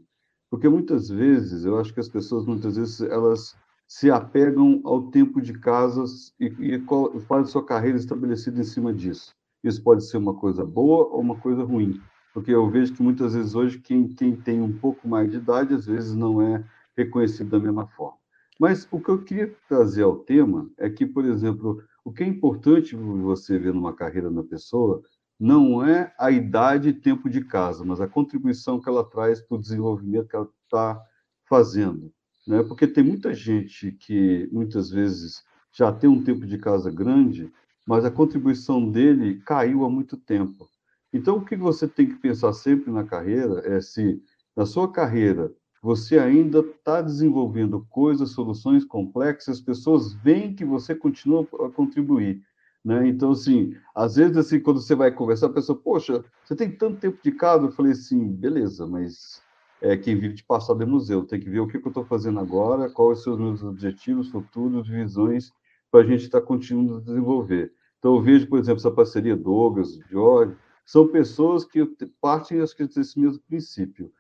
Porque 0.51 0.69
muitas 0.69 1.09
vezes, 1.09 1.65
eu 1.65 1.79
acho 1.79 1.93
que 1.93 2.01
as 2.01 2.09
pessoas, 2.09 2.47
muitas 2.47 2.77
vezes, 2.77 3.01
elas 3.01 3.57
se 3.87 4.11
apegam 4.11 4.81
ao 4.85 5.11
tempo 5.11 5.41
de 5.41 5.53
casas 5.59 6.33
e, 6.39 6.47
e 6.47 7.21
fazem 7.23 7.51
sua 7.51 7.65
carreira 7.65 7.99
estabelecida 7.99 8.61
em 8.61 8.65
cima 8.65 8.93
disso. 8.93 9.35
Isso 9.65 9.83
pode 9.83 10.05
ser 10.05 10.19
uma 10.19 10.35
coisa 10.35 10.65
boa 10.65 11.07
ou 11.09 11.21
uma 11.21 11.37
coisa 11.37 11.65
ruim 11.65 12.01
porque 12.37 12.51
eu 12.51 12.69
vejo 12.69 12.93
que 12.93 13.03
muitas 13.03 13.33
vezes 13.33 13.55
hoje 13.55 13.79
quem, 13.79 14.09
quem 14.09 14.37
tem 14.37 14.61
um 14.61 14.71
pouco 14.71 15.09
mais 15.09 15.31
de 15.31 15.39
idade, 15.39 15.73
às 15.73 15.87
vezes 15.87 16.15
não 16.15 16.43
é 16.43 16.63
reconhecido 16.95 17.49
da 17.49 17.59
mesma 17.59 17.87
forma. 17.87 18.19
Mas 18.61 18.87
o 18.91 19.01
que 19.01 19.09
eu 19.09 19.23
queria 19.23 19.57
trazer 19.67 20.03
ao 20.03 20.17
tema 20.17 20.69
é 20.77 20.91
que, 20.91 21.07
por 21.07 21.25
exemplo, 21.25 21.83
o 22.07 22.13
que 22.13 22.23
é 22.23 22.27
importante 22.27 22.95
você 22.95 23.59
ver 23.59 23.75
numa 23.75 23.93
carreira 23.93 24.31
na 24.31 24.45
pessoa 24.45 25.03
não 25.41 25.85
é 25.85 26.15
a 26.17 26.31
idade 26.31 26.91
e 26.91 26.95
tempo 26.95 27.29
de 27.29 27.45
casa, 27.45 27.85
mas 27.85 28.01
a 28.01 28.07
contribuição 28.07 28.81
que 28.81 28.89
ela 28.89 29.03
traz 29.03 29.41
para 29.41 29.57
o 29.57 29.61
desenvolvimento 29.61 30.29
que 30.29 30.37
ela 30.37 30.49
está 30.63 31.03
fazendo. 31.49 32.13
Né? 32.47 32.63
Porque 32.63 32.87
tem 32.87 33.03
muita 33.03 33.35
gente 33.35 33.91
que 33.91 34.49
muitas 34.53 34.89
vezes 34.89 35.43
já 35.73 35.93
tem 35.93 36.09
um 36.09 36.23
tempo 36.23 36.47
de 36.47 36.57
casa 36.59 36.93
grande, 36.93 37.53
mas 37.85 38.05
a 38.05 38.11
contribuição 38.11 38.89
dele 38.89 39.41
caiu 39.41 39.85
há 39.85 39.91
muito 39.91 40.17
tempo. 40.17 40.69
Então, 41.13 41.39
o 41.39 41.45
que 41.45 41.57
você 41.57 41.89
tem 41.89 42.07
que 42.07 42.21
pensar 42.21 42.53
sempre 42.53 42.93
na 42.93 43.03
carreira 43.03 43.63
é 43.65 43.81
se, 43.81 44.23
na 44.55 44.65
sua 44.65 44.93
carreira, 44.93 45.53
você 45.87 46.19
ainda 46.19 46.59
está 46.59 47.01
desenvolvendo 47.01 47.87
coisas, 47.89 48.31
soluções 48.31 48.85
complexas, 48.85 49.59
as 49.59 49.65
pessoas 49.65 50.15
veem 50.15 50.53
que 50.53 50.65
você 50.65 50.97
continua 50.97 51.47
a 51.65 51.71
contribuir. 51.71 52.43
Né? 52.85 53.07
Então, 53.07 53.31
assim, 53.31 53.73
às 53.95 54.17
vezes, 54.17 54.37
assim, 54.37 54.59
quando 54.59 54.81
você 54.81 54.97
vai 54.97 55.13
conversar, 55.13 55.47
a 55.47 55.53
pessoa, 55.53 55.79
poxa, 55.79 56.25
você 56.43 56.57
tem 56.57 56.73
tanto 56.73 56.99
tempo 56.99 57.21
de 57.23 57.31
casa? 57.31 57.67
Eu 57.67 57.71
falei 57.71 57.93
assim, 57.93 58.27
beleza, 58.27 58.85
mas 58.85 59.41
é, 59.81 59.97
quem 59.97 60.17
vive 60.17 60.35
de 60.35 60.43
passado 60.43 60.83
é 60.83 60.87
museu, 60.87 61.25
tem 61.25 61.39
que 61.39 61.49
ver 61.49 61.61
o 61.61 61.69
que, 61.69 61.79
que 61.79 61.87
eu 61.87 61.91
estou 61.91 62.05
fazendo 62.05 62.41
agora, 62.41 62.91
quais 62.91 63.23
são 63.23 63.35
os 63.35 63.39
meus 63.39 63.63
objetivos 63.63 64.29
futuros, 64.29 64.89
visões, 64.89 65.53
para 65.89 66.01
a 66.01 66.05
gente 66.05 66.25
estar 66.25 66.41
tá 66.41 66.47
continuando 66.49 66.97
a 66.97 67.01
desenvolver. 67.01 67.73
Então, 68.01 68.17
eu 68.17 68.21
vejo, 68.21 68.49
por 68.49 68.59
exemplo, 68.59 68.81
essa 68.81 68.91
parceria 68.91 69.37
Douglas, 69.37 70.01
Jorge, 70.11 70.57
são 70.85 71.07
pessoas 71.07 71.65
que 71.65 71.89
partem 72.21 72.61
acho 72.61 72.75
que, 72.75 72.89
desse 72.89 73.21
mesmo 73.21 73.41
princípio. 73.47 74.11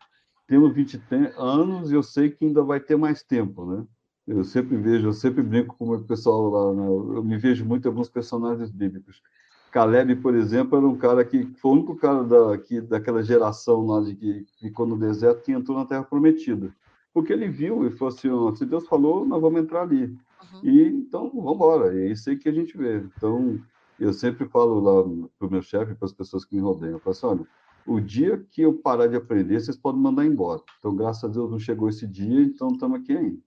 Temos 0.46 0.74
20 0.74 1.00
anos 1.36 1.90
e 1.90 1.94
eu 1.94 2.02
sei 2.02 2.30
que 2.30 2.44
ainda 2.44 2.62
vai 2.62 2.78
ter 2.80 2.96
mais 2.96 3.22
tempo, 3.22 3.66
né? 3.66 3.84
Eu 4.26 4.42
sempre 4.42 4.76
vejo, 4.76 5.08
eu 5.08 5.12
sempre 5.12 5.42
brinco 5.42 5.76
com 5.76 5.92
o 5.92 6.04
pessoal 6.04 6.50
lá, 6.50 6.74
né? 6.74 6.86
eu 6.86 7.22
me 7.22 7.36
vejo 7.36 7.64
muito 7.64 7.86
em 7.86 7.88
alguns 7.88 8.08
personagens 8.08 8.70
bíblicos. 8.70 9.22
Caleb, 9.70 10.16
por 10.16 10.34
exemplo, 10.34 10.78
era 10.78 10.86
um 10.86 10.96
cara 10.96 11.24
que 11.24 11.46
foi 11.60 11.70
o 11.70 11.74
único 11.74 11.96
cara 11.96 12.24
da, 12.24 12.58
que, 12.58 12.80
daquela 12.80 13.22
geração 13.22 13.86
lá 13.86 14.00
de 14.00 14.14
que 14.14 14.46
ficou 14.58 14.86
no 14.86 14.96
deserto 14.96 15.42
que 15.42 15.52
entrou 15.52 15.76
na 15.76 15.84
Terra 15.84 16.02
Prometida. 16.02 16.74
Porque 17.12 17.32
ele 17.32 17.48
viu 17.48 17.86
e 17.86 17.90
falou 17.90 18.14
assim: 18.14 18.28
oh, 18.28 18.54
se 18.54 18.64
Deus 18.64 18.86
falou, 18.88 19.24
nós 19.24 19.40
vamos 19.40 19.60
entrar 19.60 19.82
ali. 19.82 20.04
Uhum. 20.04 20.60
E 20.62 20.82
então, 20.88 21.30
vamos 21.30 21.54
embora. 21.54 21.98
É 21.98 22.10
isso 22.10 22.28
aí 22.30 22.36
que 22.36 22.48
a 22.48 22.52
gente 22.52 22.76
vê. 22.76 22.98
Então, 23.16 23.60
eu 23.98 24.12
sempre 24.12 24.46
falo 24.46 24.80
lá 24.80 25.28
para 25.38 25.48
o 25.48 25.50
meu 25.50 25.62
chefe, 25.62 25.94
para 25.94 26.06
as 26.06 26.12
pessoas 26.12 26.44
que 26.44 26.54
me 26.54 26.60
rodeiam, 26.60 26.94
eu 26.94 26.98
falo 26.98 27.12
assim, 27.12 27.26
olha, 27.26 27.46
o 27.86 28.00
dia 28.00 28.44
que 28.50 28.62
eu 28.62 28.74
parar 28.74 29.06
de 29.06 29.16
aprender, 29.16 29.60
vocês 29.60 29.76
podem 29.76 30.00
mandar 30.00 30.24
embora. 30.24 30.62
Então, 30.78 30.94
graças 30.94 31.24
a 31.24 31.28
Deus, 31.28 31.50
não 31.50 31.58
chegou 31.58 31.88
esse 31.88 32.06
dia, 32.06 32.42
então 32.42 32.68
estamos 32.68 33.00
aqui 33.00 33.16
ainda. 33.16 33.40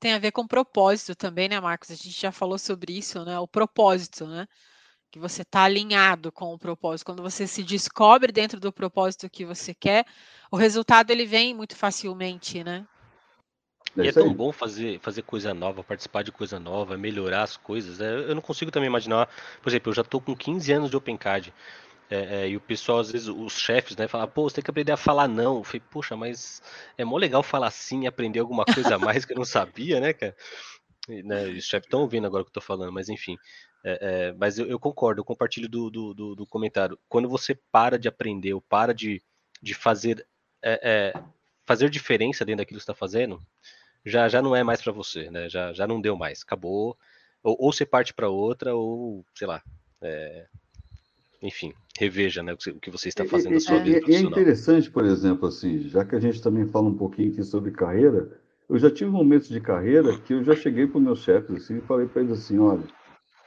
Tem 0.00 0.12
a 0.12 0.18
ver 0.18 0.30
com 0.30 0.46
propósito 0.46 1.16
também, 1.16 1.48
né, 1.48 1.60
Marcos? 1.60 1.90
A 1.90 1.94
gente 1.94 2.20
já 2.20 2.30
falou 2.30 2.58
sobre 2.58 2.96
isso, 2.96 3.24
né? 3.24 3.38
O 3.38 3.48
propósito, 3.48 4.26
né? 4.26 4.46
que 5.10 5.18
você 5.18 5.42
está 5.42 5.62
alinhado 5.62 6.30
com 6.30 6.52
o 6.52 6.58
propósito, 6.58 7.06
quando 7.06 7.22
você 7.22 7.46
se 7.46 7.62
descobre 7.62 8.30
dentro 8.30 8.60
do 8.60 8.72
propósito 8.72 9.30
que 9.30 9.44
você 9.44 9.74
quer, 9.74 10.04
o 10.50 10.56
resultado 10.56 11.10
ele 11.10 11.24
vem 11.24 11.54
muito 11.54 11.76
facilmente, 11.76 12.62
né? 12.62 12.86
É 13.96 14.04
e 14.04 14.08
é 14.08 14.12
tão 14.12 14.32
bom 14.34 14.52
fazer, 14.52 15.00
fazer 15.00 15.22
coisa 15.22 15.54
nova, 15.54 15.82
participar 15.82 16.22
de 16.22 16.30
coisa 16.30 16.60
nova, 16.60 16.96
melhorar 16.98 17.42
as 17.42 17.56
coisas. 17.56 18.00
É, 18.00 18.30
eu 18.30 18.34
não 18.34 18.42
consigo 18.42 18.70
também 18.70 18.86
imaginar, 18.86 19.28
por 19.62 19.70
exemplo, 19.70 19.90
eu 19.90 19.94
já 19.94 20.02
estou 20.02 20.20
com 20.20 20.36
15 20.36 20.72
anos 20.72 20.90
de 20.90 20.96
OpenCard. 20.96 21.52
É, 22.10 22.42
é, 22.42 22.48
e 22.48 22.56
o 22.56 22.60
pessoal, 22.60 23.00
às 23.00 23.10
vezes, 23.10 23.28
os 23.28 23.52
chefes, 23.52 23.96
né, 23.96 24.08
falam, 24.08 24.26
pô, 24.28 24.48
você 24.48 24.56
tem 24.56 24.64
que 24.64 24.70
aprender 24.70 24.92
a 24.92 24.96
falar 24.96 25.28
não. 25.28 25.58
Eu 25.58 25.64
falei, 25.64 25.82
poxa, 25.90 26.16
mas 26.16 26.62
é 26.96 27.04
mó 27.04 27.16
legal 27.18 27.42
falar 27.42 27.70
sim 27.70 28.04
e 28.04 28.06
aprender 28.06 28.40
alguma 28.40 28.64
coisa 28.64 28.94
a 28.96 28.98
mais 28.98 29.24
que 29.24 29.32
eu 29.32 29.36
não 29.36 29.44
sabia, 29.44 30.00
né, 30.00 30.12
cara? 30.12 30.34
E, 31.08 31.22
né, 31.22 31.44
os 31.44 31.64
chefes 31.64 31.86
estão 31.86 32.00
ouvindo 32.00 32.26
agora 32.26 32.42
o 32.42 32.44
que 32.44 32.50
eu 32.50 32.54
tô 32.54 32.60
falando, 32.60 32.92
mas 32.92 33.08
enfim. 33.08 33.36
É, 33.84 33.98
é, 34.00 34.32
mas 34.32 34.58
eu, 34.58 34.66
eu, 34.66 34.78
concordo, 34.78 35.20
eu 35.20 35.24
compartilho 35.24 35.68
do, 35.68 35.90
do, 35.90 36.14
do, 36.14 36.34
do, 36.34 36.46
comentário. 36.46 36.98
Quando 37.08 37.28
você 37.28 37.54
para 37.70 37.98
de 37.98 38.08
aprender 38.08 38.54
ou 38.54 38.60
para 38.60 38.92
de, 38.92 39.22
de 39.62 39.74
fazer, 39.74 40.26
é, 40.62 41.12
é, 41.14 41.22
fazer 41.64 41.88
diferença 41.90 42.44
dentro 42.44 42.58
daquilo 42.58 42.78
que 42.78 42.82
está 42.82 42.94
fazendo, 42.94 43.40
já, 44.04 44.28
já 44.28 44.42
não 44.42 44.54
é 44.56 44.62
mais 44.62 44.82
para 44.82 44.92
você, 44.92 45.30
né? 45.30 45.48
Já, 45.48 45.72
já 45.72 45.86
não 45.86 46.00
deu 46.00 46.16
mais, 46.16 46.42
acabou. 46.42 46.96
Ou, 47.42 47.56
ou 47.58 47.72
você 47.72 47.86
parte 47.86 48.12
para 48.12 48.28
outra, 48.28 48.74
ou 48.74 49.24
sei 49.34 49.46
lá. 49.46 49.62
É, 50.02 50.46
enfim, 51.42 51.72
reveja 51.98 52.42
né, 52.42 52.52
o 52.52 52.56
que 52.56 52.90
você 52.90 53.08
está 53.08 53.24
fazendo 53.24 53.54
na 53.54 53.60
sua 53.60 53.78
vida 53.78 54.00
profissional. 54.00 54.38
É 54.38 54.42
interessante, 54.42 54.90
por 54.90 55.04
exemplo, 55.04 55.48
assim, 55.48 55.80
já 55.88 56.04
que 56.04 56.16
a 56.16 56.20
gente 56.20 56.42
também 56.42 56.66
fala 56.66 56.88
um 56.88 56.96
pouquinho 56.96 57.32
aqui 57.32 57.42
sobre 57.42 57.70
carreira, 57.70 58.40
eu 58.68 58.78
já 58.78 58.90
tive 58.90 59.10
momentos 59.10 59.48
de 59.48 59.60
carreira 59.60 60.18
que 60.18 60.34
eu 60.34 60.44
já 60.44 60.54
cheguei 60.54 60.86
para 60.86 60.98
os 60.98 61.04
meus 61.04 61.20
chefes 61.20 61.56
assim, 61.56 61.78
e 61.78 61.82
falei 61.82 62.06
para 62.06 62.22
eles 62.22 62.38
assim, 62.38 62.58
olha, 62.58 62.84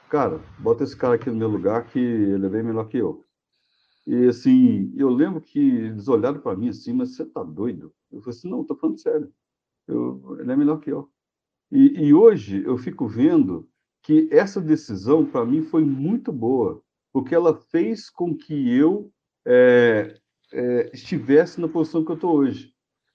cara, 0.08 0.40
bota 0.58 0.84
esse 0.84 0.96
cara 0.96 1.14
aqui 1.14 1.30
no 1.30 1.36
meu 1.36 1.48
lugar 1.48 1.86
que 1.86 1.98
ele 1.98 2.46
é 2.46 2.48
bem 2.48 2.62
melhor 2.62 2.88
que 2.88 2.98
eu. 2.98 3.24
E 4.06 4.26
assim, 4.26 4.92
eu 4.96 5.10
lembro 5.10 5.40
que 5.40 5.60
eles 5.60 6.08
olharam 6.08 6.40
para 6.40 6.56
mim 6.56 6.68
assim, 6.68 6.92
mas 6.92 7.14
você 7.14 7.24
tá 7.24 7.42
doido? 7.42 7.92
Eu 8.10 8.20
falei 8.20 8.36
assim, 8.36 8.50
não, 8.50 8.64
tô 8.64 8.74
falando 8.74 8.98
sério. 8.98 9.32
Eu, 9.86 10.38
ele 10.40 10.50
é 10.50 10.56
melhor 10.56 10.80
que 10.80 10.90
eu. 10.90 11.08
E, 11.70 12.06
e 12.06 12.14
hoje 12.14 12.62
eu 12.64 12.76
fico 12.76 13.06
vendo 13.06 13.68
que 14.02 14.28
essa 14.32 14.60
decisão 14.60 15.24
para 15.24 15.44
mim 15.44 15.62
foi 15.62 15.84
muito 15.84 16.32
boa, 16.32 16.82
porque 17.12 17.34
ela 17.34 17.54
fez 17.54 18.08
com 18.08 18.36
que 18.36 18.74
eu 18.74 19.12
é, 19.46 20.18
é, 20.52 20.90
estivesse 20.92 21.60
na 21.60 21.68
posição 21.68 22.04
que 22.04 22.10
eu 22.10 22.16
estou 22.16 22.36
hoje. 22.36 22.72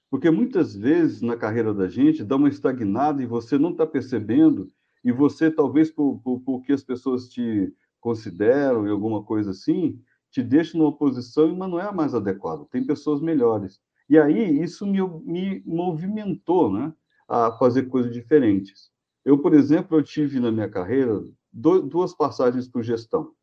Porque 0.09 0.29
muitas 0.29 0.75
vezes 0.75 1.21
na 1.21 1.35
carreira 1.35 1.73
da 1.73 1.87
gente 1.87 2.23
dá 2.23 2.35
uma 2.35 2.49
estagnada 2.49 3.21
e 3.21 3.25
você 3.25 3.57
não 3.57 3.71
está 3.71 3.85
percebendo, 3.85 4.67
e 5.03 5.11
você, 5.11 5.49
talvez 5.49 5.89
por, 5.89 6.19
por, 6.19 6.63
as 6.69 6.83
pessoas 6.83 7.29
te 7.29 7.73
consideram 7.99 8.85
e 8.87 8.89
alguma 8.89 9.23
coisa 9.23 9.51
assim, 9.51 10.01
te 10.31 10.43
deixa 10.43 10.77
numa 10.77 10.95
posição, 10.95 11.55
mas 11.55 11.69
não 11.69 11.79
é 11.79 11.83
a 11.83 11.91
mais 11.91 12.13
adequada. 12.13 12.65
Tem 12.71 12.85
pessoas 12.85 13.21
melhores. 13.21 13.79
E 14.09 14.17
aí 14.17 14.61
isso 14.61 14.85
me, 14.85 15.01
me 15.23 15.63
movimentou 15.65 16.71
né, 16.71 16.93
a 17.27 17.51
fazer 17.53 17.83
coisas 17.83 18.13
diferentes. 18.13 18.89
Eu, 19.25 19.37
por 19.39 19.53
exemplo, 19.53 19.97
eu 19.97 20.03
tive 20.03 20.39
na 20.39 20.51
minha 20.51 20.69
carreira 20.69 21.21
duas 21.51 22.15
passagens 22.15 22.67
por 22.67 22.83
gestão. 22.83 23.33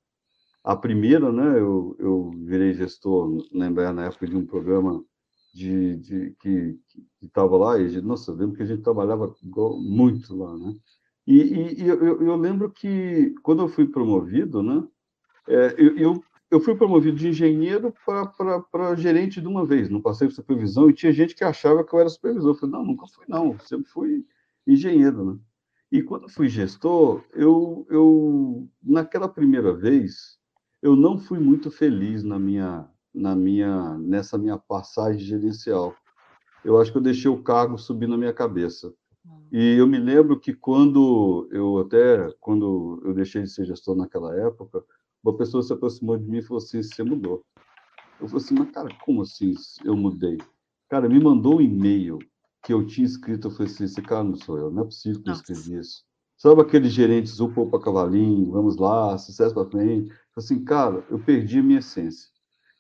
A 0.65 0.75
primeira, 0.75 1.31
né, 1.31 1.61
eu, 1.61 1.95
eu 1.99 2.31
virei 2.31 2.73
gestor, 2.73 3.47
lembrar 3.53 3.93
na 3.93 4.07
época 4.07 4.27
de 4.27 4.35
um 4.35 4.47
programa 4.47 5.05
de, 5.53 5.97
de 5.99 6.31
que 6.41 6.81
estava 7.21 7.57
lá, 7.59 7.79
e, 7.79 8.01
nossa, 8.01 8.33
lembro 8.33 8.57
que 8.57 8.63
a 8.63 8.67
gente 8.67 8.83
trabalhava 8.83 9.33
muito 9.79 10.35
lá, 10.35 10.57
né? 10.57 10.75
E, 11.27 11.39
e, 11.39 11.83
e 11.83 11.89
eu, 11.89 12.23
eu, 12.23 12.37
lembro 12.37 12.71
que, 12.71 13.35
quando 13.43 13.63
eu 13.63 13.69
fui 13.69 13.87
promovido, 13.87 14.63
né, 14.63 14.87
é, 15.49 15.75
eu, 15.79 15.99
eu, 15.99 16.25
eu, 16.51 16.61
fui 16.61 16.75
promovido 16.75 17.19
de 17.19 17.29
engenheiro 17.29 17.93
para 18.73 18.97
gerente 18.97 19.43
de 19.43 19.47
uma 19.47 19.67
vez, 19.67 19.91
não 19.91 20.01
passei 20.01 20.27
por 20.27 20.35
supervisão, 20.35 20.89
e 20.89 20.95
tinha 20.95 21.13
gente 21.13 21.35
que 21.35 21.45
achava 21.45 21.85
que 21.85 21.95
eu 21.95 22.01
era 22.01 22.09
supervisor. 22.09 22.53
Eu 22.53 22.55
falei, 22.55 22.73
não, 22.75 22.85
nunca 22.85 23.07
fui, 23.07 23.25
não, 23.29 23.59
sempre 23.61 23.91
fui 23.91 24.27
engenheiro, 24.67 25.33
né? 25.33 25.39
E 25.93 26.03
quando 26.03 26.29
fui 26.29 26.49
gestor, 26.49 27.23
eu, 27.35 27.87
eu 27.91 28.69
naquela 28.83 29.29
primeira 29.29 29.73
vez, 29.75 30.39
eu 30.85 30.95
não 30.95 31.17
fui 31.17 31.41
muito 31.41 31.71
feliz 31.71 32.23
na 32.23 32.39
minha, 32.39 32.87
na 33.15 33.35
minha, 33.35 33.97
nessa 33.97 34.37
minha 34.37 34.59
passagem 34.59 35.19
gerencial. 35.19 35.97
Eu 36.63 36.79
acho 36.79 36.93
que 36.93 36.99
eu 36.99 37.03
deixei 37.03 37.31
o 37.31 37.43
cargo 37.43 37.79
subir 37.79 38.07
na 38.07 38.19
minha 38.19 38.35
cabeça. 38.35 38.93
E 39.51 39.77
eu 39.79 39.87
me 39.87 39.99
lembro 39.99 40.39
que 40.39 40.53
quando 40.53 41.49
eu 41.51 41.79
até 41.79 42.31
quando 42.39 43.01
eu 43.03 43.15
deixei 43.15 43.43
de 43.43 43.49
ser 43.49 43.65
gestor 43.65 43.97
naquela 43.97 44.39
época, 44.39 44.85
uma 45.25 45.35
pessoa 45.35 45.63
se 45.63 45.73
aproximou 45.73 46.19
de 46.19 46.27
mim 46.27 46.39
e 46.39 46.43
falou 46.43 46.63
assim: 46.63 46.83
"Você 46.83 47.03
mudou". 47.03 47.43
Eu 48.21 48.29
falei 48.29 48.45
assim: 48.45 48.55
"Mas 48.59 48.71
cara, 48.71 48.89
como 49.07 49.23
assim 49.23 49.55
eu 49.87 49.97
mudei?" 49.97 50.37
Cara, 50.91 51.09
me 51.09 51.19
mandou 51.19 51.57
um 51.57 51.61
e-mail 51.63 52.19
que 52.63 52.75
eu 52.75 52.87
tinha 52.87 53.07
escrito, 53.07 53.49
eu 53.49 53.53
falei 53.53 53.73
assim: 53.73 53.85
"Esse 53.85 54.03
cara 54.03 54.25
não 54.25 54.37
sou 54.37 54.59
eu, 54.59 54.71
não 54.71 54.83
é 54.83 54.85
possível 54.85 55.23
que 55.23 55.31
eu 55.31 55.35
escrevi 55.35 55.79
isso". 55.79 56.05
Sabe 56.37 56.61
aqueles 56.61 56.93
gerentes, 56.93 57.41
o 57.41 57.49
para 57.49 57.81
cavalinho, 57.81 58.51
vamos 58.51 58.77
lá, 58.77 59.17
sucesso 59.17 59.55
para 59.55 59.71
frente. 59.71 60.13
Assim, 60.37 60.65
cara, 60.65 61.05
eu 61.11 61.19
perdi 61.19 61.59
a 61.61 61.63
minha 61.63 61.79
essência. 61.79 62.29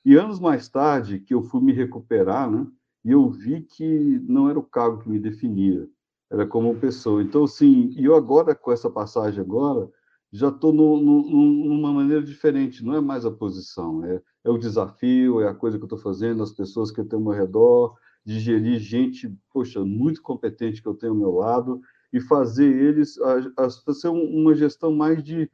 E 0.05 0.17
anos 0.17 0.41
mais 0.41 0.69
tarde, 0.69 1.21
que 1.21 1.33
eu 1.33 1.43
fui 1.43 1.63
me 1.63 1.73
recuperar, 1.73 2.51
né? 2.51 2.67
E 3.05 3.11
eu 3.13 3.31
vi 3.31 3.63
que 3.63 4.21
não 4.29 4.49
era 4.49 4.59
o 4.59 4.63
cargo 4.63 5.03
que 5.03 5.09
me 5.09 5.19
definia, 5.19 5.89
era 6.31 6.47
como 6.47 6.75
pessoa. 6.75 7.23
Então, 7.23 7.45
assim, 7.45 7.91
e 7.97 8.05
eu 8.05 8.15
agora, 8.15 8.55
com 8.55 8.73
essa 8.73 8.91
passagem 8.91 9.41
agora, 9.41 9.89
já 10.33 10.49
estou 10.49 10.73
numa 10.73 11.93
maneira 11.93 12.23
diferente, 12.23 12.85
não 12.85 12.95
é 12.95 13.01
mais 13.01 13.25
a 13.25 13.31
posição, 13.31 14.05
é, 14.05 14.21
é 14.43 14.51
o 14.51 14.59
desafio, 14.59 15.41
é 15.41 15.49
a 15.49 15.55
coisa 15.55 15.79
que 15.79 15.85
eu 15.85 15.87
estou 15.87 15.99
fazendo, 15.99 16.43
as 16.43 16.51
pessoas 16.51 16.91
que 16.91 17.01
eu 17.01 17.05
tenho 17.07 17.23
ao 17.23 17.29
meu 17.29 17.39
redor, 17.39 17.95
de 18.25 18.41
gerir 18.41 18.81
gente, 18.81 19.33
poxa, 19.53 19.85
muito 19.85 20.21
competente 20.23 20.83
que 20.83 20.89
eu 20.89 20.95
tenho 20.95 21.13
ao 21.13 21.19
meu 21.19 21.31
lado, 21.31 21.81
e 22.13 22.21
fazer 22.21 22.67
eles 22.67 23.17
a, 23.21 23.65
a 23.65 23.71
fazer 23.71 24.09
uma 24.09 24.55
gestão 24.55 24.93
mais 24.93 25.23
de 25.23 25.49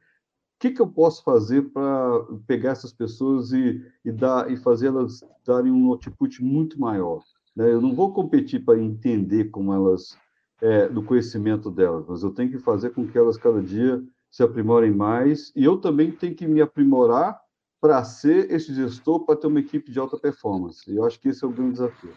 que, 0.61 0.69
que 0.69 0.79
eu 0.79 0.87
posso 0.87 1.23
fazer 1.23 1.63
para 1.73 2.23
pegar 2.45 2.69
essas 2.69 2.93
pessoas 2.93 3.51
e, 3.51 3.83
e 4.05 4.11
dar 4.11 4.49
e 4.51 4.55
fazê-las 4.55 5.21
darem 5.43 5.71
um 5.71 5.87
output 5.87 6.43
muito 6.43 6.79
maior. 6.79 7.23
Né? 7.55 7.73
Eu 7.73 7.81
não 7.81 7.95
vou 7.95 8.13
competir 8.13 8.63
para 8.63 8.77
entender 8.77 9.45
como 9.45 9.73
elas 9.73 10.15
é, 10.61 10.87
do 10.87 11.01
conhecimento 11.01 11.71
delas, 11.71 12.05
mas 12.07 12.21
eu 12.21 12.29
tenho 12.29 12.51
que 12.51 12.59
fazer 12.59 12.91
com 12.91 13.07
que 13.07 13.17
elas 13.17 13.37
cada 13.37 13.59
dia 13.59 14.03
se 14.29 14.43
aprimorem 14.43 14.91
mais 14.91 15.51
e 15.55 15.63
eu 15.63 15.77
também 15.77 16.11
tenho 16.11 16.35
que 16.35 16.47
me 16.47 16.61
aprimorar 16.61 17.41
para 17.81 18.03
ser 18.03 18.51
esse 18.51 18.71
gestor 18.71 19.25
para 19.25 19.35
ter 19.35 19.47
uma 19.47 19.59
equipe 19.59 19.91
de 19.91 19.97
alta 19.97 20.15
performance. 20.15 20.83
Eu 20.95 21.03
acho 21.03 21.19
que 21.19 21.29
esse 21.29 21.43
é 21.43 21.47
o 21.47 21.51
grande 21.51 21.71
desafio. 21.71 22.13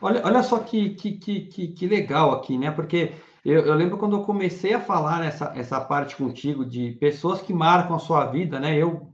Olha, 0.00 0.20
olha 0.24 0.42
só 0.42 0.58
que, 0.58 0.96
que, 0.96 1.12
que, 1.12 1.68
que 1.68 1.86
legal 1.86 2.32
aqui, 2.32 2.58
né? 2.58 2.72
Porque 2.72 3.12
eu, 3.44 3.66
eu, 3.66 3.74
lembro 3.74 3.98
quando 3.98 4.16
eu 4.16 4.22
comecei 4.22 4.72
a 4.72 4.80
falar 4.80 5.24
essa, 5.24 5.52
essa 5.56 5.80
parte 5.80 6.16
contigo 6.16 6.64
de 6.64 6.92
pessoas 6.92 7.42
que 7.42 7.52
marcam 7.52 7.96
a 7.96 7.98
sua 7.98 8.26
vida, 8.26 8.60
né? 8.60 8.76
Eu 8.76 9.10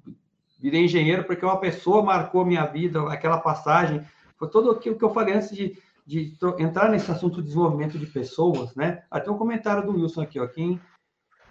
virei 0.60 0.84
engenheiro 0.84 1.24
porque 1.24 1.44
uma 1.44 1.58
pessoa 1.58 2.02
marcou 2.02 2.44
minha 2.44 2.66
vida, 2.66 3.02
aquela 3.10 3.38
passagem. 3.38 4.04
Foi 4.36 4.48
tudo 4.48 4.70
aquilo 4.70 4.96
que 4.96 5.04
eu 5.04 5.14
falei 5.14 5.34
antes 5.34 5.50
de, 5.50 5.78
de 6.06 6.36
entrar 6.58 6.90
nesse 6.90 7.10
assunto 7.10 7.36
de 7.36 7.48
desenvolvimento 7.48 7.98
de 7.98 8.06
pessoas, 8.06 8.74
né? 8.74 9.02
Até 9.10 9.30
um 9.30 9.38
comentário 9.38 9.84
do 9.84 9.92
Wilson 9.92 10.22
aqui, 10.22 10.38
ó. 10.38 10.46
Quem 10.46 10.80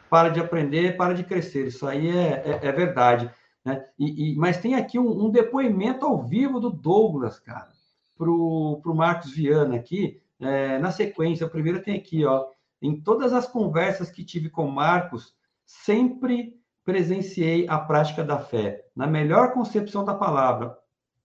para 0.10 0.30
de 0.30 0.40
aprender, 0.40 0.96
para 0.96 1.14
de 1.14 1.24
crescer. 1.24 1.68
Isso 1.68 1.86
aí 1.86 2.10
é, 2.10 2.44
é, 2.46 2.68
é 2.68 2.72
verdade. 2.72 3.30
Né? 3.64 3.84
E, 4.00 4.32
e, 4.32 4.36
mas 4.36 4.58
tem 4.58 4.76
aqui 4.76 4.98
um, 4.98 5.26
um, 5.26 5.30
depoimento 5.30 6.06
ao 6.06 6.24
vivo 6.24 6.60
do 6.60 6.70
Douglas, 6.70 7.40
cara, 7.40 7.70
para 8.18 8.30
o 8.30 8.96
Marcos 8.96 9.32
Viana 9.32 9.76
aqui. 9.76 10.22
É, 10.40 10.78
na 10.80 10.92
sequência, 10.92 11.48
o 11.48 11.50
primeiro 11.50 11.82
tem 11.82 11.96
aqui, 11.98 12.24
ó. 12.26 12.46
Em 12.82 13.02
todas 13.02 13.34
as 13.34 13.48
conversas 13.48 14.12
que 14.12 14.24
tive 14.24 14.50
com 14.50 14.68
Marcos, 14.68 15.34
sempre 15.66 16.56
presenciei 16.84 17.68
a 17.68 17.78
prática 17.78 18.24
da 18.24 18.40
fé, 18.40 18.86
na 18.96 19.08
melhor 19.08 19.52
concepção 19.52 20.06
da 20.06 20.14
palavra, 20.14 20.78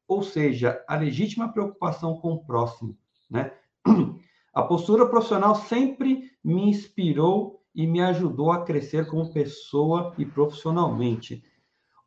ou 0.09 0.22
seja, 0.22 0.82
a 0.88 0.96
legítima 0.96 1.53
preocupação 1.53 2.16
com 2.16 2.32
o 2.32 2.44
próximo. 2.44 2.96
Né? 3.30 3.53
A 4.55 4.62
postura 4.62 5.07
profissional 5.07 5.55
sempre 5.55 6.30
me 6.44 6.68
inspirou 6.68 7.62
e 7.74 7.86
me 7.86 8.03
ajudou 8.03 8.53
a 8.53 8.66
crescer 8.66 9.09
como 9.09 9.32
pessoa 9.32 10.12
e 10.18 10.26
profissionalmente. 10.26 11.42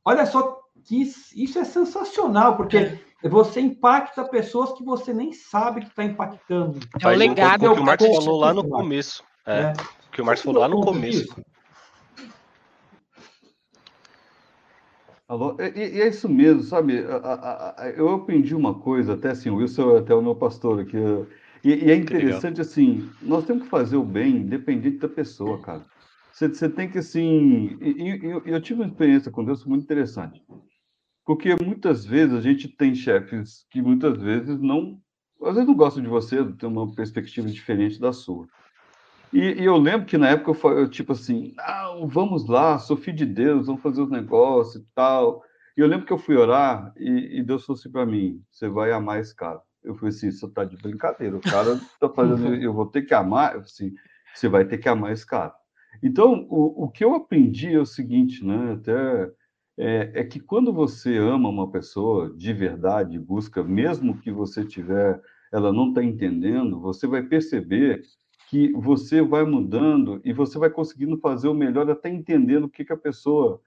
Olha 0.03 0.27
só 0.27 0.61
que 0.83 1.01
isso 1.01 1.57
é 1.57 1.63
sensacional, 1.63 2.55
porque 2.55 2.77
é. 2.77 2.99
você 3.27 3.59
impacta 3.61 4.23
pessoas 4.25 4.73
que 4.73 4.83
você 4.83 5.11
nem 5.11 5.33
sabe 5.33 5.81
que 5.81 5.87
está 5.87 6.03
impactando. 6.03 6.79
É 7.01 7.07
o 7.07 7.09
legado 7.09 7.61
que 7.61 7.67
o 7.67 7.83
Marcos 7.83 8.15
falou 8.15 8.39
lá 8.39 8.53
no 8.53 8.69
começo. 8.69 9.23
É, 9.45 9.59
é. 9.59 9.73
que 10.11 10.21
o 10.21 10.25
Marcos 10.25 10.43
falou 10.43 10.61
lá 10.61 10.67
no 10.67 10.81
começo. 10.81 11.35
Alô? 15.27 15.57
E, 15.59 15.97
e, 15.97 16.01
é 16.01 16.07
isso 16.07 16.29
mesmo, 16.29 16.63
sabe? 16.63 17.03
Eu 17.95 18.09
aprendi 18.13 18.53
uma 18.55 18.79
coisa, 18.79 19.13
até 19.13 19.31
assim, 19.31 19.49
o 19.49 19.57
Wilson 19.57 19.95
é 19.95 19.99
até 19.99 20.13
o 20.13 20.21
meu 20.21 20.35
pastor 20.35 20.81
aqui. 20.81 20.97
E, 21.63 21.85
e 21.85 21.91
é 21.91 21.95
interessante 21.95 22.61
assim, 22.61 23.09
nós 23.21 23.45
temos 23.45 23.63
que 23.63 23.69
fazer 23.69 23.97
o 23.97 24.03
bem 24.03 24.37
independente 24.37 24.97
da 24.97 25.09
pessoa, 25.09 25.59
cara. 25.61 25.83
você, 26.31 26.47
você 26.47 26.69
tem 26.69 26.89
que, 26.89 26.99
assim. 26.99 27.75
Eu, 28.21 28.43
eu 28.45 28.61
tive 28.61 28.81
uma 28.81 28.87
experiência 28.87 29.31
com 29.31 29.43
Deus 29.43 29.65
muito 29.65 29.83
interessante. 29.83 30.43
Porque 31.25 31.55
muitas 31.59 32.05
vezes 32.05 32.35
a 32.35 32.41
gente 32.41 32.67
tem 32.67 32.93
chefes 32.93 33.65
que 33.71 33.81
muitas 33.81 34.21
vezes 34.21 34.59
não. 34.59 34.99
Às 35.41 35.55
vezes 35.55 35.67
não 35.67 35.75
gostam 35.75 36.03
de 36.03 36.09
você, 36.09 36.43
tem 36.53 36.69
uma 36.69 36.93
perspectiva 36.93 37.47
diferente 37.47 37.99
da 37.99 38.13
sua. 38.13 38.47
E, 39.33 39.61
e, 39.61 39.65
eu 39.65 39.77
lembro 39.77 40.05
que 40.05 40.17
na 40.17 40.29
época 40.29 40.51
eu 40.51 40.55
falei, 40.55 40.87
tipo 40.87 41.11
assim, 41.11 41.53
não, 41.55 42.07
vamos 42.07 42.47
lá, 42.47 42.79
sou 42.79 42.95
filho 42.95 43.17
de 43.17 43.25
Deus, 43.25 43.67
vamos 43.67 43.81
fazer 43.81 44.01
os 44.01 44.09
negócios 44.09 44.75
e 44.75 44.87
tal. 44.93 45.43
E 45.77 45.81
eu 45.81 45.87
lembro 45.87 46.05
que 46.05 46.13
eu 46.13 46.17
fui 46.17 46.35
orar 46.37 46.93
e, 46.97 47.39
e 47.39 47.43
Deus 47.43 47.65
falou 47.65 47.77
assim 47.79 47.91
para 47.91 48.05
mim: 48.05 48.41
você 48.49 48.69
vai 48.69 48.91
amar 48.91 49.19
esse 49.19 49.35
cara. 49.35 49.61
Eu 49.83 49.95
falei 49.95 50.09
assim: 50.09 50.31
você 50.31 50.49
tá 50.49 50.63
de 50.63 50.77
brincadeira, 50.77 51.35
o 51.35 51.41
cara 51.41 51.73
está 51.73 52.09
fazendo, 52.09 52.55
eu 52.55 52.73
vou 52.73 52.85
ter 52.85 53.01
que 53.01 53.13
amar. 53.13 53.55
Eu 53.55 53.61
assim, 53.61 53.93
você 54.33 54.47
vai 54.47 54.65
ter 54.65 54.77
que 54.77 54.87
amar 54.89 55.11
esse 55.11 55.25
cara. 55.25 55.53
Então, 56.01 56.45
o, 56.49 56.85
o 56.85 56.89
que 56.89 57.03
eu 57.03 57.13
aprendi 57.13 57.73
é 57.73 57.79
o 57.79 57.85
seguinte, 57.85 58.45
né? 58.45 58.73
Até 58.73 59.31
é, 59.77 60.21
é, 60.21 60.23
que 60.23 60.39
quando 60.39 60.71
você 60.71 61.17
ama 61.17 61.49
uma 61.49 61.69
pessoa 61.69 62.33
de 62.35 62.53
verdade, 62.53 63.19
busca, 63.19 63.63
mesmo 63.63 64.17
que 64.17 64.31
você 64.31 64.63
tiver, 64.65 65.21
ela 65.51 65.73
não 65.73 65.89
está 65.89 66.03
entendendo, 66.03 66.79
você 66.79 67.05
vai 67.07 67.23
perceber 67.23 68.01
que 68.47 68.71
você 68.73 69.21
vai 69.21 69.43
mudando 69.43 70.21
e 70.23 70.31
você 70.31 70.57
vai 70.57 70.69
conseguindo 70.69 71.17
fazer 71.17 71.47
o 71.47 71.53
melhor 71.53 71.89
até 71.89 72.09
entendendo 72.09 72.65
o 72.65 72.69
que, 72.69 72.85
que 72.85 72.93
a 72.93 72.97
pessoa, 72.97 73.59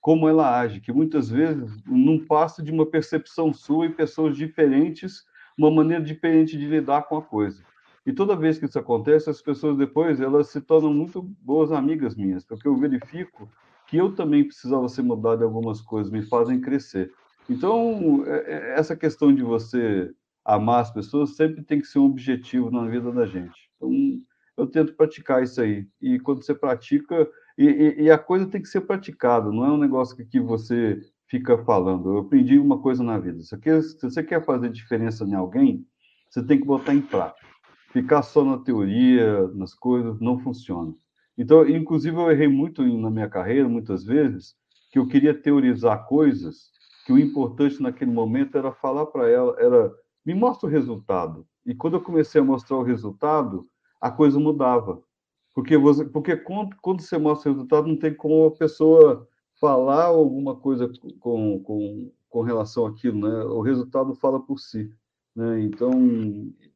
como 0.00 0.28
ela 0.28 0.58
age, 0.58 0.80
que 0.80 0.92
muitas 0.92 1.28
vezes 1.28 1.70
não 1.86 2.18
passa 2.18 2.62
de 2.62 2.72
uma 2.72 2.86
percepção 2.86 3.52
sua 3.52 3.86
e 3.86 3.92
pessoas 3.92 4.36
diferentes, 4.36 5.24
uma 5.56 5.70
maneira 5.70 6.02
diferente 6.02 6.56
de 6.56 6.66
lidar 6.66 7.02
com 7.02 7.16
a 7.16 7.22
coisa. 7.22 7.62
E 8.04 8.12
toda 8.12 8.34
vez 8.34 8.58
que 8.58 8.64
isso 8.64 8.78
acontece, 8.78 9.30
as 9.30 9.40
pessoas 9.40 9.76
depois 9.76 10.20
elas 10.20 10.48
se 10.48 10.60
tornam 10.60 10.92
muito 10.92 11.22
boas 11.40 11.70
amigas 11.70 12.16
minhas, 12.16 12.44
porque 12.44 12.66
eu 12.66 12.76
verifico 12.76 13.48
que 13.86 13.96
eu 13.96 14.14
também 14.14 14.44
precisava 14.44 14.88
ser 14.88 15.02
mudado 15.02 15.42
em 15.42 15.44
algumas 15.44 15.80
coisas, 15.80 16.10
me 16.10 16.22
fazem 16.22 16.60
crescer. 16.60 17.12
Então, 17.48 18.24
é, 18.26 18.52
é, 18.52 18.74
essa 18.78 18.96
questão 18.96 19.32
de 19.32 19.42
você 19.42 20.10
amar 20.44 20.80
as 20.80 20.90
pessoas 20.90 21.36
sempre 21.36 21.62
tem 21.62 21.80
que 21.80 21.86
ser 21.86 21.98
um 21.98 22.06
objetivo 22.06 22.70
na 22.70 22.86
vida 22.88 23.12
da 23.12 23.26
gente. 23.26 23.70
Então, 23.82 24.18
eu 24.56 24.66
tento 24.66 24.94
praticar 24.94 25.42
isso 25.42 25.60
aí. 25.60 25.86
E 26.00 26.18
quando 26.20 26.44
você 26.44 26.54
pratica, 26.54 27.28
e, 27.56 27.64
e, 27.66 28.02
e 28.04 28.10
a 28.10 28.18
coisa 28.18 28.46
tem 28.46 28.60
que 28.60 28.68
ser 28.68 28.82
praticada, 28.82 29.50
não 29.50 29.64
é 29.64 29.70
um 29.70 29.78
negócio 29.78 30.16
que, 30.16 30.24
que 30.24 30.40
você 30.40 31.00
fica 31.26 31.56
falando. 31.64 32.10
Eu 32.10 32.18
aprendi 32.18 32.58
uma 32.58 32.78
coisa 32.78 33.02
na 33.02 33.18
vida: 33.18 33.40
se 33.40 33.56
você 34.02 34.22
quer 34.22 34.44
fazer 34.44 34.70
diferença 34.70 35.24
em 35.24 35.34
alguém, 35.34 35.86
você 36.30 36.42
tem 36.44 36.58
que 36.58 36.66
botar 36.66 36.94
em 36.94 37.00
prática. 37.02 37.46
Ficar 37.92 38.22
só 38.22 38.44
na 38.44 38.58
teoria, 38.58 39.48
nas 39.48 39.74
coisas, 39.74 40.18
não 40.20 40.38
funciona. 40.38 40.94
Então, 41.36 41.66
inclusive, 41.68 42.16
eu 42.16 42.30
errei 42.30 42.48
muito 42.48 42.82
na 42.98 43.10
minha 43.10 43.28
carreira, 43.28 43.68
muitas 43.68 44.04
vezes, 44.04 44.54
que 44.90 44.98
eu 44.98 45.06
queria 45.06 45.34
teorizar 45.34 46.06
coisas 46.06 46.70
que 47.06 47.12
o 47.12 47.18
importante 47.18 47.82
naquele 47.82 48.10
momento 48.10 48.56
era 48.56 48.70
falar 48.72 49.06
para 49.06 49.28
ela, 49.28 49.56
era 49.58 49.92
me 50.24 50.34
mostra 50.34 50.68
o 50.68 50.72
resultado. 50.72 51.46
E 51.66 51.74
quando 51.74 51.94
eu 51.94 52.00
comecei 52.00 52.40
a 52.40 52.44
mostrar 52.44 52.76
o 52.76 52.82
resultado, 52.82 53.66
a 54.02 54.10
coisa 54.10 54.38
mudava. 54.38 55.00
Porque, 55.54 55.76
você, 55.78 56.04
porque 56.04 56.36
quando, 56.36 56.74
quando 56.82 57.00
você 57.00 57.16
mostra 57.16 57.50
o 57.50 57.54
resultado, 57.54 57.86
não 57.86 57.96
tem 57.96 58.12
como 58.12 58.46
a 58.46 58.50
pessoa 58.50 59.28
falar 59.60 60.06
alguma 60.06 60.56
coisa 60.56 60.90
com, 61.20 61.62
com, 61.62 62.10
com 62.28 62.42
relação 62.42 62.84
àquilo, 62.84 63.28
né? 63.28 63.44
O 63.44 63.60
resultado 63.60 64.12
fala 64.14 64.40
por 64.40 64.58
si. 64.58 64.92
Né? 65.36 65.62
Então, 65.62 65.92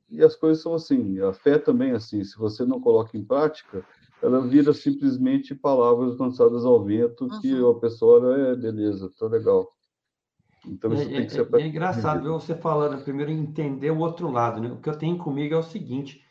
e 0.09 0.22
as 0.22 0.37
coisas 0.37 0.62
são 0.62 0.74
assim, 0.74 1.20
a 1.20 1.33
fé 1.33 1.59
também 1.59 1.91
é 1.91 1.97
assim, 1.97 2.22
se 2.22 2.39
você 2.39 2.64
não 2.64 2.81
coloca 2.81 3.16
em 3.16 3.24
prática, 3.24 3.85
ela 4.22 4.41
vira 4.47 4.72
simplesmente 4.72 5.55
palavras 5.55 6.16
lançadas 6.16 6.64
ao 6.64 6.83
vento 6.85 7.24
uhum. 7.24 7.41
que 7.41 7.53
a 7.59 7.74
pessoa 7.74 8.39
é 8.39 8.55
beleza, 8.55 9.11
tá 9.18 9.27
legal. 9.27 9.68
Então 10.64 10.93
isso 10.93 11.03
é, 11.03 11.07
tem 11.07 11.27
que 11.27 11.33
ser 11.33 11.49
é, 11.55 11.62
é 11.62 11.66
engraçado 11.66 12.22
ver 12.22 12.31
você 12.31 12.55
falando 12.55 13.03
primeiro 13.03 13.31
entender 13.31 13.91
o 13.91 13.99
outro 13.99 14.31
lado, 14.31 14.61
né? 14.61 14.70
O 14.70 14.81
que 14.81 14.89
eu 14.89 14.97
tenho 14.97 15.18
comigo 15.18 15.55
é 15.55 15.59
o 15.59 15.62
seguinte: 15.62 16.26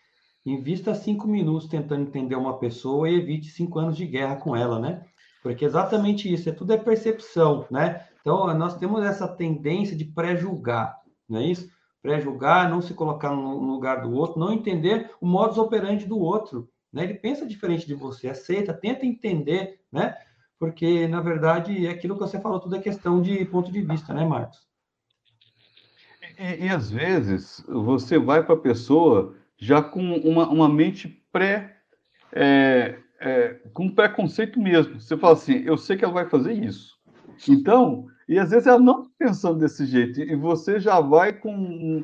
invista 0.45 0.93
cinco 0.93 1.27
minutos 1.27 1.67
tentando 1.67 2.03
entender 2.03 2.35
uma 2.35 2.59
pessoa 2.59 3.09
e 3.09 3.15
evite 3.15 3.49
cinco 3.49 3.79
anos 3.79 3.97
de 3.97 4.05
guerra 4.05 4.35
com 4.35 4.55
ela, 4.55 4.79
né? 4.79 5.03
Porque 5.41 5.65
é 5.65 5.67
exatamente 5.67 6.31
isso, 6.31 6.49
é 6.49 6.51
tudo 6.51 6.73
é 6.73 6.77
percepção, 6.77 7.65
né? 7.71 8.05
Então 8.21 8.53
nós 8.55 8.77
temos 8.77 9.03
essa 9.03 9.27
tendência 9.27 9.95
de 9.95 10.05
pré-julgar, 10.05 10.95
não 11.27 11.39
é 11.39 11.45
isso? 11.45 11.69
Pré-julgar, 12.01 12.69
não 12.69 12.81
se 12.81 12.93
colocar 12.93 13.31
no 13.31 13.59
lugar 13.59 14.01
do 14.01 14.13
outro, 14.13 14.39
não 14.39 14.53
entender 14.53 15.11
o 15.19 15.25
modus 15.25 15.57
operandi 15.57 16.05
do 16.05 16.19
outro, 16.19 16.69
né? 16.93 17.03
Ele 17.03 17.15
pensa 17.15 17.45
diferente 17.45 17.87
de 17.87 17.95
você, 17.95 18.29
aceita, 18.29 18.73
tenta 18.73 19.05
entender, 19.05 19.79
né? 19.91 20.15
Porque, 20.59 21.07
na 21.07 21.21
verdade, 21.21 21.85
é 21.85 21.89
aquilo 21.89 22.15
que 22.15 22.21
você 22.21 22.39
falou, 22.39 22.59
tudo 22.59 22.75
é 22.75 22.79
questão 22.79 23.21
de 23.21 23.43
ponto 23.45 23.71
de 23.71 23.81
vista, 23.81 24.13
né, 24.13 24.25
Marcos? 24.25 24.65
E, 26.37 26.65
e 26.65 26.69
às 26.69 26.89
vezes 26.89 27.63
você 27.67 28.17
vai 28.17 28.43
para 28.43 28.55
a 28.55 28.59
pessoa 28.59 29.35
já 29.57 29.81
com 29.81 30.01
uma, 30.01 30.47
uma 30.47 30.69
mente 30.69 31.07
pré. 31.31 31.77
É, 32.31 32.99
é, 33.19 33.53
com 33.73 33.89
preconceito 33.89 34.59
mesmo. 34.59 34.99
Você 34.99 35.17
fala 35.17 35.33
assim, 35.33 35.63
eu 35.65 35.77
sei 35.77 35.97
que 35.97 36.03
ela 36.03 36.13
vai 36.13 36.29
fazer 36.29 36.53
isso. 36.53 36.95
Então, 37.49 38.07
e 38.27 38.39
às 38.39 38.51
vezes 38.51 38.67
ela 38.67 38.79
não 38.79 39.01
está 39.01 39.13
pensando 39.17 39.59
desse 39.59 39.85
jeito, 39.85 40.19
e 40.21 40.35
você 40.35 40.79
já 40.79 40.99
vai 40.99 41.33
com, 41.33 42.03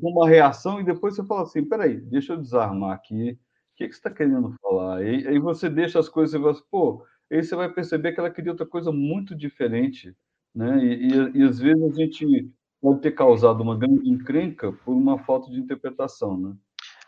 com 0.00 0.10
uma 0.10 0.28
reação, 0.28 0.80
e 0.80 0.84
depois 0.84 1.14
você 1.14 1.24
fala 1.24 1.42
assim: 1.42 1.64
peraí, 1.64 1.98
deixa 2.00 2.32
eu 2.32 2.40
desarmar 2.40 2.92
aqui, 2.92 3.32
o 3.32 3.76
que, 3.76 3.88
que 3.88 3.92
você 3.94 3.98
está 3.98 4.10
querendo 4.10 4.54
falar? 4.60 5.02
E 5.04 5.26
aí 5.28 5.38
você 5.38 5.68
deixa 5.68 5.98
as 5.98 6.08
coisas 6.08 6.34
e 6.34 6.38
você, 6.38 6.62
pô, 6.70 7.04
aí 7.30 7.42
você 7.42 7.54
vai 7.54 7.72
perceber 7.72 8.12
que 8.12 8.20
ela 8.20 8.30
queria 8.30 8.52
outra 8.52 8.66
coisa 8.66 8.90
muito 8.90 9.34
diferente, 9.34 10.14
né? 10.54 10.82
E, 10.84 11.08
e, 11.08 11.40
e, 11.40 11.42
às 11.42 11.58
vezes 11.58 11.82
a 11.82 11.94
gente 11.94 12.50
pode 12.80 13.00
ter 13.00 13.12
causado 13.12 13.62
uma 13.62 13.76
grande 13.76 14.08
encrenca 14.08 14.72
por 14.72 14.92
uma 14.92 15.18
falta 15.18 15.50
de 15.50 15.60
interpretação, 15.60 16.38
né? 16.38 16.56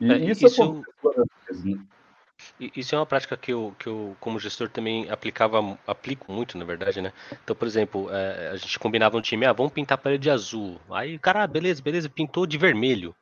E 0.01 0.13
é, 0.13 0.19
isso, 0.31 0.47
isso 0.47 0.63
acontece 0.63 1.65
né? 1.65 1.87
Isso 2.61 2.95
é 2.95 2.99
uma 2.99 3.07
prática 3.07 3.37
que 3.37 3.53
eu, 3.53 3.75
que 3.79 3.89
eu, 3.89 4.17
como 4.21 4.39
gestor, 4.39 4.69
também 4.69 5.11
aplicava, 5.11 5.79
aplico 5.87 6.33
muito, 6.33 6.57
na 6.57 6.65
verdade, 6.65 7.01
né? 7.01 7.13
Então, 7.43 7.55
por 7.55 7.67
exemplo, 7.67 8.09
é, 8.13 8.51
a 8.51 8.57
gente 8.57 8.79
combinava 8.79 9.17
um 9.17 9.21
time, 9.21 9.45
ah, 9.45 9.53
vamos 9.53 9.73
pintar 9.73 9.99
a 9.99 10.01
parede 10.01 10.23
de 10.23 10.31
azul. 10.31 10.81
Aí 10.91 11.19
cara, 11.19 11.43
ah, 11.43 11.47
beleza, 11.47 11.83
beleza, 11.83 12.09
pintou 12.09 12.47
de 12.47 12.57
vermelho. 12.57 13.15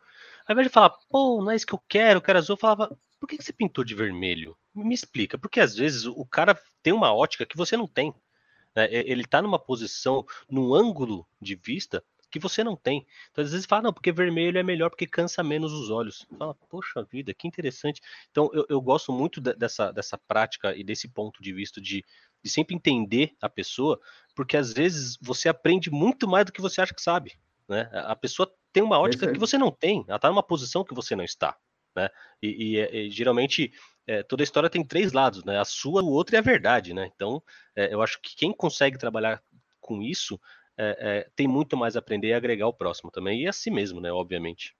Ao 0.46 0.52
invés 0.52 0.68
de 0.68 0.72
falar, 0.72 0.90
pô, 1.10 1.42
não 1.42 1.50
é 1.50 1.56
isso 1.56 1.66
que 1.66 1.74
eu 1.74 1.82
quero, 1.88 2.18
eu 2.18 2.22
quero 2.22 2.38
azul, 2.38 2.54
eu 2.54 2.60
falava, 2.60 2.96
por 3.18 3.26
que, 3.26 3.38
que 3.38 3.44
você 3.44 3.52
pintou 3.52 3.82
de 3.84 3.94
vermelho? 3.94 4.56
Me 4.74 4.94
explica. 4.94 5.38
Porque 5.38 5.60
às 5.60 5.74
vezes 5.74 6.04
o 6.04 6.24
cara 6.24 6.58
tem 6.82 6.92
uma 6.92 7.14
ótica 7.14 7.46
que 7.46 7.56
você 7.56 7.76
não 7.76 7.86
tem. 7.86 8.14
Né? 8.74 8.88
Ele 8.90 9.22
está 9.22 9.40
numa 9.40 9.58
posição, 9.58 10.24
num 10.48 10.74
ângulo 10.74 11.26
de 11.40 11.56
vista 11.56 12.04
que 12.30 12.38
você 12.38 12.62
não 12.64 12.76
tem. 12.76 13.06
Então, 13.30 13.44
às 13.44 13.52
vezes 13.52 13.66
fala, 13.66 13.82
não, 13.82 13.92
porque 13.92 14.12
vermelho 14.12 14.58
é 14.58 14.62
melhor 14.62 14.90
porque 14.90 15.06
cansa 15.06 15.42
menos 15.42 15.72
os 15.72 15.90
olhos. 15.90 16.26
Fala, 16.38 16.54
poxa 16.68 17.02
vida, 17.04 17.32
que 17.32 17.46
interessante. 17.46 18.00
Então, 18.30 18.50
eu, 18.52 18.66
eu 18.68 18.80
gosto 18.80 19.12
muito 19.12 19.40
dessa, 19.40 19.92
dessa 19.92 20.18
prática 20.18 20.74
e 20.76 20.82
desse 20.82 21.08
ponto 21.08 21.42
de 21.42 21.52
vista 21.52 21.80
de, 21.80 22.04
de 22.42 22.50
sempre 22.50 22.74
entender 22.74 23.34
a 23.40 23.48
pessoa, 23.48 24.00
porque 24.34 24.56
às 24.56 24.72
vezes 24.72 25.16
você 25.20 25.48
aprende 25.48 25.90
muito 25.90 26.28
mais 26.28 26.46
do 26.46 26.52
que 26.52 26.60
você 26.60 26.80
acha 26.80 26.94
que 26.94 27.02
sabe. 27.02 27.32
Né? 27.68 27.88
A 27.92 28.14
pessoa 28.14 28.52
tem 28.72 28.82
uma 28.82 28.98
ótica 28.98 29.32
que 29.32 29.38
você 29.38 29.56
não 29.56 29.70
tem, 29.70 30.04
ela 30.06 30.16
está 30.16 30.28
numa 30.28 30.42
posição 30.42 30.84
que 30.84 30.94
você 30.94 31.16
não 31.16 31.24
está 31.24 31.56
né? 31.96 32.10
E, 32.42 32.76
e, 32.76 33.06
e 33.06 33.10
geralmente 33.10 33.72
é, 34.06 34.22
toda 34.22 34.42
a 34.42 34.44
história 34.44 34.70
tem 34.70 34.84
três 34.84 35.12
lados, 35.12 35.42
né? 35.42 35.58
A 35.58 35.64
sua, 35.64 36.02
o 36.02 36.10
outro 36.10 36.36
e 36.36 36.38
a 36.38 36.42
verdade, 36.42 36.92
né? 36.92 37.10
Então, 37.16 37.42
é, 37.74 37.92
eu 37.92 38.02
acho 38.02 38.20
que 38.20 38.36
quem 38.36 38.52
consegue 38.52 38.98
trabalhar 38.98 39.42
com 39.80 40.02
isso 40.02 40.38
é, 40.78 41.28
tem 41.34 41.48
muito 41.48 41.76
mais 41.76 41.96
a 41.96 41.98
aprender 41.98 42.28
e 42.28 42.34
agregar 42.34 42.68
o 42.68 42.72
próximo 42.72 43.10
também, 43.10 43.42
e 43.42 43.46
a 43.48 43.52
si 43.52 43.70
mesmo, 43.70 44.00
né? 44.00 44.12
Obviamente. 44.12 44.74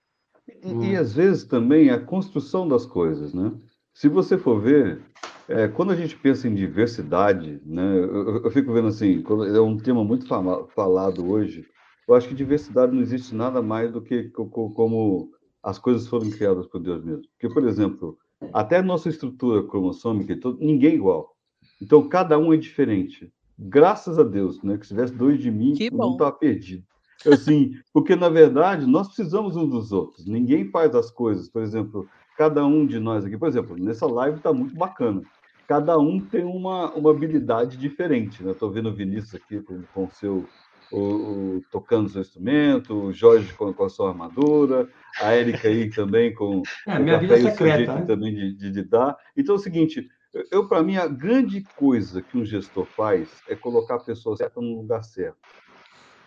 E, 0.63 0.67
hum. 0.67 0.83
e 0.83 0.95
às 0.95 1.13
vezes 1.13 1.43
também 1.43 1.89
a 1.89 1.99
construção 1.99 2.67
das 2.67 2.85
coisas, 2.85 3.33
né? 3.33 3.51
Se 3.93 4.07
você 4.07 4.37
for 4.37 4.61
ver, 4.61 5.01
é, 5.49 5.67
quando 5.67 5.91
a 5.91 5.95
gente 5.95 6.15
pensa 6.15 6.47
em 6.47 6.53
diversidade, 6.53 7.59
né, 7.65 7.97
eu, 7.97 8.43
eu, 8.43 8.51
fico 8.51 8.71
vendo 8.71 8.89
assim, 8.89 9.23
é 9.55 9.59
um 9.59 9.77
tema 9.77 10.03
muito 10.03 10.27
falado 10.27 11.27
hoje. 11.27 11.65
Eu 12.07 12.13
acho 12.13 12.27
que 12.27 12.35
diversidade 12.35 12.93
não 12.93 13.01
existe 13.01 13.33
nada 13.33 13.61
mais 13.61 13.91
do 13.91 14.01
que 14.01 14.29
como 14.29 15.31
as 15.63 15.79
coisas 15.79 16.07
foram 16.07 16.29
criadas 16.29 16.67
por 16.67 16.79
Deus 16.79 17.03
mesmo. 17.03 17.23
Porque, 17.31 17.53
por 17.53 17.67
exemplo, 17.67 18.17
até 18.53 18.77
a 18.77 18.83
nossa 18.83 19.09
estrutura 19.09 19.67
cromossômica, 19.67 20.37
ninguém 20.59 20.91
é 20.91 20.95
igual. 20.95 21.35
Então, 21.81 22.07
cada 22.07 22.37
um 22.37 22.53
é 22.53 22.57
diferente. 22.57 23.31
Graças 23.57 24.19
a 24.19 24.23
Deus, 24.23 24.61
né? 24.61 24.77
Que 24.77 24.85
se 24.85 24.93
tivesse 24.93 25.13
dois 25.13 25.39
de 25.39 25.49
mim, 25.49 25.73
que 25.73 25.91
não 25.91 26.11
estava 26.13 26.31
perdido. 26.31 26.83
Assim, 27.25 27.71
porque, 27.91 28.15
na 28.15 28.29
verdade, 28.29 28.85
nós 28.85 29.07
precisamos 29.07 29.55
uns 29.55 29.69
dos 29.69 29.91
outros. 29.91 30.25
Ninguém 30.25 30.69
faz 30.69 30.93
as 30.93 31.09
coisas. 31.09 31.49
Por 31.49 31.61
exemplo, 31.61 32.07
cada 32.37 32.65
um 32.65 32.85
de 32.85 32.99
nós 32.99 33.25
aqui, 33.25 33.37
por 33.37 33.47
exemplo, 33.47 33.75
nessa 33.77 34.05
live 34.05 34.37
está 34.37 34.53
muito 34.53 34.75
bacana. 34.75 35.21
Cada 35.67 35.97
um 35.97 36.19
tem 36.19 36.45
uma, 36.45 36.93
uma 36.93 37.11
habilidade 37.11 37.77
diferente. 37.77 38.43
Né? 38.43 38.51
Estou 38.51 38.71
vendo 38.71 38.89
o 38.89 38.93
Vinícius 38.93 39.35
aqui 39.35 39.61
com 39.93 40.05
o 40.05 40.11
seu 40.11 40.45
o, 40.91 40.99
o, 40.99 41.61
tocando 41.71 42.09
seu 42.09 42.21
instrumento, 42.21 42.93
o 42.93 43.13
Jorge 43.13 43.53
com, 43.53 43.73
com, 43.73 43.83
a 43.83 43.89
sua 43.89 44.09
armadura, 44.09 44.87
a 45.19 45.31
Érica 45.31 45.67
aí 45.67 45.89
também 45.89 46.33
com 46.33 46.61
é, 46.87 46.99
minha 46.99 47.17
vida 47.17 47.37
secreta, 47.37 47.77
jeito 47.77 47.93
né? 47.93 48.05
também 48.05 48.33
de, 48.33 48.53
de, 48.53 48.71
de, 48.71 48.83
dar. 48.83 49.17
Então 49.35 49.55
é 49.55 49.57
o 49.57 49.61
seguinte, 49.61 50.07
eu 50.51 50.67
para 50.67 50.83
mim 50.83 50.97
a 50.97 51.07
grande 51.07 51.63
coisa 51.75 52.21
que 52.21 52.37
um 52.37 52.45
gestor 52.45 52.85
faz 52.85 53.29
é 53.47 53.55
colocar 53.55 53.95
a 53.95 53.99
pessoa 53.99 54.35
certa 54.37 54.61
no 54.61 54.81
lugar 54.81 55.03
certo. 55.03 55.37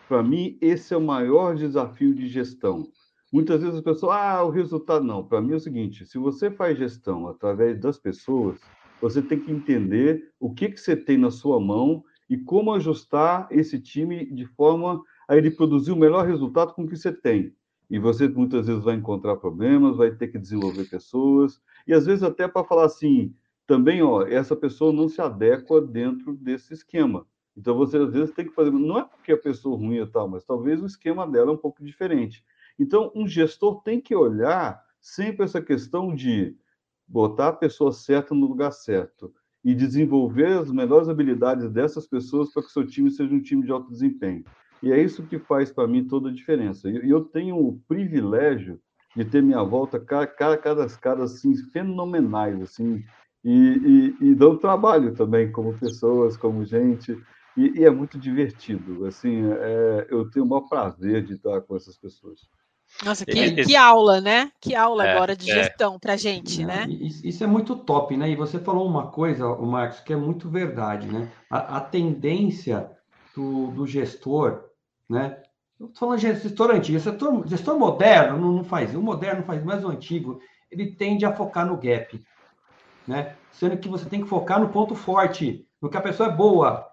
Para 0.08 0.22
mim 0.22 0.58
esse 0.60 0.92
é 0.92 0.96
o 0.96 1.00
maior 1.00 1.54
desafio 1.54 2.14
de 2.14 2.28
gestão. 2.28 2.88
Muitas 3.32 3.62
vezes 3.62 3.78
a 3.78 3.82
pessoa, 3.82 4.16
ah, 4.16 4.44
o 4.44 4.50
resultado 4.50 5.04
não. 5.04 5.24
Para 5.24 5.40
mim 5.40 5.52
é 5.52 5.56
o 5.56 5.60
seguinte, 5.60 6.04
se 6.04 6.18
você 6.18 6.50
faz 6.50 6.76
gestão 6.76 7.28
através 7.28 7.78
das 7.78 7.96
pessoas, 7.96 8.58
você 9.00 9.22
tem 9.22 9.38
que 9.38 9.52
entender 9.52 10.32
o 10.40 10.52
que, 10.52 10.68
que 10.68 10.80
você 10.80 10.96
tem 10.96 11.16
na 11.16 11.30
sua 11.30 11.60
mão 11.60 12.02
e 12.28 12.36
como 12.36 12.74
ajustar 12.74 13.46
esse 13.50 13.80
time 13.80 14.26
de 14.26 14.46
forma 14.46 15.00
a 15.28 15.36
ele 15.36 15.50
produzir 15.50 15.92
o 15.92 15.96
melhor 15.96 16.26
resultado 16.26 16.74
com 16.74 16.82
o 16.82 16.88
que 16.88 16.96
você 16.96 17.12
tem. 17.12 17.54
E 17.88 17.98
você 17.98 18.28
muitas 18.28 18.66
vezes 18.66 18.82
vai 18.82 18.96
encontrar 18.96 19.36
problemas, 19.36 19.96
vai 19.96 20.10
ter 20.10 20.28
que 20.28 20.38
desenvolver 20.38 20.88
pessoas, 20.88 21.60
e 21.86 21.92
às 21.92 22.06
vezes 22.06 22.22
até 22.22 22.46
para 22.46 22.64
falar 22.64 22.86
assim, 22.86 23.34
também, 23.70 24.02
ó, 24.02 24.22
essa 24.26 24.56
pessoa 24.56 24.92
não 24.92 25.08
se 25.08 25.20
adequa 25.20 25.80
dentro 25.80 26.34
desse 26.34 26.74
esquema. 26.74 27.24
Então 27.56 27.76
você 27.76 27.98
às 27.98 28.12
vezes 28.12 28.34
tem 28.34 28.44
que 28.44 28.52
fazer, 28.52 28.72
não 28.72 28.98
é 28.98 29.04
porque 29.04 29.30
a 29.30 29.38
pessoa 29.38 29.76
ruim 29.76 29.98
e 29.98 30.06
tal, 30.08 30.28
mas 30.28 30.44
talvez 30.44 30.82
o 30.82 30.86
esquema 30.86 31.24
dela 31.24 31.52
é 31.52 31.54
um 31.54 31.56
pouco 31.56 31.84
diferente. 31.84 32.44
Então, 32.76 33.12
um 33.14 33.28
gestor 33.28 33.80
tem 33.84 34.00
que 34.00 34.12
olhar 34.12 34.82
sempre 35.00 35.44
essa 35.44 35.62
questão 35.62 36.12
de 36.12 36.56
botar 37.06 37.50
a 37.50 37.52
pessoa 37.52 37.92
certa 37.92 38.34
no 38.34 38.44
lugar 38.44 38.72
certo 38.72 39.32
e 39.64 39.72
desenvolver 39.72 40.58
as 40.58 40.72
melhores 40.72 41.08
habilidades 41.08 41.70
dessas 41.70 42.08
pessoas 42.08 42.52
para 42.52 42.64
que 42.64 42.72
seu 42.72 42.84
time 42.84 43.08
seja 43.08 43.32
um 43.32 43.40
time 43.40 43.64
de 43.64 43.70
alto 43.70 43.88
desempenho. 43.88 44.44
E 44.82 44.90
é 44.90 45.00
isso 45.00 45.22
que 45.22 45.38
faz 45.38 45.70
para 45.70 45.86
mim 45.86 46.08
toda 46.08 46.28
a 46.28 46.32
diferença. 46.32 46.90
E 46.90 47.08
eu 47.08 47.24
tenho 47.24 47.56
o 47.56 47.78
privilégio 47.86 48.80
de 49.14 49.24
ter 49.24 49.40
minha 49.40 49.62
volta 49.62 50.00
cara, 50.00 50.26
cara, 50.26 50.58
cada 50.58 50.88
caras 50.98 51.34
assim 51.34 51.54
fenomenais 51.70 52.60
assim 52.60 53.04
e, 53.44 54.16
e, 54.20 54.30
e 54.30 54.34
dão 54.34 54.56
trabalho 54.56 55.14
também 55.14 55.50
como 55.50 55.78
pessoas, 55.78 56.36
como 56.36 56.64
gente 56.64 57.16
e, 57.56 57.80
e 57.80 57.84
é 57.84 57.90
muito 57.90 58.18
divertido. 58.18 59.06
Assim, 59.06 59.42
é, 59.52 60.06
eu 60.10 60.30
tenho 60.30 60.44
o 60.44 60.48
maior 60.48 60.68
prazer 60.68 61.24
de 61.24 61.34
estar 61.34 61.60
com 61.62 61.76
essas 61.76 61.96
pessoas. 61.96 62.40
Nossa, 63.04 63.24
que, 63.24 63.64
que 63.64 63.76
aula, 63.76 64.20
né? 64.20 64.50
Que 64.60 64.74
aula 64.74 65.06
é, 65.06 65.12
agora 65.12 65.36
de 65.36 65.50
é. 65.50 65.54
gestão 65.54 65.98
para 65.98 66.16
gente, 66.16 66.64
né? 66.64 66.86
Isso 66.88 67.42
é 67.44 67.46
muito 67.46 67.76
top, 67.76 68.16
né? 68.16 68.28
E 68.30 68.36
você 68.36 68.58
falou 68.58 68.86
uma 68.86 69.06
coisa, 69.08 69.46
o 69.46 69.64
Marcos, 69.64 70.00
que 70.00 70.12
é 70.12 70.16
muito 70.16 70.48
verdade, 70.48 71.06
né? 71.06 71.30
A, 71.48 71.76
a 71.76 71.80
tendência 71.80 72.90
do, 73.34 73.68
do, 73.68 73.86
gestor, 73.86 74.64
né? 75.08 75.40
Eu 75.78 75.86
estou 75.86 76.00
falando 76.00 76.20
de 76.20 76.26
gestor 76.26 76.70
antigo, 76.72 76.98
gestor, 76.98 77.46
gestor 77.46 77.78
moderno 77.78 78.38
não, 78.38 78.52
não 78.52 78.64
faz, 78.64 78.94
o 78.94 79.00
moderno 79.00 79.44
faz, 79.44 79.64
mas 79.64 79.84
o 79.84 79.88
antigo, 79.88 80.40
ele 80.70 80.92
tende 80.94 81.24
a 81.24 81.32
focar 81.32 81.64
no 81.64 81.78
gap, 81.78 82.20
né? 83.06 83.34
Sendo 83.52 83.76
que 83.76 83.88
você 83.88 84.08
tem 84.08 84.22
que 84.22 84.28
focar 84.28 84.60
no 84.60 84.68
ponto 84.68 84.94
forte, 84.94 85.66
no 85.80 85.88
que 85.88 85.96
a 85.96 86.02
pessoa 86.02 86.28
é 86.28 86.32
boa, 86.32 86.86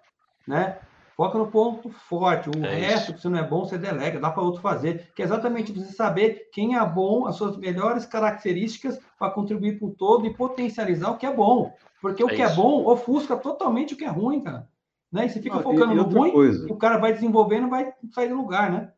né? 0.47 0.77
Foca 1.17 1.39
no 1.39 1.47
ponto 1.47 1.89
forte. 1.89 2.47
O 2.47 2.63
é 2.63 2.75
resto, 2.75 3.11
isso. 3.11 3.21
se 3.21 3.27
não 3.27 3.39
é 3.39 3.43
bom, 3.43 3.65
você 3.65 3.75
delega, 3.75 4.19
dá 4.19 4.29
para 4.29 4.43
outro 4.43 4.61
fazer. 4.61 5.11
Que 5.15 5.23
é 5.23 5.25
exatamente 5.25 5.71
você 5.71 5.91
saber 5.91 6.49
quem 6.53 6.77
é 6.77 6.85
bom, 6.85 7.25
as 7.25 7.35
suas 7.35 7.57
melhores 7.57 8.05
características 8.05 8.99
para 9.17 9.31
contribuir 9.31 9.79
para 9.79 9.87
o 9.87 9.95
todo 9.95 10.27
e 10.27 10.33
potencializar 10.33 11.09
o 11.09 11.17
que 11.17 11.25
é 11.25 11.33
bom. 11.33 11.73
Porque 11.99 12.23
o 12.23 12.29
é 12.29 12.35
que 12.35 12.41
é 12.43 12.45
isso. 12.45 12.53
é 12.53 12.55
bom 12.55 12.85
ofusca 12.85 13.35
totalmente 13.35 13.95
o 13.95 13.97
que 13.97 14.05
é 14.05 14.09
ruim, 14.09 14.41
cara. 14.41 14.67
Né? 15.11 15.25
E 15.25 15.29
você 15.29 15.41
fica 15.41 15.59
focando 15.59 15.91
e, 15.91 15.95
e 15.95 15.97
no 15.97 16.03
ruim, 16.03 16.31
coisa. 16.31 16.71
o 16.71 16.77
cara 16.77 16.97
vai 16.97 17.13
desenvolvendo 17.13 17.65
e 17.65 17.69
vai 17.71 17.93
sair 18.11 18.29
do 18.29 18.35
lugar, 18.35 18.71
né? 18.71 18.91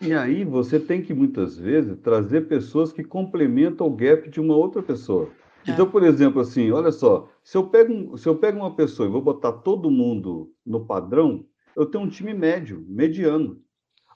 E 0.00 0.12
aí 0.12 0.44
você 0.44 0.78
tem 0.78 1.00
que, 1.00 1.14
muitas 1.14 1.56
vezes, 1.56 1.98
trazer 2.00 2.42
pessoas 2.42 2.92
que 2.92 3.02
complementam 3.02 3.86
o 3.86 3.96
gap 3.96 4.28
de 4.28 4.40
uma 4.40 4.54
outra 4.54 4.82
pessoa. 4.82 5.30
É. 5.68 5.72
Então, 5.72 5.90
por 5.90 6.02
exemplo, 6.02 6.40
assim, 6.40 6.70
olha 6.70 6.90
só, 6.90 7.28
se 7.42 7.56
eu 7.56 7.68
pego, 7.68 8.16
se 8.16 8.28
eu 8.28 8.36
pego 8.36 8.58
uma 8.58 8.74
pessoa 8.74 9.08
e 9.08 9.12
vou 9.12 9.22
botar 9.22 9.52
todo 9.52 9.90
mundo 9.90 10.52
no 10.64 10.86
padrão, 10.86 11.44
eu 11.76 11.86
tenho 11.86 12.04
um 12.04 12.08
time 12.08 12.34
médio, 12.34 12.84
mediano. 12.88 13.60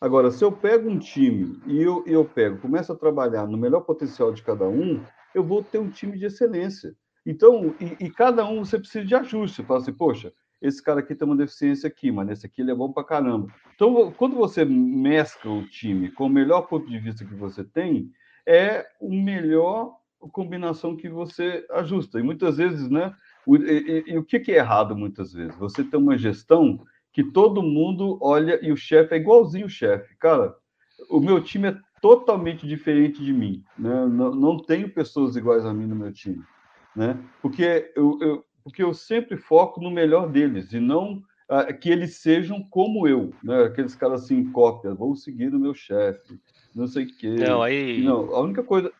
Agora, 0.01 0.31
se 0.31 0.45
eu 0.45 0.51
pego 0.51 0.91
um 0.91 0.99
time 0.99 1.61
e 1.67 1.81
eu, 1.81 2.03
eu 2.07 2.25
pego, 2.25 2.59
começo 2.59 2.93
a 2.93 2.97
trabalhar 2.97 3.47
no 3.47 3.57
melhor 3.57 3.83
potencial 3.83 4.33
de 4.33 4.43
cada 4.43 4.69
um, 4.69 5.01
eu 5.33 5.45
vou 5.45 5.63
ter 5.63 5.79
um 5.79 5.89
time 5.89 6.19
de 6.19 6.27
excelência. 6.27 6.97
Então, 7.25 7.75
e, 7.81 8.07
e 8.07 8.11
cada 8.11 8.45
um 8.45 8.65
você 8.65 8.79
precisa 8.79 9.05
de 9.05 9.15
ajuste. 9.15 9.59
Você 9.59 9.63
fala 9.63 9.79
assim, 9.81 9.93
poxa, 9.93 10.33
esse 10.61 10.83
cara 10.83 11.01
aqui 11.01 11.15
tem 11.15 11.27
uma 11.27 11.37
deficiência 11.37 11.87
aqui, 11.87 12.11
mas 12.11 12.31
esse 12.31 12.47
aqui 12.47 12.63
ele 12.63 12.73
é 12.73 12.75
bom 12.75 12.93
pra 12.93 13.05
caramba. 13.05 13.47
Então, 13.75 14.13
quando 14.17 14.35
você 14.37 14.65
mescla 14.65 15.53
o 15.53 15.67
time 15.69 16.11
com 16.11 16.27
o 16.27 16.31
melhor 16.31 16.63
ponto 16.63 16.89
de 16.89 16.99
vista 16.99 17.25
que 17.25 17.35
você 17.35 17.63
tem, 17.63 18.11
é 18.47 18.87
o 19.01 19.15
melhor 19.15 19.95
combinação 20.31 20.97
que 20.97 21.09
você 21.09 21.67
ajusta. 21.71 22.19
E 22.19 22.23
muitas 22.23 22.57
vezes, 22.57 22.89
né? 22.89 23.15
O, 23.47 23.57
e, 23.57 23.61
e, 23.61 24.13
e, 24.13 24.19
o 24.19 24.25
que, 24.25 24.39
que 24.41 24.53
é 24.53 24.57
errado 24.57 24.97
muitas 24.97 25.33
vezes? 25.33 25.57
Você 25.57 25.83
tem 25.83 25.99
uma 25.99 26.17
gestão 26.17 26.81
que 27.13 27.23
todo 27.23 27.63
mundo 27.63 28.19
olha 28.21 28.59
e 28.63 28.73
o 28.73 28.77
chefe 28.77 29.15
é 29.15 29.19
igualzinho 29.19 29.67
o 29.67 29.71
chefe. 29.71 30.17
Cara, 30.17 30.55
o 31.11 31.21
meu 31.21 31.43
time 31.43 31.69
é 31.69 31.77
totalmente 32.01 32.67
diferente 32.67 33.23
de 33.23 33.33
mim. 33.33 33.65
Né? 33.79 34.07
Não, 34.07 34.35
não 34.35 34.59
tenho 34.59 34.89
pessoas 34.89 35.37
iguais 35.37 35.65
a 35.65 35.75
mim 35.75 35.87
no 35.87 35.97
meu 35.97 36.13
time. 36.13 36.43
Né? 36.97 37.19
Porque, 37.41 37.93
eu, 37.97 38.19
eu 38.21 38.45
porque 38.63 38.83
eu 38.83 38.95
sempre 38.95 39.37
foco 39.37 39.81
no 39.81 39.91
melhor 39.91 40.29
deles 40.31 40.73
e 40.73 40.81
não 40.81 41.23
ah, 41.49 41.71
que 41.73 41.91
eles 41.91 42.17
sejam 42.17 42.63
como 42.71 43.07
eu. 43.07 43.33
Né? 43.43 43.65
Aqueles 43.65 43.95
caras 43.95 44.25
assim, 44.25 44.51
cópia, 44.53 44.95
vou 44.95 45.15
seguir 45.15 45.55
o 45.55 45.61
meu 45.61 45.75
chefe, 45.75 46.41
não 46.75 46.87
sei 46.87 47.05
o 47.05 47.17
quê. 47.17 47.35
Não, 47.35 47.63
aí... 47.63 48.03
não, 48.03 48.35
a 48.35 48.41
única 48.41 48.63
coisa. 48.63 48.91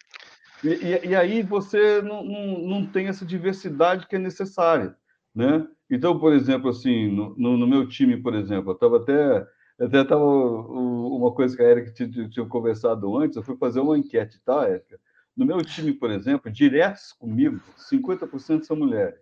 E, 0.65 1.09
e, 1.09 1.17
aí 1.17 1.43
você 1.43 2.01
não, 2.03 2.23
não, 2.23 2.59
não 2.59 2.87
tem 2.87 3.09
essa 3.09 3.27
diversidade 3.27 4.07
que 4.07 4.17
é 4.17 4.19
necessária, 4.19 4.97
né? 5.35 5.67
Então, 5.91 6.19
por 6.19 6.33
exemplo, 6.33 6.71
assim, 6.71 7.09
no, 7.09 7.57
no 7.57 7.67
meu 7.67 7.87
time, 7.89 8.17
por 8.17 8.35
exemplo, 8.35 8.71
eu 8.71 8.75
estava 8.75 8.99
até 8.99 9.47
até 9.81 10.03
estava 10.03 10.25
uma 10.25 11.33
coisa 11.33 11.57
que 11.57 11.63
a 11.63 11.69
Erika 11.69 11.93
tinha, 11.93 12.29
tinha 12.29 12.47
conversado 12.47 13.17
antes, 13.19 13.37
eu 13.37 13.43
fui 13.43 13.57
fazer 13.57 13.81
uma 13.81 13.99
enquete, 13.99 14.41
tá, 14.45 14.69
Erika? 14.69 15.01
No 15.37 15.47
meu 15.47 15.59
time, 15.65 15.93
por 15.93 16.11
exemplo, 16.11 16.51
diretos 16.51 17.13
comigo, 17.13 17.61
50% 17.77 18.65
são 18.65 18.77
mulheres. 18.77 19.21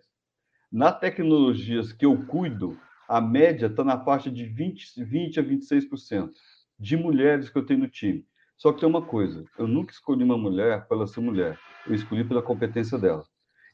Na 0.71 0.91
tecnologias 0.91 1.91
que 1.91 2.05
eu 2.05 2.25
cuido, 2.25 2.77
a 3.07 3.19
média 3.19 3.67
está 3.67 3.83
na 3.83 3.99
faixa 3.99 4.29
de 4.29 4.45
20, 4.45 5.03
20 5.03 5.39
a 5.39 5.43
26% 5.43 6.31
de 6.77 6.97
mulheres 6.97 7.49
que 7.49 7.57
eu 7.57 7.65
tenho 7.65 7.81
no 7.81 7.87
time. 7.87 8.25
Só 8.61 8.71
que 8.71 8.79
tem 8.79 8.87
uma 8.87 9.01
coisa: 9.01 9.43
eu 9.57 9.67
nunca 9.67 9.91
escolhi 9.91 10.23
uma 10.23 10.37
mulher 10.37 10.87
pela 10.87 11.07
ser 11.07 11.19
mulher, 11.19 11.57
eu 11.87 11.95
escolhi 11.95 12.23
pela 12.23 12.43
competência 12.43 12.95
dela. 12.95 13.23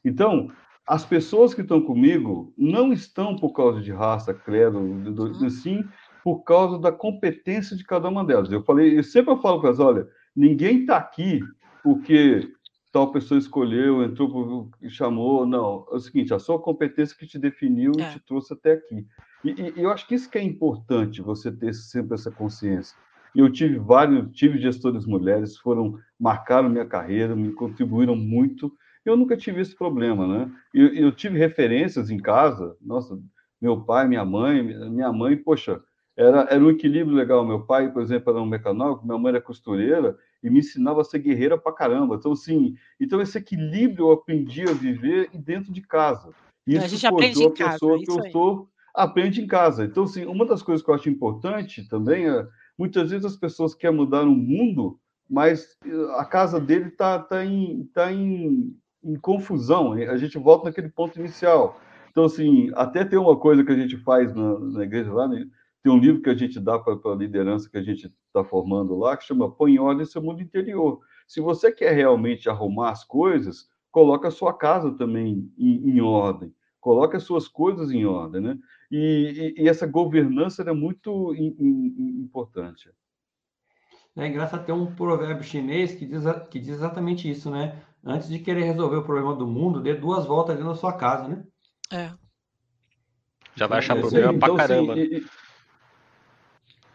Então, 0.02 0.50
as 0.86 1.04
pessoas 1.04 1.52
que 1.52 1.60
estão 1.60 1.82
comigo 1.82 2.54
não 2.56 2.90
estão 2.90 3.36
por 3.36 3.52
causa 3.52 3.82
de 3.82 3.92
raça, 3.92 4.32
credo, 4.32 4.78
uhum. 4.78 5.50
sim 5.50 5.84
por 6.24 6.42
causa 6.42 6.78
da 6.78 6.90
competência 6.90 7.76
de 7.76 7.84
cada 7.84 8.08
uma 8.08 8.24
delas. 8.24 8.50
Eu 8.50 8.62
falei, 8.62 8.98
eu 8.98 9.04
sempre 9.04 9.36
falo 9.36 9.60
para 9.60 9.68
elas, 9.68 9.80
olha, 9.80 10.08
ninguém 10.34 10.80
está 10.80 10.96
aqui 10.96 11.40
porque 11.82 12.50
tal 12.90 13.12
pessoa 13.12 13.38
escolheu, 13.38 14.02
entrou, 14.02 14.70
chamou, 14.88 15.44
não. 15.44 15.86
É 15.92 15.96
o 15.96 16.00
seguinte, 16.00 16.32
a 16.32 16.38
sua 16.38 16.58
competência 16.58 17.14
que 17.14 17.26
te 17.26 17.38
definiu 17.38 17.92
é. 17.98 18.02
e 18.02 18.12
te 18.12 18.20
trouxe 18.20 18.54
até 18.54 18.72
aqui. 18.72 19.06
E, 19.44 19.50
e, 19.50 19.82
eu 19.82 19.90
acho 19.90 20.06
que 20.08 20.14
isso 20.14 20.30
que 20.30 20.38
é 20.38 20.42
importante, 20.42 21.20
você 21.20 21.52
ter 21.52 21.74
sempre 21.74 22.14
essa 22.14 22.30
consciência. 22.30 22.96
Eu 23.34 23.50
tive 23.50 23.78
vários, 23.78 24.30
tive 24.32 24.58
gestores 24.58 25.06
mulheres, 25.06 25.56
foram 25.56 25.98
marcaram 26.18 26.68
minha 26.68 26.86
carreira, 26.86 27.36
me 27.36 27.52
contribuíram 27.52 28.16
muito. 28.16 28.72
Eu 29.04 29.16
nunca 29.16 29.36
tive 29.36 29.60
esse 29.60 29.76
problema, 29.76 30.26
né? 30.26 30.50
Eu, 30.74 30.94
eu 30.94 31.12
tive 31.12 31.38
referências 31.38 32.10
em 32.10 32.18
casa, 32.18 32.76
nossa, 32.80 33.18
meu 33.60 33.80
pai, 33.80 34.06
minha 34.06 34.24
mãe, 34.24 34.62
minha 34.62 35.12
mãe, 35.12 35.36
poxa, 35.36 35.80
era, 36.16 36.40
era 36.50 36.62
um 36.62 36.70
equilíbrio 36.70 37.16
legal. 37.16 37.46
Meu 37.46 37.64
pai, 37.64 37.92
por 37.92 38.02
exemplo, 38.02 38.32
era 38.32 38.42
um 38.42 38.46
mecanógrafo, 38.46 39.06
minha 39.06 39.18
mãe 39.18 39.30
era 39.30 39.40
costureira 39.40 40.16
e 40.42 40.50
me 40.50 40.58
ensinava 40.58 41.00
a 41.00 41.04
ser 41.04 41.20
guerreira 41.20 41.56
pra 41.56 41.72
caramba. 41.72 42.16
Então, 42.16 42.32
assim, 42.32 42.74
então 43.00 43.20
esse 43.20 43.38
equilíbrio 43.38 44.06
eu 44.06 44.12
aprendi 44.12 44.62
a 44.62 44.72
viver 44.72 45.30
dentro 45.32 45.72
de 45.72 45.80
casa. 45.80 46.30
Isso 46.66 46.84
a 46.84 46.88
gente 46.88 47.06
aprende 47.06 47.42
em 47.42 47.54
casa, 47.54 47.72
pessoa 47.72 47.98
que 47.98 48.10
eu 48.10 48.30
sou, 48.32 48.68
aprende 48.94 49.40
em 49.40 49.46
casa. 49.46 49.84
Então, 49.84 50.04
assim, 50.04 50.26
uma 50.26 50.44
das 50.44 50.60
coisas 50.60 50.84
que 50.84 50.90
eu 50.90 50.94
acho 50.94 51.08
importante 51.08 51.88
também 51.88 52.28
é 52.28 52.46
Muitas 52.78 53.10
vezes 53.10 53.26
as 53.26 53.36
pessoas 53.36 53.74
querem 53.74 53.96
mudar 53.96 54.22
o 54.22 54.30
mundo, 54.30 55.00
mas 55.28 55.76
eh, 55.84 56.14
a 56.16 56.24
casa 56.24 56.60
dele 56.60 56.88
está 56.88 57.18
tá 57.18 57.44
em, 57.44 57.84
tá 57.92 58.12
em, 58.12 58.74
em 59.02 59.16
confusão. 59.16 59.92
A 59.92 60.16
gente 60.16 60.38
volta 60.38 60.66
naquele 60.66 60.88
ponto 60.88 61.18
inicial. 61.18 61.80
Então, 62.10 62.24
assim, 62.24 62.70
até 62.74 63.04
tem 63.04 63.18
uma 63.18 63.36
coisa 63.36 63.64
que 63.64 63.72
a 63.72 63.76
gente 63.76 63.96
faz 63.98 64.32
na, 64.34 64.58
na 64.58 64.84
igreja 64.84 65.12
lá, 65.12 65.28
né? 65.28 65.44
tem 65.82 65.92
um 65.92 65.98
livro 65.98 66.20
que 66.20 66.30
a 66.30 66.34
gente 66.34 66.58
dá 66.60 66.78
para 66.78 66.94
a 66.94 67.14
liderança 67.14 67.70
que 67.70 67.78
a 67.78 67.82
gente 67.82 68.12
está 68.26 68.44
formando 68.44 68.96
lá, 68.96 69.16
que 69.16 69.24
chama 69.24 69.50
Põe 69.50 69.74
em 69.74 69.78
Ordem 69.78 70.04
Seu 70.04 70.22
Mundo 70.22 70.42
Interior. 70.42 71.00
Se 71.26 71.40
você 71.40 71.72
quer 71.72 71.92
realmente 71.92 72.48
arrumar 72.48 72.90
as 72.90 73.04
coisas, 73.04 73.68
coloca 73.90 74.28
a 74.28 74.32
sua 74.32 74.52
casa 74.52 74.90
também 74.92 75.50
em, 75.56 75.90
em 75.90 76.00
ordem, 76.00 76.52
coloca 76.80 77.16
as 77.16 77.22
suas 77.22 77.48
coisas 77.48 77.90
em 77.90 78.04
ordem, 78.04 78.40
né? 78.40 78.58
E, 78.90 79.54
e, 79.58 79.62
e 79.62 79.68
essa 79.68 79.86
governança 79.86 80.62
é 80.62 80.72
muito 80.72 81.34
in, 81.34 81.54
in, 81.58 82.22
importante. 82.22 82.90
É 84.16 84.26
engraçado 84.26 84.64
ter 84.64 84.72
um 84.72 84.94
provérbio 84.94 85.44
chinês 85.44 85.94
que 85.94 86.04
diz, 86.04 86.24
que 86.50 86.58
diz 86.58 86.70
exatamente 86.70 87.30
isso, 87.30 87.50
né? 87.50 87.80
Antes 88.04 88.28
de 88.28 88.38
querer 88.38 88.64
resolver 88.64 88.96
o 88.96 89.04
problema 89.04 89.34
do 89.34 89.46
mundo, 89.46 89.80
dê 89.80 89.94
duas 89.94 90.26
voltas 90.26 90.56
dentro 90.56 90.70
da 90.70 90.76
sua 90.76 90.92
casa, 90.92 91.28
né? 91.28 91.44
É. 91.92 92.10
Já 93.54 93.66
vai 93.66 93.78
achar 93.78 93.96
é, 93.96 94.00
problema 94.00 94.32
então, 94.32 94.56
pra 94.56 94.66
caramba. 94.66 94.92
Assim, 94.94 95.24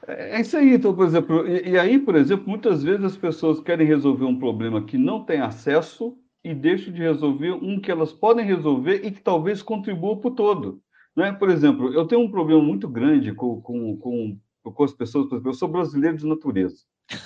é 0.05 0.41
isso 0.41 0.57
aí, 0.57 0.73
então, 0.73 0.93
por 0.93 1.05
exemplo, 1.05 1.47
e, 1.47 1.71
e, 1.71 1.79
aí, 1.79 1.97
por 1.97 2.15
exemplo, 2.15 2.47
muitas 2.47 2.83
vezes 2.83 3.05
as 3.05 3.17
pessoas 3.17 3.61
querem 3.61 3.87
resolver 3.87 4.25
um 4.25 4.37
problema 4.37 4.83
que 4.83 4.97
não 4.97 5.23
tem 5.23 5.39
acesso 5.39 6.17
e 6.43 6.53
deixam 6.53 6.93
de 6.93 7.01
resolver 7.01 7.51
um 7.51 7.79
que 7.79 7.89
elas 7.89 8.11
podem 8.11 8.45
resolver 8.45 9.05
e 9.05 9.11
que 9.11 9.21
talvez 9.21 9.61
contribua 9.61 10.19
para 10.19 10.29
o 10.29 10.35
todo. 10.35 10.82
Né? 11.15 11.31
Por 11.31 11.49
exemplo, 11.49 11.93
eu 11.93 12.05
tenho 12.07 12.21
um 12.21 12.31
problema 12.31 12.61
muito 12.61 12.87
grande 12.87 13.33
com, 13.33 13.61
com, 13.61 13.97
com, 13.97 14.39
com 14.63 14.83
as 14.83 14.93
pessoas, 14.93 15.27
por 15.27 15.35
exemplo, 15.35 15.49
eu 15.49 15.55
sou 15.55 15.67
brasileiro 15.67 16.17
de 16.17 16.25
natureza. 16.25 16.83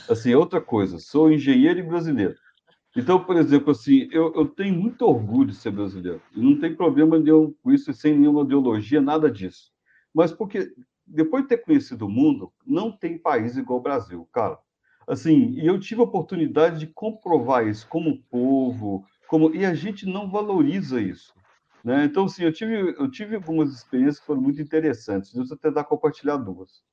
Assim, 0.10 0.32
é 0.32 0.38
outra 0.38 0.60
coisa, 0.60 1.00
sou 1.00 1.32
engenheiro 1.32 1.80
e 1.80 1.84
brasileiro. 1.84 2.36
Então, 2.96 3.24
por 3.24 3.38
exemplo, 3.38 3.72
assim, 3.72 4.08
eu, 4.12 4.34
eu 4.34 4.48
tenho 4.48 4.74
muito 4.74 5.04
orgulho 5.04 5.52
de 5.52 5.56
ser 5.56 5.72
brasileiro. 5.72 6.22
E 6.36 6.42
não 6.42 6.60
tem 6.60 6.76
problema 6.76 7.20
nenhum 7.20 7.54
com 7.62 7.72
isso, 7.72 7.94
sem 7.94 8.18
nenhuma 8.18 8.42
ideologia, 8.42 9.00
nada 9.00 9.30
disso. 9.30 9.72
Mas 10.14 10.32
porque 10.32 10.74
depois 11.06 11.44
de 11.44 11.50
ter 11.50 11.58
conhecido 11.60 12.08
o 12.08 12.10
mundo, 12.10 12.52
não 12.66 12.92
tem 12.92 13.18
país 13.18 13.56
igual 13.56 13.80
o 13.80 13.84
Brasil, 13.84 14.28
cara. 14.32 14.58
Assim, 15.08 15.52
e 15.52 15.66
eu 15.66 15.80
tive 15.80 16.02
a 16.02 16.04
oportunidade 16.04 16.80
de 16.80 16.88
comprovar 16.88 17.66
isso 17.66 17.88
como 17.88 18.22
povo, 18.30 19.06
como 19.28 19.54
e 19.56 19.66
a 19.66 19.74
gente 19.74 20.06
não 20.06 20.30
valoriza 20.30 21.00
isso, 21.00 21.34
né? 21.84 22.06
Então, 22.06 22.26
assim, 22.26 22.44
eu 22.44 22.54
tive 22.54 22.96
eu 22.98 23.10
tive 23.10 23.36
algumas 23.36 23.74
experiências 23.74 24.20
que 24.20 24.26
foram 24.26 24.42
muito 24.42 24.62
interessantes. 24.62 25.34
Deixa 25.34 25.54
eu 25.54 25.58
tentar 25.58 25.84
compartilhar 25.86 26.38
duas. 26.38 26.84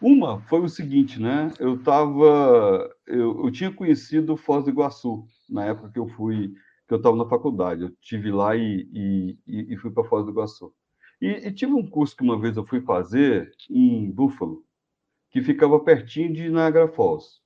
Uma 0.00 0.40
foi 0.42 0.60
o 0.60 0.68
seguinte, 0.68 1.20
né? 1.20 1.52
Eu 1.58 1.82
tava 1.82 2.90
eu, 3.06 3.44
eu 3.44 3.50
tinha 3.50 3.72
conhecido 3.72 4.36
Foz 4.36 4.64
do 4.64 4.70
Iguaçu 4.70 5.26
na 5.48 5.64
época 5.64 5.90
que 5.90 5.98
eu 5.98 6.08
fui 6.08 6.52
que 6.86 6.94
eu 6.94 6.98
estava 6.98 7.16
na 7.16 7.28
faculdade. 7.28 7.82
Eu 7.82 7.90
tive 8.00 8.30
lá 8.30 8.54
e, 8.56 8.88
e, 9.46 9.74
e 9.74 9.76
fui 9.76 9.90
para 9.90 10.04
Foz 10.04 10.24
do 10.24 10.30
Iguaçu. 10.30 10.72
E, 11.20 11.28
e, 11.48 11.52
tive 11.52 11.72
um 11.72 11.88
curso 11.88 12.16
que 12.16 12.22
uma 12.22 12.38
vez 12.38 12.56
eu 12.56 12.66
fui 12.66 12.80
fazer 12.80 13.50
em 13.70 14.10
Buffalo, 14.10 14.62
que 15.30 15.40
ficava 15.42 15.80
pertinho 15.80 16.32
de 16.32 16.48
Niagara 16.50 16.88
Falls. 16.88 17.40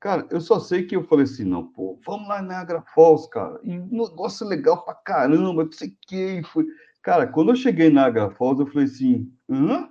Cara, 0.00 0.26
eu 0.30 0.40
só 0.40 0.58
sei 0.58 0.84
que 0.86 0.96
eu 0.96 1.04
falei 1.04 1.24
assim, 1.24 1.44
não, 1.44 1.66
pô, 1.66 2.00
vamos 2.06 2.26
lá 2.26 2.42
em 2.42 2.46
Niagara 2.46 2.82
Falls, 2.94 3.28
cara. 3.28 3.60
E 3.62 3.78
um 3.78 4.08
negócio 4.08 4.46
legal 4.46 4.82
pra 4.82 4.94
caramba, 4.94 5.64
não 5.64 5.72
sei 5.72 5.88
o 5.88 5.96
que. 6.08 6.42
Foi... 6.44 6.66
Cara, 7.02 7.26
quando 7.26 7.50
eu 7.50 7.56
cheguei 7.56 7.88
em 7.88 7.92
Niagara 7.92 8.30
Falls, 8.30 8.60
eu 8.60 8.66
falei 8.66 8.86
assim, 8.86 9.30
hã? 9.48 9.90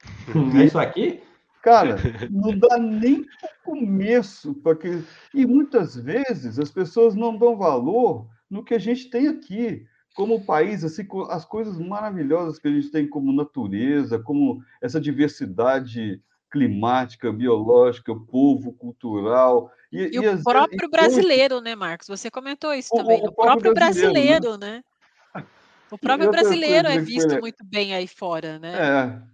É 0.58 0.64
isso 0.64 0.78
aqui? 0.78 1.20
Cara, 1.62 1.96
não 2.30 2.58
dá 2.58 2.78
nem 2.78 3.26
começo, 3.62 4.54
porque 4.54 5.02
e 5.34 5.44
muitas 5.44 5.94
vezes 5.94 6.58
as 6.58 6.70
pessoas 6.70 7.14
não 7.14 7.36
dão 7.36 7.58
valor 7.58 8.26
no 8.48 8.64
que 8.64 8.72
a 8.72 8.78
gente 8.78 9.10
tem 9.10 9.28
aqui 9.28 9.84
como 10.14 10.44
país, 10.44 10.82
assim, 10.82 11.06
as 11.28 11.44
coisas 11.44 11.78
maravilhosas 11.78 12.58
que 12.58 12.66
a 12.66 12.70
gente 12.70 12.90
tem 12.90 13.06
como 13.06 13.30
natureza, 13.30 14.18
como 14.18 14.62
essa 14.80 14.98
diversidade 14.98 16.20
climática, 16.50 17.32
biológica, 17.32 18.14
povo, 18.14 18.72
cultural. 18.72 19.70
E, 19.92 19.98
e, 19.98 20.16
e 20.16 20.28
o 20.28 20.42
próprio 20.42 20.86
e 20.86 20.90
brasileiro, 20.90 21.60
né, 21.60 21.74
Marcos? 21.74 22.08
Você 22.08 22.30
comentou 22.30 22.74
isso 22.74 22.90
o, 22.92 22.98
também. 22.98 23.20
O, 23.20 23.26
o 23.26 23.32
próprio, 23.32 23.72
próprio 23.72 23.74
brasileiro, 23.74 24.58
né? 24.58 24.82
né? 25.34 25.44
O 25.90 25.98
próprio 25.98 26.30
brasileiro 26.30 26.86
é 26.88 26.98
visto 26.98 27.40
muito 27.40 27.64
bem 27.64 27.94
aí 27.94 28.06
fora, 28.06 28.58
né? 28.58 28.72
É. 28.74 29.30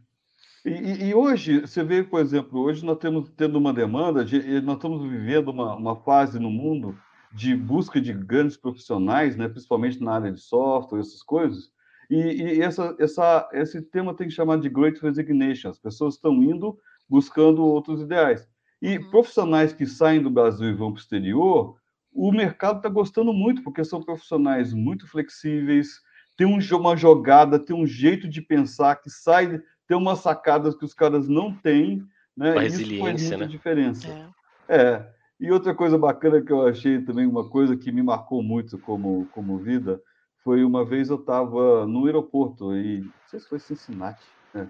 E, 0.69 1.09
e, 1.09 1.15
hoje, 1.15 1.61
você 1.61 1.85
vê, 1.85 2.03
por 2.03 2.21
exemplo, 2.21 2.61
hoje 2.61 2.85
nós 2.85 2.99
temos 2.99 3.31
tendo 3.37 3.57
uma 3.57 3.73
demanda, 3.73 4.25
de, 4.25 4.61
nós 4.63 4.77
estamos 4.77 5.09
vivendo 5.09 5.49
uma, 5.49 5.77
uma 5.77 5.97
fase 5.97 6.41
no 6.41 6.51
mundo 6.51 6.99
de 7.33 7.55
busca 7.55 8.01
de 8.01 8.13
grandes 8.13 8.57
profissionais, 8.57 9.37
né, 9.37 9.49
principalmente 9.49 10.03
na 10.03 10.15
área 10.15 10.33
de 10.33 10.41
software, 10.41 11.01
essas 11.01 11.23
coisas. 11.23 11.71
E, 12.11 12.17
e 12.17 12.63
essa, 12.63 12.97
essa, 12.99 13.49
esse 13.53 13.83
tema 13.83 14.15
tem 14.15 14.27
que 14.27 14.35
chamar 14.35 14.59
de 14.59 14.69
Great 14.69 15.01
Resignation. 15.01 15.69
As 15.69 15.79
pessoas 15.79 16.15
estão 16.15 16.43
indo 16.43 16.79
buscando 17.09 17.65
outros 17.65 18.01
ideais. 18.01 18.49
E 18.81 18.99
uhum. 18.99 19.11
profissionais 19.11 19.73
que 19.73 19.87
saem 19.87 20.23
do 20.23 20.31
Brasil 20.31 20.69
e 20.69 20.75
vão 20.75 20.93
para 20.93 20.99
o 20.99 21.03
exterior, 21.03 21.77
o 22.13 22.33
mercado 22.33 22.79
está 22.79 22.89
gostando 22.89 23.33
muito, 23.33 23.63
porque 23.63 23.85
são 23.85 24.03
profissionais 24.03 24.73
muito 24.73 25.07
flexíveis, 25.07 26.01
tem 26.37 26.47
uma 26.47 26.97
jogada, 26.97 27.59
tem 27.59 27.75
um 27.75 27.87
jeito 27.87 28.29
de 28.29 28.43
pensar 28.43 28.97
que 28.97 29.11
sai, 29.11 29.61
tem 29.87 29.97
umas 29.97 30.21
sacadas 30.21 30.75
que 30.75 30.85
os 30.85 30.93
caras 30.93 31.29
não 31.29 31.55
têm, 31.55 32.03
né? 32.37 32.53
Uma 32.53 32.65
Isso 32.65 32.79
faz 32.99 33.23
muita 33.23 33.37
né? 33.39 33.47
diferença. 33.47 34.33
É. 34.69 34.77
é. 34.77 35.17
E 35.39 35.51
outra 35.51 35.75
coisa 35.75 35.99
bacana 35.99 36.41
que 36.41 36.51
eu 36.51 36.67
achei 36.67 37.01
também, 37.03 37.27
uma 37.27 37.49
coisa 37.49 37.77
que 37.77 37.93
me 37.93 38.03
marcou 38.03 38.43
muito 38.43 38.79
como, 38.79 39.27
como 39.33 39.59
vida, 39.59 40.01
foi 40.43 40.65
uma 40.65 40.85
vez 40.85 41.11
eu 41.11 41.17
estava 41.17 41.87
no 41.87 42.07
aeroporto, 42.07 42.75
e 42.75 43.01
não 43.01 43.13
sei 43.27 43.41
se 43.41 43.49
foi 43.49 43.59
Cincinnati. 43.59 44.25
Né? 44.55 44.69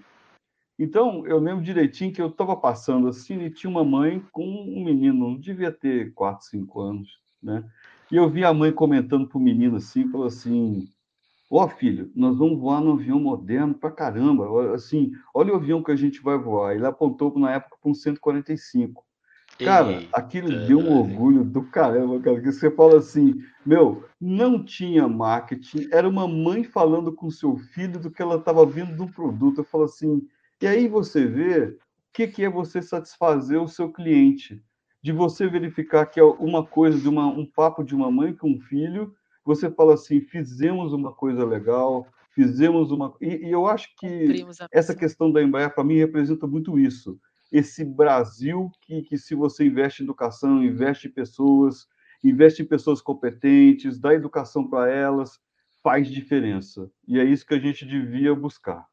Então, 0.79 1.25
eu 1.25 1.39
lembro 1.39 1.63
direitinho 1.63 2.13
que 2.13 2.21
eu 2.21 2.27
estava 2.27 2.55
passando 2.55 3.07
assim 3.07 3.41
e 3.41 3.49
tinha 3.49 3.69
uma 3.69 3.83
mãe 3.83 4.23
com 4.31 4.45
um 4.45 4.83
menino, 4.83 5.29
não 5.29 5.35
devia 5.35 5.71
ter 5.71 6.13
4, 6.13 6.45
5 6.45 6.79
anos, 6.81 7.19
né? 7.41 7.63
E 8.11 8.15
eu 8.15 8.29
vi 8.29 8.45
a 8.45 8.53
mãe 8.53 8.71
comentando 8.71 9.27
para 9.27 9.37
o 9.37 9.41
menino 9.41 9.77
assim, 9.77 10.07
falou 10.09 10.27
assim: 10.27 10.87
Ó 11.49 11.63
oh, 11.63 11.67
filho, 11.67 12.11
nós 12.15 12.37
vamos 12.37 12.59
voar 12.59 12.81
num 12.81 12.93
avião 12.93 13.19
moderno 13.19 13.73
pra 13.73 13.89
caramba. 13.89 14.73
Assim, 14.73 15.11
olha 15.33 15.53
o 15.53 15.55
avião 15.55 15.81
que 15.81 15.91
a 15.91 15.95
gente 15.95 16.21
vai 16.21 16.37
voar. 16.37 16.75
Ele 16.75 16.85
apontou 16.85 17.37
na 17.39 17.53
época 17.53 17.77
para 17.81 17.91
um 17.91 17.93
145. 17.93 19.05
Cara, 19.59 19.91
Eita. 19.91 20.09
aquilo 20.13 20.67
deu 20.67 20.77
um 20.77 20.99
orgulho 20.99 21.43
do 21.43 21.63
caramba, 21.63 22.19
cara, 22.19 22.39
que 22.39 22.51
você 22.51 22.69
fala 22.69 22.97
assim, 22.97 23.41
meu, 23.65 24.03
não 24.21 24.63
tinha 24.63 25.07
marketing, 25.07 25.87
era 25.91 26.07
uma 26.07 26.27
mãe 26.27 26.63
falando 26.63 27.11
com 27.11 27.31
seu 27.31 27.57
filho 27.57 27.97
do 27.97 28.11
que 28.11 28.21
ela 28.21 28.35
estava 28.35 28.65
vendo 28.65 28.95
do 28.95 29.11
produto. 29.11 29.61
Eu 29.61 29.63
falo 29.63 29.85
assim, 29.85 30.21
e 30.61 30.67
aí 30.67 30.87
você 30.87 31.25
vê 31.25 31.65
o 31.65 31.77
que, 32.13 32.27
que 32.27 32.43
é 32.43 32.49
você 32.49 32.81
satisfazer 32.81 33.61
o 33.61 33.67
seu 33.67 33.91
cliente, 33.91 34.63
de 35.01 35.11
você 35.11 35.47
verificar 35.47 36.05
que 36.05 36.19
é 36.19 36.23
uma 36.23 36.65
coisa 36.65 36.99
de 36.99 37.07
uma, 37.07 37.27
um 37.27 37.45
papo 37.45 37.83
de 37.83 37.95
uma 37.95 38.11
mãe 38.11 38.33
com 38.33 38.51
um 38.51 38.59
filho, 38.59 39.13
você 39.45 39.69
fala 39.69 39.93
assim, 39.93 40.19
fizemos 40.19 40.91
uma 40.93 41.13
coisa 41.13 41.45
legal, 41.45 42.07
fizemos 42.31 42.91
uma. 42.91 43.13
E, 43.21 43.47
e 43.47 43.51
eu 43.51 43.67
acho 43.67 43.95
que 43.97 44.45
essa 44.71 44.95
questão 44.95 45.31
da 45.31 45.41
Embraer, 45.41 45.73
para 45.73 45.83
mim, 45.83 45.97
representa 45.97 46.45
muito 46.45 46.77
isso 46.77 47.19
esse 47.51 47.83
Brasil 47.83 48.69
que, 48.81 49.01
que 49.03 49.17
se 49.17 49.33
você 49.35 49.65
investe 49.65 50.01
em 50.01 50.05
educação, 50.05 50.63
investe 50.63 51.07
em 51.07 51.11
pessoas, 51.11 51.87
investe 52.23 52.61
em 52.61 52.65
pessoas 52.65 53.01
competentes, 53.01 53.99
dá 53.99 54.13
educação 54.13 54.67
para 54.67 54.91
elas, 54.91 55.39
faz 55.81 56.09
diferença. 56.09 56.91
E 57.07 57.19
é 57.19 57.23
isso 57.23 57.45
que 57.45 57.53
a 57.53 57.59
gente 57.59 57.85
devia 57.85 58.35
buscar. 58.35 58.85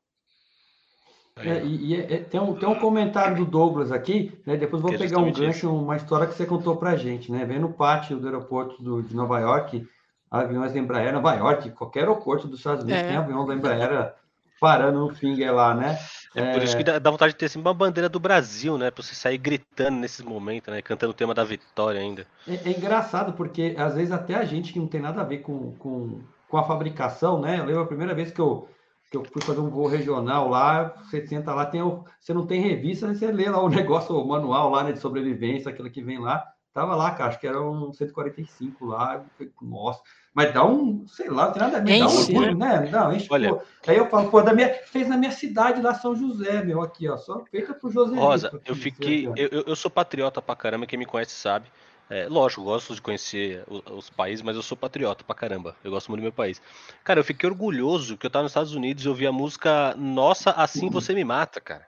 É, 1.37 1.65
e, 1.65 1.97
é, 1.97 2.19
tem, 2.19 2.41
um, 2.41 2.55
tem 2.55 2.69
um 2.69 2.77
comentário 2.77 3.37
do 3.37 3.45
Douglas 3.45 3.91
aqui, 3.91 4.33
né? 4.47 4.57
Depois 4.57 4.81
vou 4.81 4.93
que 4.93 4.99
pegar 4.99 5.19
um 5.19 5.33
gancho, 5.33 5.75
uma 5.75 5.97
história 5.97 6.27
que 6.29 6.35
você 6.35 6.47
contou 6.47 6.77
para 6.77 6.91
a 6.91 6.97
gente, 6.97 7.33
né? 7.33 7.45
Vem 7.45 7.59
no 7.59 7.73
pátio 7.73 8.19
do 8.19 8.27
aeroporto 8.27 8.81
do, 8.81 9.03
de 9.03 9.17
Nova 9.17 9.41
York, 9.41 9.85
aviões 10.31 10.73
da 10.73 10.79
Embraer, 10.79 11.13
Nova 11.13 11.35
York, 11.35 11.71
qualquer 11.71 12.01
aeroporto 12.01 12.47
dos 12.47 12.61
Estados 12.61 12.85
Unidos 12.85 13.03
é. 13.03 13.09
tem 13.09 13.17
avião 13.17 13.45
da 13.45 13.55
Embraer 13.55 14.15
parando 14.61 15.01
no 15.01 15.15
finger 15.15 15.53
lá, 15.53 15.75
né? 15.75 15.99
É 16.35 16.53
por 16.55 16.63
isso 16.63 16.77
que 16.77 16.85
dá 16.85 17.11
vontade 17.11 17.33
de 17.33 17.39
ter 17.39 17.47
assim, 17.47 17.61
uma 17.61 17.75
bandeira 17.75 18.09
do 18.09 18.19
Brasil, 18.19 18.79
né? 18.79 18.91
Pra 18.91 19.03
você 19.03 19.15
sair 19.15 19.37
gritando 19.37 19.99
nesses 19.99 20.25
momentos, 20.25 20.73
né? 20.73 20.81
Cantando 20.81 21.11
o 21.11 21.15
tema 21.15 21.35
da 21.35 21.45
vitória 21.45 22.01
ainda. 22.01 22.27
É, 22.49 22.55
é, 22.55 22.71
engraçado, 22.71 23.35
porque 23.35 23.75
às 23.77 23.95
vezes 23.95 24.11
até 24.11 24.35
a 24.35 24.45
gente 24.45 24.73
que 24.73 24.79
não 24.79 24.87
tem 24.87 25.03
nada 25.03 25.21
a 25.21 25.25
ver 25.25 25.39
com, 25.39 25.73
com, 25.73 26.21
com 26.49 26.57
a 26.57 26.65
fabricação, 26.65 27.41
né? 27.41 27.59
Eu 27.59 27.65
lembro 27.67 27.83
a 27.83 27.87
primeira 27.87 28.15
vez 28.15 28.31
que 28.31 28.41
eu, 28.41 28.67
que 29.15 29.29
eu 29.29 29.33
fui 29.33 29.43
fazer 29.43 29.61
um 29.61 29.71
voo 29.71 29.87
regional 29.87 30.49
lá, 30.49 30.95
você 31.05 31.27
senta 31.27 31.55
lá, 31.55 31.67
tem 31.67 31.83
o, 31.83 32.05
você 32.21 32.35
não 32.35 32.47
tem 32.47 32.61
revista, 32.61 33.13
você 33.13 33.31
lê 33.31 33.49
lá 33.49 33.63
o 33.63 33.69
negócio, 33.71 34.17
o 34.17 34.27
manual 34.27 34.71
lá 34.71 34.85
né, 34.85 34.93
de 34.93 34.99
sobrevivência, 34.99 35.71
aquilo 35.71 35.91
que 35.91 36.03
vem 36.03 36.19
lá. 36.19 36.45
Tava 36.73 36.97
lá, 36.97 37.13
cara, 37.13 37.31
acho 37.31 37.39
que 37.39 37.47
era 37.47 37.63
um 37.63 37.93
145 37.93 38.85
lá. 38.85 39.25
Nossa, 39.63 40.03
mas 40.35 40.53
dá 40.53 40.67
um, 40.67 41.07
sei 41.07 41.31
lá, 41.31 41.47
não 41.47 41.53
tem 41.53 41.63
nada 41.63 41.77
a 41.77 41.81
ver, 41.81 41.99
dá 42.01 42.09
um 42.09 42.17
orgulho, 42.17 42.59
né? 42.59 42.81
né? 42.81 42.91
Não, 42.91 43.13
enche, 43.13 43.29
Olha, 43.31 43.55
pô. 43.55 43.63
Aí 43.87 43.97
eu 43.97 44.11
falo, 44.11 44.29
pô, 44.29 44.43
da 44.43 44.53
minha, 44.53 44.75
fez 44.87 45.07
na 45.07 45.17
minha 45.17 45.31
cidade 45.31 45.81
lá, 45.81 45.95
São 45.95 46.17
José, 46.17 46.65
meu, 46.65 46.83
aqui, 46.83 47.09
ó, 47.09 47.17
só 47.17 47.45
feita 47.45 47.75
pro 47.75 47.93
José. 47.93 48.17
Rosa, 48.17 48.49
aqui, 48.49 48.59
eu 48.67 48.75
fiquei, 48.75 49.29
eu, 49.37 49.63
eu 49.69 49.77
sou 49.77 49.89
patriota 49.89 50.43
pra 50.43 50.57
caramba, 50.57 50.85
quem 50.85 50.99
me 50.99 51.07
conhece 51.07 51.31
sabe. 51.31 51.71
É, 52.09 52.29
lógico, 52.29 52.63
gosto 52.63 52.95
de 52.95 53.01
conhecer 53.01 53.65
os, 53.67 53.83
os, 53.91 54.11
países, 54.11 54.43
mas 54.43 54.57
eu 54.57 54.63
sou 54.63 54.77
patriota 54.77 55.25
pra 55.25 55.35
caramba. 55.35 55.75
Eu 55.83 55.91
gosto 55.91 56.09
muito 56.09 56.21
do 56.21 56.25
meu 56.25 56.33
país. 56.33 56.61
Cara, 57.03 57.21
eu 57.21 57.25
fiquei 57.25 57.49
orgulhoso 57.49 58.19
que 58.19 58.27
eu 58.27 58.31
tava 58.31 58.43
nos 58.43 58.53
Estados 58.53 58.75
Unidos 58.75 59.05
e 59.05 59.09
ouvi 59.09 59.27
a 59.27 59.33
música 59.33 59.95
Nossa, 59.97 60.51
Assim 60.51 60.91
Você 60.91 61.15
Me 61.15 61.25
Mata, 61.25 61.61
cara. 61.61 61.87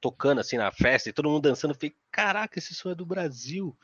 Tocando 0.00 0.40
assim 0.40 0.56
na 0.56 0.70
festa 0.72 1.08
e 1.08 1.12
todo 1.12 1.28
mundo 1.28 1.42
dançando. 1.42 1.70
Eu 1.70 1.76
falei, 1.76 1.94
caraca, 2.10 2.58
esse 2.58 2.74
som 2.74 2.90
é 2.90 2.94
do 2.94 3.06
Brasil. 3.06 3.76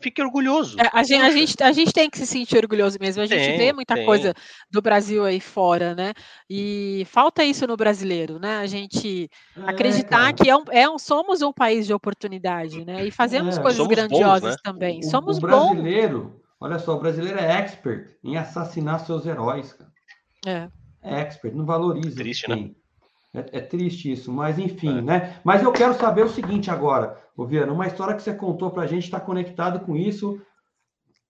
Fique 0.00 0.22
orgulhoso. 0.22 0.76
É, 0.80 0.90
a, 0.92 1.02
gente, 1.02 1.22
a, 1.22 1.30
gente, 1.30 1.62
a 1.62 1.72
gente 1.72 1.92
tem 1.92 2.10
que 2.10 2.18
se 2.18 2.26
sentir 2.26 2.56
orgulhoso 2.56 2.98
mesmo. 3.00 3.22
A 3.22 3.26
gente 3.26 3.44
tem, 3.44 3.58
vê 3.58 3.72
muita 3.72 3.94
tem. 3.94 4.04
coisa 4.04 4.34
do 4.70 4.82
Brasil 4.82 5.24
aí 5.24 5.40
fora, 5.40 5.94
né? 5.94 6.12
E 6.48 7.06
falta 7.10 7.44
isso 7.44 7.66
no 7.66 7.76
brasileiro, 7.76 8.38
né? 8.38 8.58
A 8.58 8.66
gente 8.66 9.30
é, 9.56 9.60
acreditar 9.70 10.32
que 10.32 10.48
é 10.48 10.56
um, 10.56 10.64
é 10.70 10.88
um, 10.88 10.98
somos 10.98 11.42
um 11.42 11.52
país 11.52 11.86
de 11.86 11.94
oportunidade, 11.94 12.84
né? 12.84 13.04
E 13.04 13.10
fazemos 13.10 13.58
é, 13.58 13.62
coisas 13.62 13.86
grandiosas 13.86 14.40
bons, 14.40 14.50
né? 14.50 14.56
também. 14.62 15.00
O, 15.00 15.10
somos 15.10 15.38
o 15.38 15.40
brasileiro, 15.40 16.22
bons. 16.22 16.42
olha 16.60 16.78
só, 16.78 16.96
o 16.96 17.00
brasileiro 17.00 17.38
é 17.38 17.58
expert 17.58 18.16
em 18.22 18.36
assassinar 18.36 19.00
seus 19.00 19.26
heróis, 19.26 19.72
cara. 19.72 19.90
É. 20.46 20.68
É 21.02 21.20
expert, 21.20 21.54
não 21.54 21.64
valoriza. 21.64 22.16
Triste, 22.16 22.48
né? 22.48 22.70
É, 23.36 23.58
é, 23.58 23.60
triste 23.60 24.10
isso, 24.10 24.32
mas 24.32 24.58
enfim, 24.58 24.98
é. 24.98 25.02
né? 25.02 25.40
Mas 25.44 25.62
eu 25.62 25.70
quero 25.70 25.92
saber 25.94 26.24
o 26.24 26.28
seguinte 26.28 26.70
agora, 26.70 27.18
Viana, 27.36 27.70
uma 27.70 27.86
história 27.86 28.14
que 28.14 28.22
você 28.22 28.32
contou 28.32 28.70
para 28.70 28.84
a 28.84 28.86
gente 28.86 29.04
está 29.04 29.20
conectado 29.20 29.80
com 29.84 29.94
isso. 29.94 30.40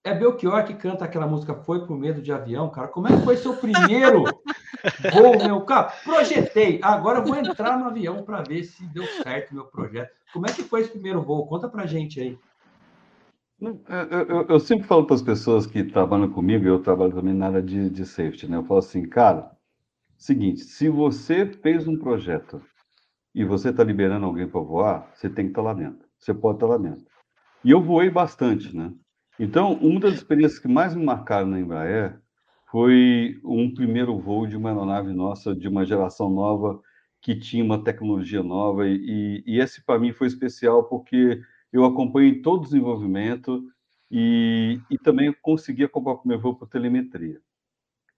É 0.05 0.13
Belchior 0.13 0.63
que 0.63 0.73
canta 0.73 1.03
aquela 1.03 1.27
música 1.27 1.53
Foi 1.53 1.85
por 1.85 1.97
Medo 1.97 2.21
de 2.21 2.31
Avião, 2.31 2.69
cara. 2.69 2.87
Como 2.87 3.09
é 3.09 3.11
que 3.11 3.25
foi 3.25 3.35
seu 3.35 3.57
primeiro 3.57 4.23
voo, 5.13 5.37
meu? 5.43 5.59
Cara, 5.61 5.91
projetei. 6.05 6.79
Agora 6.81 7.19
eu 7.19 7.25
vou 7.25 7.35
entrar 7.35 7.77
no 7.77 7.87
avião 7.87 8.23
para 8.23 8.41
ver 8.41 8.63
se 8.63 8.85
deu 8.85 9.03
certo 9.21 9.51
o 9.51 9.55
meu 9.55 9.65
projeto. 9.65 10.11
Como 10.31 10.47
é 10.47 10.53
que 10.53 10.63
foi 10.63 10.81
esse 10.81 10.91
primeiro 10.91 11.21
voo? 11.21 11.45
Conta 11.45 11.67
para 11.67 11.85
gente 11.85 12.21
aí. 12.21 12.39
Eu, 13.59 13.81
eu, 14.29 14.45
eu 14.47 14.59
sempre 14.61 14.87
falo 14.87 15.05
para 15.05 15.15
as 15.15 15.21
pessoas 15.21 15.65
que 15.65 15.83
trabalham 15.83 16.29
comigo, 16.29 16.65
eu 16.65 16.79
trabalho 16.79 17.11
também 17.11 17.33
na 17.33 17.47
área 17.47 17.61
de, 17.61 17.89
de 17.89 18.05
safety, 18.05 18.47
né? 18.47 18.55
Eu 18.55 18.63
falo 18.63 18.79
assim, 18.79 19.03
cara, 19.09 19.56
Seguinte, 20.17 20.61
se 20.61 20.89
você 20.89 21.45
fez 21.45 21.87
um 21.87 21.95
projeto 21.95 22.59
e 23.35 23.45
você 23.45 23.69
está 23.69 23.83
liberando 23.83 24.25
alguém 24.25 24.47
para 24.47 24.59
voar, 24.59 25.11
você 25.13 25.29
tem 25.29 25.45
que 25.45 25.51
estar 25.51 25.61
tá 25.61 25.67
lá 25.67 25.73
dentro. 25.75 26.07
Você 26.17 26.33
pode 26.33 26.57
estar 26.57 26.65
tá 26.65 26.73
lá 26.73 26.77
dentro. 26.79 27.05
E 27.63 27.69
eu 27.69 27.81
voei 27.81 28.09
bastante, 28.09 28.75
né? 28.75 28.91
Então, 29.39 29.73
uma 29.73 29.99
das 29.99 30.15
experiências 30.15 30.59
que 30.59 30.67
mais 30.67 30.95
me 30.95 31.05
marcaram 31.05 31.47
na 31.47 31.59
Embraer 31.59 32.19
foi 32.71 33.39
um 33.43 33.71
primeiro 33.71 34.17
voo 34.17 34.47
de 34.47 34.57
uma 34.57 34.69
aeronave 34.69 35.13
nossa, 35.13 35.55
de 35.55 35.67
uma 35.67 35.85
geração 35.85 36.31
nova, 36.31 36.81
que 37.21 37.35
tinha 37.35 37.63
uma 37.63 37.83
tecnologia 37.83 38.41
nova. 38.41 38.87
E, 38.87 39.43
e 39.45 39.59
esse, 39.59 39.85
para 39.85 39.99
mim, 39.99 40.11
foi 40.13 40.25
especial 40.25 40.85
porque 40.85 41.39
eu 41.71 41.85
acompanhei 41.85 42.41
todo 42.41 42.61
o 42.61 42.65
desenvolvimento 42.65 43.63
e, 44.09 44.81
e 44.89 44.97
também 44.97 45.31
consegui 45.43 45.83
acompanhar 45.83 46.15
o 46.15 46.19
primeiro 46.19 46.41
voo 46.41 46.55
por 46.55 46.67
telemetria 46.67 47.39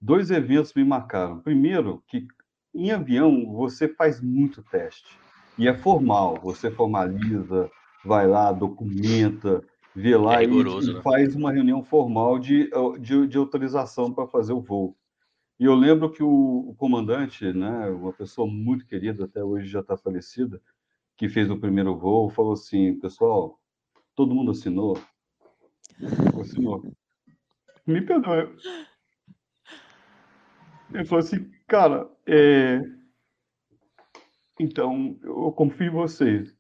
dois 0.01 0.31
eventos 0.31 0.73
me 0.73 0.83
marcaram. 0.83 1.39
Primeiro, 1.39 2.03
que 2.07 2.27
em 2.73 2.91
avião 2.91 3.51
você 3.53 3.87
faz 3.87 4.21
muito 4.21 4.63
teste 4.63 5.17
e 5.57 5.67
é 5.67 5.73
formal, 5.73 6.39
você 6.41 6.71
formaliza, 6.71 7.69
vai 8.05 8.27
lá, 8.27 8.51
documenta, 8.51 9.61
vê 9.93 10.15
lá 10.15 10.41
é 10.41 10.45
rigoroso, 10.45 10.91
e, 10.91 10.93
né? 10.93 11.01
faz 11.01 11.35
uma 11.35 11.51
reunião 11.51 11.83
formal 11.83 12.39
de, 12.39 12.69
de, 12.99 13.27
de 13.27 13.37
autorização 13.37 14.13
para 14.13 14.27
fazer 14.27 14.53
o 14.53 14.61
voo. 14.61 14.95
E 15.59 15.65
eu 15.65 15.75
lembro 15.75 16.09
que 16.09 16.23
o, 16.23 16.69
o, 16.69 16.75
comandante, 16.75 17.51
né, 17.51 17.89
uma 17.89 18.13
pessoa 18.13 18.47
muito 18.47 18.85
querida, 18.85 19.25
até 19.25 19.43
hoje 19.43 19.67
já 19.67 19.81
está 19.81 19.97
falecida, 19.97 20.61
que 21.17 21.27
fez 21.27 21.51
o 21.51 21.59
primeiro 21.59 21.97
voo, 21.97 22.29
falou 22.29 22.53
assim, 22.53 22.97
pessoal, 22.97 23.59
todo 24.15 24.33
mundo 24.33 24.51
assinou? 24.51 24.97
Assinou. 26.39 26.81
Me 27.85 27.99
perdoe. 28.01 28.55
Ele 30.93 31.05
falou 31.05 31.23
assim, 31.23 31.49
cara, 31.67 32.09
é... 32.25 32.81
então 34.59 35.17
eu 35.23 35.51
confio 35.51 35.87
em 35.87 35.91
vocês. 35.91 36.55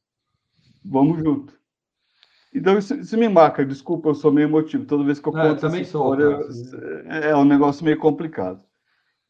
Vamos 0.83 1.19
junto. 1.19 1.59
Então 2.53 2.77
isso, 2.77 2.95
isso, 2.95 3.17
me 3.17 3.29
marca, 3.29 3.65
desculpa, 3.65 4.09
eu 4.09 4.15
sou 4.15 4.31
meio 4.31 4.47
emotivo. 4.47 4.85
Toda 4.85 5.03
vez 5.03 5.19
que 5.19 5.27
eu 5.27 5.33
conto 5.33 5.65
essa 5.65 5.79
história, 5.79 6.51
sou, 6.51 6.79
é, 7.05 7.29
é 7.29 7.35
um 7.35 7.45
negócio 7.45 7.85
meio 7.85 7.97
complicado. 7.97 8.63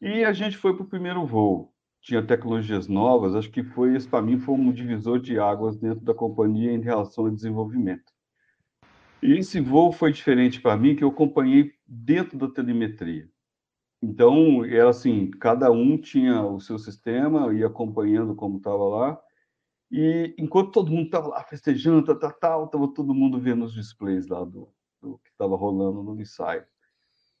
E 0.00 0.24
a 0.24 0.32
gente 0.32 0.56
foi 0.56 0.74
para 0.74 0.84
o 0.84 0.88
primeiro 0.88 1.26
voo. 1.26 1.74
Tinha 2.00 2.26
tecnologias 2.26 2.88
novas, 2.88 3.34
acho 3.34 3.50
que 3.50 3.62
foi, 3.62 3.94
isso 3.94 4.08
para 4.08 4.22
mim, 4.22 4.38
foi 4.38 4.54
um 4.54 4.72
divisor 4.72 5.20
de 5.20 5.38
águas 5.38 5.76
dentro 5.76 6.02
da 6.02 6.14
companhia 6.14 6.72
em 6.72 6.80
relação 6.80 7.26
ao 7.26 7.30
desenvolvimento. 7.30 8.10
E 9.22 9.32
esse 9.34 9.60
voo 9.60 9.92
foi 9.92 10.10
diferente 10.10 10.62
para 10.62 10.78
mim, 10.78 10.96
que 10.96 11.04
eu 11.04 11.08
acompanhei 11.08 11.72
dentro 11.86 12.38
da 12.38 12.48
telemetria. 12.48 13.28
Então, 14.02 14.64
era 14.64 14.88
assim, 14.90 15.30
cada 15.30 15.70
um 15.70 15.98
tinha 15.98 16.42
o 16.42 16.58
seu 16.60 16.78
sistema, 16.78 17.52
ia 17.52 17.66
acompanhando 17.66 18.34
como 18.34 18.56
estava 18.56 18.84
lá, 18.84 19.20
e 19.90 20.34
enquanto 20.38 20.70
todo 20.70 20.90
mundo 20.90 21.06
estava 21.06 21.28
lá 21.28 21.42
festejando, 21.44 22.06
tal, 22.06 22.16
tal, 22.16 22.32
tal, 22.32 22.64
estava 22.64 22.88
todo 22.94 23.14
mundo 23.14 23.40
vendo 23.40 23.64
os 23.64 23.74
displays 23.74 24.26
lá 24.28 24.44
do, 24.44 24.72
do 25.00 25.18
que 25.18 25.30
estava 25.30 25.56
rolando 25.56 26.02
no 26.02 26.20
ensaio. 26.20 26.64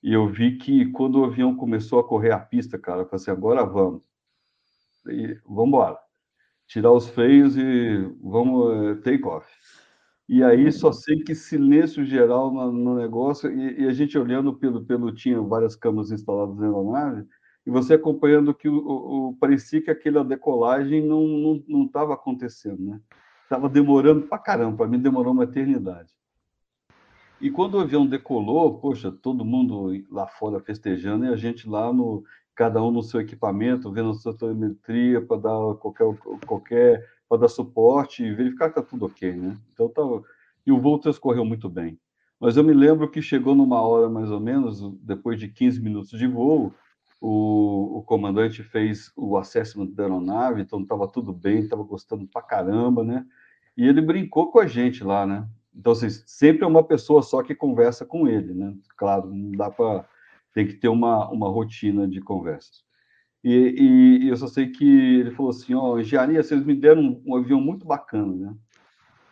E 0.02 0.12
eu 0.12 0.26
vi 0.28 0.56
que 0.58 0.90
quando 0.92 1.20
o 1.20 1.24
avião 1.24 1.54
começou 1.56 2.00
a 2.00 2.06
correr 2.06 2.32
a 2.32 2.38
pista, 2.38 2.78
cara, 2.78 3.02
eu 3.02 3.06
falei 3.06 3.22
assim, 3.22 3.30
agora 3.30 3.64
vamos. 3.64 4.02
E, 5.06 5.38
vamos 5.44 5.68
embora. 5.68 5.98
Tirar 6.66 6.92
os 6.92 7.08
freios 7.08 7.56
e 7.56 7.98
vamos 8.22 8.98
eh, 8.98 9.02
take 9.02 9.24
off. 9.24 9.46
E 10.32 10.44
aí 10.44 10.70
só 10.70 10.92
sei 10.92 11.24
que 11.24 11.34
silêncio 11.34 12.04
geral 12.04 12.52
no, 12.52 12.70
no 12.70 12.94
negócio, 12.94 13.50
e, 13.50 13.82
e, 13.82 13.88
a 13.88 13.92
gente 13.92 14.16
olhando 14.16 14.54
pelo, 14.54 14.80
pelo. 14.84 15.12
Tinha 15.12 15.42
várias 15.42 15.74
câmeras 15.74 16.12
instaladas 16.12 16.56
na 16.56 16.66
aeronave, 16.66 17.26
e 17.66 17.70
você 17.70 17.94
acompanhando 17.94 18.54
que 18.54 18.68
o, 18.68 18.76
o, 18.76 19.36
parecia 19.40 19.82
que 19.82 19.90
aquela 19.90 20.22
decolagem 20.22 21.04
não 21.04 21.56
estava 21.84 22.04
não, 22.04 22.08
não 22.08 22.12
acontecendo, 22.12 22.80
né? 22.80 23.00
Estava 23.42 23.68
demorando 23.68 24.28
para 24.28 24.38
caramba, 24.38 24.76
para 24.76 24.86
mim 24.86 25.00
demorou 25.00 25.32
uma 25.32 25.42
eternidade. 25.42 26.12
E 27.40 27.50
quando 27.50 27.74
o 27.74 27.80
avião 27.80 28.06
decolou, 28.06 28.78
poxa, 28.78 29.10
todo 29.10 29.44
mundo 29.44 30.00
lá 30.08 30.28
fora 30.28 30.60
festejando, 30.60 31.24
e 31.24 31.28
a 31.28 31.36
gente 31.36 31.68
lá 31.68 31.92
no. 31.92 32.22
Cada 32.54 32.80
um 32.80 32.92
no 32.92 33.02
seu 33.02 33.20
equipamento, 33.20 33.90
vendo 33.90 34.10
a 34.10 34.14
sua 34.14 34.36
telemetria 34.36 35.20
para 35.20 35.40
dar 35.40 35.74
qualquer, 35.76 36.06
qualquer 36.46 37.04
para 37.30 37.42
dar 37.42 37.48
suporte 37.48 38.24
e 38.24 38.34
verificar 38.34 38.72
que 38.72 38.80
está 38.80 38.82
tudo 38.82 39.06
ok, 39.06 39.32
né? 39.32 39.56
Então 39.72 39.88
tá, 39.88 40.02
e 40.66 40.72
o 40.72 40.80
voo 40.80 40.98
transcorreu 40.98 41.44
muito 41.44 41.68
bem. 41.68 41.96
Mas 42.40 42.56
eu 42.56 42.64
me 42.64 42.72
lembro 42.74 43.08
que 43.08 43.22
chegou 43.22 43.54
numa 43.54 43.80
hora 43.80 44.08
mais 44.08 44.32
ou 44.32 44.40
menos, 44.40 44.80
depois 45.00 45.38
de 45.38 45.46
15 45.46 45.80
minutos 45.80 46.18
de 46.18 46.26
voo, 46.26 46.74
o, 47.20 47.98
o 47.98 48.02
comandante 48.02 48.64
fez 48.64 49.12
o 49.16 49.36
assessment 49.36 49.92
da 49.92 50.04
aeronave, 50.04 50.60
então 50.60 50.82
estava 50.82 51.06
tudo 51.06 51.32
bem, 51.32 51.60
estava 51.60 51.84
gostando 51.84 52.26
pra 52.26 52.42
caramba, 52.42 53.04
né? 53.04 53.24
E 53.76 53.86
ele 53.86 54.00
brincou 54.00 54.50
com 54.50 54.58
a 54.58 54.66
gente 54.66 55.04
lá, 55.04 55.24
né? 55.24 55.46
Então, 55.72 55.92
assim, 55.92 56.10
sempre 56.10 56.64
é 56.64 56.66
uma 56.66 56.82
pessoa 56.82 57.22
só 57.22 57.44
que 57.44 57.54
conversa 57.54 58.04
com 58.04 58.26
ele, 58.26 58.52
né? 58.52 58.74
Claro, 58.96 59.32
não 59.32 59.52
dá 59.52 59.70
para. 59.70 60.04
Tem 60.52 60.66
que 60.66 60.74
ter 60.74 60.88
uma, 60.88 61.30
uma 61.30 61.48
rotina 61.48 62.08
de 62.08 62.20
conversas. 62.20 62.84
E, 63.42 64.22
e, 64.22 64.28
eu 64.28 64.36
só 64.36 64.46
sei 64.46 64.68
que 64.68 64.84
ele 64.84 65.30
falou 65.30 65.50
assim: 65.50 65.74
Ó, 65.74 65.92
oh, 65.92 66.00
engenharia, 66.00 66.42
vocês 66.42 66.64
me 66.64 66.74
deram 66.74 67.02
um, 67.02 67.22
um, 67.26 67.36
avião 67.36 67.60
muito 67.60 67.86
bacana, 67.86 68.34
né? 68.34 68.54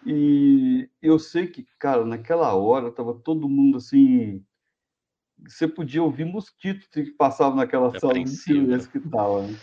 E 0.07 0.89
eu 1.03 1.19
sei 1.19 1.47
que, 1.47 1.67
cara, 1.79 2.05
naquela 2.05 2.55
hora 2.55 2.91
tava 2.91 3.15
todo 3.15 3.49
mundo 3.49 3.77
assim. 3.77 4.43
Você 5.47 5.69
podia 5.69 6.03
ouvir 6.03 6.25
mosquitos 6.25 6.89
que 6.89 7.05
passavam 7.13 7.57
naquela 7.57 7.95
é 7.95 8.01
sala 8.01 8.15
de 8.15 8.31
silêncio 8.31 8.91
que 8.91 8.99
tava. 8.99 9.47
Né? 9.47 9.57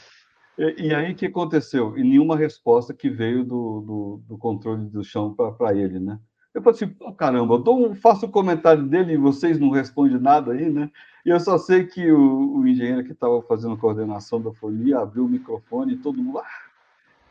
E, 0.58 0.88
e, 0.88 0.96
aí 0.96 1.12
o 1.12 1.16
que 1.16 1.26
aconteceu? 1.26 1.98
E 1.98 2.04
nenhuma 2.04 2.38
resposta 2.38 2.94
que 2.94 3.10
veio 3.10 3.44
do, 3.44 3.82
do, 3.82 4.24
do 4.28 4.38
controle 4.38 4.90
do 4.90 5.04
chão 5.04 5.34
para 5.34 5.76
ele, 5.76 6.00
né? 6.00 6.20
Eu 6.56 6.62
falei 6.62 6.78
assim, 6.78 6.96
oh, 7.02 7.12
caramba, 7.12 7.56
eu 7.56 7.76
um, 7.76 7.94
faço 7.94 8.26
o 8.26 8.30
um 8.30 8.32
comentário 8.32 8.82
dele 8.84 9.14
e 9.14 9.18
vocês 9.18 9.60
não 9.60 9.70
respondem 9.70 10.18
nada 10.18 10.54
aí, 10.54 10.70
né? 10.70 10.90
E 11.26 11.30
eu 11.30 11.38
só 11.38 11.58
sei 11.58 11.84
que 11.86 12.10
o, 12.10 12.60
o 12.60 12.66
engenheiro 12.66 13.04
que 13.04 13.12
estava 13.12 13.42
fazendo 13.42 13.74
a 13.74 13.78
coordenação 13.78 14.42
da 14.42 14.54
folia 14.54 15.00
abriu 15.00 15.26
o 15.26 15.30
microfone 15.30 15.94
e 15.94 15.98
todo 15.98 16.24
mundo. 16.24 16.40
Ah, 16.40 16.66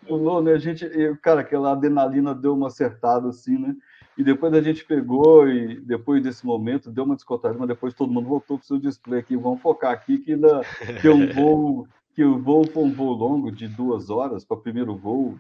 pulou, 0.07 0.43
né? 0.43 0.53
A 0.53 0.59
gente, 0.59 0.85
eu, 0.85 1.17
cara, 1.17 1.41
aquela 1.41 1.73
adrenalina 1.73 2.35
deu 2.35 2.55
uma 2.55 2.67
acertada 2.67 3.31
assim, 3.31 3.57
né? 3.57 3.75
E 4.17 4.23
depois 4.23 4.53
a 4.53 4.61
gente 4.61 4.85
pegou 4.85 5.49
e 5.49 5.81
depois 5.81 6.23
desse 6.23 6.45
momento 6.45 6.91
deu 6.91 7.05
uma 7.05 7.17
descontada, 7.17 7.57
mas 7.59 7.67
depois 7.67 7.95
todo 7.95 8.13
mundo 8.13 8.29
voltou 8.29 8.59
para 8.59 8.65
o 8.65 8.67
seu 8.67 8.79
display 8.79 9.21
aqui. 9.21 9.37
Vamos 9.37 9.63
focar 9.63 9.93
aqui 9.93 10.19
que 10.19 10.35
ainda 10.35 10.61
tem 11.01 11.11
um 11.11 11.33
voo, 11.33 11.89
que 12.15 12.25
o 12.25 12.39
voo 12.39 12.65
foi 12.67 12.85
um 12.85 12.93
voo 12.93 13.13
longo 13.13 13.51
de 13.51 13.67
duas 13.67 14.09
horas 14.09 14.45
para 14.45 14.57
o 14.57 14.61
primeiro 14.61 14.97
voo. 14.97 15.37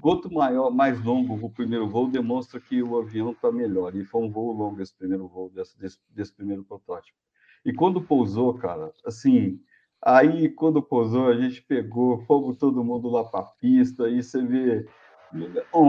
Quanto 0.00 0.32
maior, 0.32 0.70
mais 0.70 1.02
longo 1.02 1.34
o 1.34 1.50
primeiro 1.50 1.88
voo, 1.88 2.08
demonstra 2.08 2.60
que 2.60 2.82
o 2.82 2.96
avião 2.98 3.32
está 3.32 3.50
melhor. 3.50 3.94
E 3.96 4.04
foi 4.04 4.22
um 4.22 4.30
voo 4.30 4.52
longo 4.52 4.80
esse 4.80 4.94
primeiro 4.94 5.26
voo, 5.26 5.50
desse, 5.50 5.78
desse, 5.78 5.98
desse 6.10 6.32
primeiro 6.32 6.62
protótipo. 6.62 7.18
E 7.64 7.72
quando 7.72 8.00
pousou, 8.00 8.54
cara, 8.54 8.92
assim, 9.04 9.60
aí 10.00 10.48
quando 10.48 10.82
pousou, 10.82 11.28
a 11.28 11.34
gente 11.34 11.62
pegou, 11.62 12.18
fomos 12.24 12.56
todo 12.56 12.84
mundo 12.84 13.08
lá 13.08 13.24
para 13.24 13.40
a 13.40 13.46
pista, 13.60 14.08
e 14.08 14.22
você 14.22 14.44
vê 14.44 14.86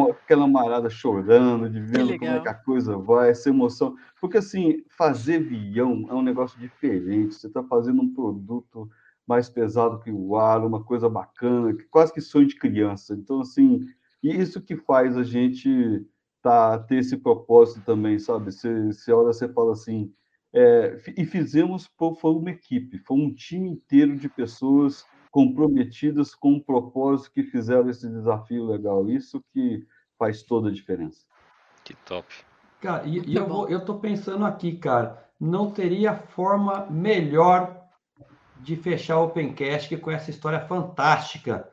aquela 0.10 0.48
marada 0.48 0.90
chorando, 0.90 1.70
de 1.70 1.80
vendo 1.80 2.18
como 2.18 2.32
é 2.32 2.40
que 2.40 2.48
a 2.48 2.54
coisa 2.54 2.98
vai, 2.98 3.30
essa 3.30 3.50
emoção. 3.50 3.96
Porque, 4.20 4.38
assim, 4.38 4.84
fazer 4.90 5.38
avião 5.38 6.06
é 6.10 6.14
um 6.14 6.22
negócio 6.22 6.60
diferente, 6.60 7.36
você 7.36 7.48
está 7.48 7.64
fazendo 7.64 8.02
um 8.02 8.14
produto 8.14 8.90
mais 9.28 9.50
pesado 9.50 10.00
que 10.00 10.12
o 10.12 10.36
ar, 10.36 10.66
uma 10.66 10.84
coisa 10.84 11.10
bacana, 11.10 11.76
quase 11.90 12.14
que 12.14 12.22
sonho 12.22 12.48
de 12.48 12.58
criança. 12.58 13.14
Então, 13.14 13.42
assim, 13.42 13.86
isso 14.22 14.62
que 14.62 14.76
faz 14.76 15.18
a 15.18 15.24
gente 15.24 16.06
tá, 16.42 16.78
ter 16.80 16.98
esse 16.98 17.18
propósito 17.18 17.82
também, 17.86 18.20
sabe? 18.20 18.52
Você, 18.52 18.88
você 18.88 19.12
olha, 19.12 19.34
você 19.34 19.48
fala 19.48 19.72
assim, 19.72 20.14
é, 20.54 21.02
e 21.18 21.26
fizemos, 21.26 21.90
foi 21.98 22.32
uma 22.32 22.52
equipe, 22.52 23.00
foi 23.00 23.18
um 23.18 23.34
time 23.34 23.70
inteiro 23.70 24.16
de 24.18 24.30
pessoas 24.30 25.06
comprometidas 25.32 26.36
com 26.36 26.54
um 26.54 26.60
propósito 26.60 27.32
que 27.32 27.44
fizeram 27.44 27.90
esse 27.90 28.08
desafio 28.08 28.66
legal. 28.66 29.10
Isso 29.10 29.44
que 29.52 29.84
faz 30.18 30.44
toda 30.44 30.70
a 30.70 30.72
diferença. 30.72 31.26
Que 31.84 31.96
top. 31.96 32.28
Cara, 32.80 33.08
e, 33.08 33.20
e 33.20 33.36
eu, 33.36 33.48
vou, 33.48 33.68
eu 33.68 33.84
tô 33.84 33.98
pensando 33.98 34.46
aqui, 34.46 34.74
cara, 34.74 35.26
não 35.40 35.72
teria 35.72 36.16
forma 36.16 36.86
melhor 36.90 37.83
de 38.64 38.76
fechar 38.78 39.20
o 39.20 39.26
Opencast 39.26 39.96
com 39.98 40.10
essa 40.10 40.32
história 40.32 40.60
fantástica 40.62 41.70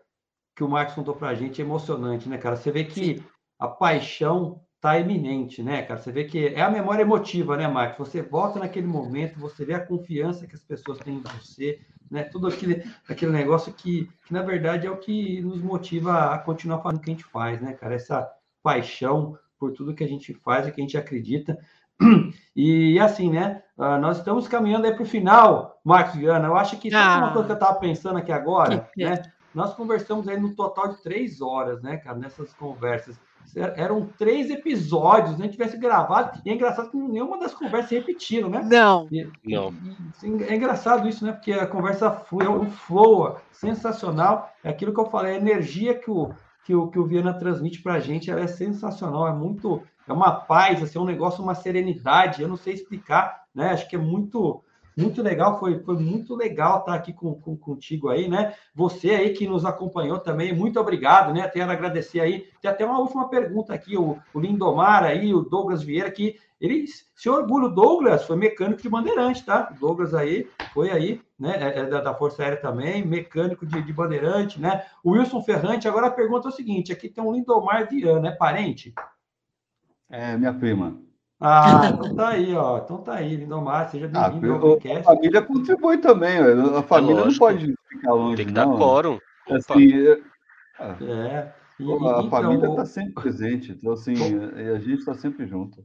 que 0.57 0.65
o 0.65 0.69
Marcos 0.69 0.95
contou 0.95 1.15
pra 1.15 1.35
gente, 1.35 1.63
emocionante, 1.63 2.29
né, 2.29 2.37
cara? 2.37 2.57
Você 2.57 2.71
vê 2.71 2.85
que 2.85 3.23
a 3.59 3.69
paixão 3.69 4.61
tá 4.81 4.99
iminente, 4.99 5.63
né, 5.63 5.83
cara? 5.83 6.01
Você 6.01 6.11
vê 6.11 6.25
que 6.25 6.49
é 6.49 6.61
a 6.61 6.71
memória 6.71 7.03
emotiva, 7.03 7.57
né, 7.57 7.69
Marcos? 7.69 8.09
Você 8.09 8.21
volta 8.21 8.59
naquele 8.59 8.87
momento, 8.87 9.39
você 9.39 9.65
vê 9.65 9.75
a 9.75 9.87
confiança 9.87 10.47
que 10.47 10.55
as 10.55 10.63
pessoas 10.63 10.99
têm 10.99 11.17
em 11.17 11.23
você, 11.23 11.81
né? 12.11 12.25
Tudo 12.25 12.49
aquele, 12.49 12.85
aquele 13.09 13.31
negócio 13.31 13.73
que, 13.73 14.11
que, 14.27 14.33
na 14.33 14.43
verdade, 14.43 14.87
é 14.87 14.91
o 14.91 14.99
que 14.99 15.41
nos 15.43 15.63
motiva 15.63 16.35
a 16.35 16.39
continuar 16.39 16.81
fazendo 16.81 16.99
o 16.99 17.03
que 17.03 17.11
a 17.11 17.15
gente 17.15 17.25
faz, 17.25 17.61
né, 17.61 17.73
cara? 17.73 17.95
Essa 17.95 18.29
paixão 18.63 19.39
por 19.59 19.73
tudo 19.73 19.95
que 19.95 20.03
a 20.03 20.09
gente 20.09 20.35
faz 20.35 20.67
e 20.67 20.73
que 20.73 20.81
a 20.81 20.85
gente 20.85 20.99
acredita. 20.99 21.57
E 22.57 22.99
assim, 22.99 23.31
né? 23.31 23.63
Ah, 23.79 23.97
nós 23.97 24.19
estamos 24.19 24.47
caminhando 24.49 24.85
aí 24.85 24.93
para 24.93 25.03
o 25.03 25.07
final, 25.07 25.80
Marcos 25.91 26.15
Viana. 26.15 26.47
Eu 26.47 26.57
acho 26.57 26.79
que 26.79 26.91
sabe 26.91 27.05
ah, 27.05 27.19
uma 27.19 27.33
coisa 27.33 27.47
que 27.47 27.53
eu 27.53 27.55
estava 27.55 27.79
pensando 27.79 28.19
aqui 28.19 28.31
agora, 28.31 28.89
né? 28.97 29.23
Nós 29.53 29.75
conversamos 29.75 30.29
aí 30.29 30.39
no 30.39 30.55
total 30.55 30.89
de 30.89 31.03
três 31.03 31.41
horas, 31.41 31.83
né, 31.83 31.97
cara, 31.97 32.17
nessas 32.17 32.55
conversas. 32.55 33.19
Eram 33.57 34.09
três 34.17 34.49
episódios, 34.49 35.37
né? 35.37 35.49
Tivesse 35.49 35.77
gravado. 35.77 36.41
E 36.45 36.51
é 36.51 36.55
engraçado 36.55 36.89
que 36.89 36.97
nenhuma 36.97 37.37
das 37.37 37.53
conversas 37.53 37.89
se 37.89 37.97
repetiram, 37.97 38.49
né? 38.49 38.63
Não. 38.63 39.09
E, 39.11 39.29
não. 39.45 39.75
E, 40.23 40.45
é 40.45 40.55
engraçado 40.55 41.09
isso, 41.09 41.25
né? 41.25 41.33
Porque 41.33 41.53
a 41.53 41.67
conversa 41.67 42.13
flui, 42.13 42.47
é 42.47 42.49
um 42.49 42.71
flow 42.71 43.41
sensacional. 43.51 44.53
É 44.63 44.71
aquilo 44.71 44.95
que 44.95 45.01
eu 45.01 45.07
falei, 45.07 45.35
a 45.35 45.39
energia 45.39 45.99
que 45.99 46.09
o, 46.09 46.31
que 46.65 46.73
o, 46.77 46.87
que 46.87 46.99
o 46.99 47.07
Viana 47.07 47.35
transmite 47.35 47.83
para 47.83 47.95
a 47.95 48.01
gente 48.01 48.31
ela 48.31 48.41
é 48.41 48.47
sensacional. 48.47 49.27
É 49.27 49.33
muito. 49.33 49.83
É 50.07 50.13
uma 50.13 50.31
paz, 50.31 50.81
assim, 50.81 50.99
é 50.99 51.03
um 51.03 51.07
negócio, 51.07 51.43
uma 51.43 51.55
serenidade. 51.57 52.43
Eu 52.43 52.49
não 52.49 52.57
sei 52.57 52.75
explicar, 52.75 53.43
né? 53.53 53.71
Acho 53.71 53.89
que 53.89 53.97
é 53.97 53.99
muito 53.99 54.63
muito 54.97 55.23
legal, 55.23 55.59
foi, 55.59 55.79
foi 55.81 55.97
muito 55.97 56.35
legal 56.35 56.81
estar 56.81 56.95
aqui 56.95 57.13
com, 57.13 57.35
com, 57.35 57.57
contigo 57.57 58.09
aí, 58.09 58.29
né? 58.29 58.55
Você 58.75 59.11
aí 59.11 59.31
que 59.31 59.47
nos 59.47 59.65
acompanhou 59.65 60.19
também, 60.19 60.55
muito 60.55 60.79
obrigado, 60.79 61.33
né? 61.33 61.49
Quero 61.49 61.71
agradecer 61.71 62.21
aí. 62.21 62.49
Tem 62.61 62.71
até 62.71 62.85
uma 62.85 62.99
última 62.99 63.29
pergunta 63.29 63.73
aqui, 63.73 63.97
o, 63.97 64.19
o 64.35 64.41
Lindomar 64.41 65.05
aí, 65.05 65.33
o 65.33 65.43
Douglas 65.43 65.83
Vieira, 65.83 66.11
que 66.11 66.39
ele 66.61 66.87
se 66.87 67.29
orgulha, 67.29 67.67
o 67.67 67.75
Douglas 67.75 68.25
foi 68.25 68.37
mecânico 68.37 68.83
de 68.83 68.89
bandeirante, 68.89 69.45
tá? 69.45 69.73
O 69.75 69.81
Douglas 69.81 70.13
aí 70.13 70.47
foi 70.75 70.91
aí, 70.91 71.21
né? 71.39 71.57
É, 71.59 71.79
é 71.81 71.87
da, 71.87 72.01
da, 72.03 72.15
Força 72.15 72.43
Aérea 72.43 72.61
também, 72.61 73.05
mecânico 73.07 73.65
de, 73.65 73.81
de 73.83 73.93
bandeirante, 73.93 74.61
né? 74.61 74.85
O 75.03 75.13
Wilson 75.13 75.43
Ferrante, 75.43 75.89
agora 75.89 76.09
a 76.09 76.11
pergunta 76.11 76.49
é 76.49 76.51
o 76.51 76.55
seguinte: 76.55 76.93
aqui 76.93 77.09
tem 77.09 77.25
um 77.25 77.33
Lindomar 77.33 77.89
Viana, 77.89 78.29
é 78.29 78.33
parente? 78.33 78.93
É, 80.11 80.37
minha 80.37 80.53
prima. 80.53 81.01
Ah, 81.41 81.91
então 81.95 82.15
tá 82.15 82.29
aí, 82.29 82.55
ó. 82.55 82.79
Então 82.79 82.99
tá 82.99 83.15
aí, 83.15 83.37
Lindomar, 83.37 83.89
seja 83.89 84.11
ah, 84.15 84.29
bem-vindo 84.29 84.53
ah, 84.53 84.57
ao 84.57 84.61
podcast. 84.61 84.99
A 84.99 85.03
família 85.03 85.43
contribui 85.43 85.99
também, 85.99 86.39
a 86.39 86.83
família 86.83 87.23
é 87.23 87.25
não 87.25 87.35
pode 87.35 87.75
ficar 87.89 88.13
longe, 88.13 88.37
Tem 88.37 88.47
que 88.47 88.53
não. 88.53 88.71
dar 88.71 88.77
quórum. 88.77 89.19
Assim, 89.49 89.93
é... 89.95 90.21
é. 90.81 91.53
E, 91.79 91.91
a 91.91 91.97
então, 91.97 92.31
família 92.31 92.69
está 92.69 92.85
sempre 92.85 93.15
presente, 93.15 93.73
então 93.73 93.93
assim, 93.93 94.13
a 94.55 94.79
gente 94.79 94.99
está 94.99 95.15
sempre 95.15 95.47
junto. 95.47 95.83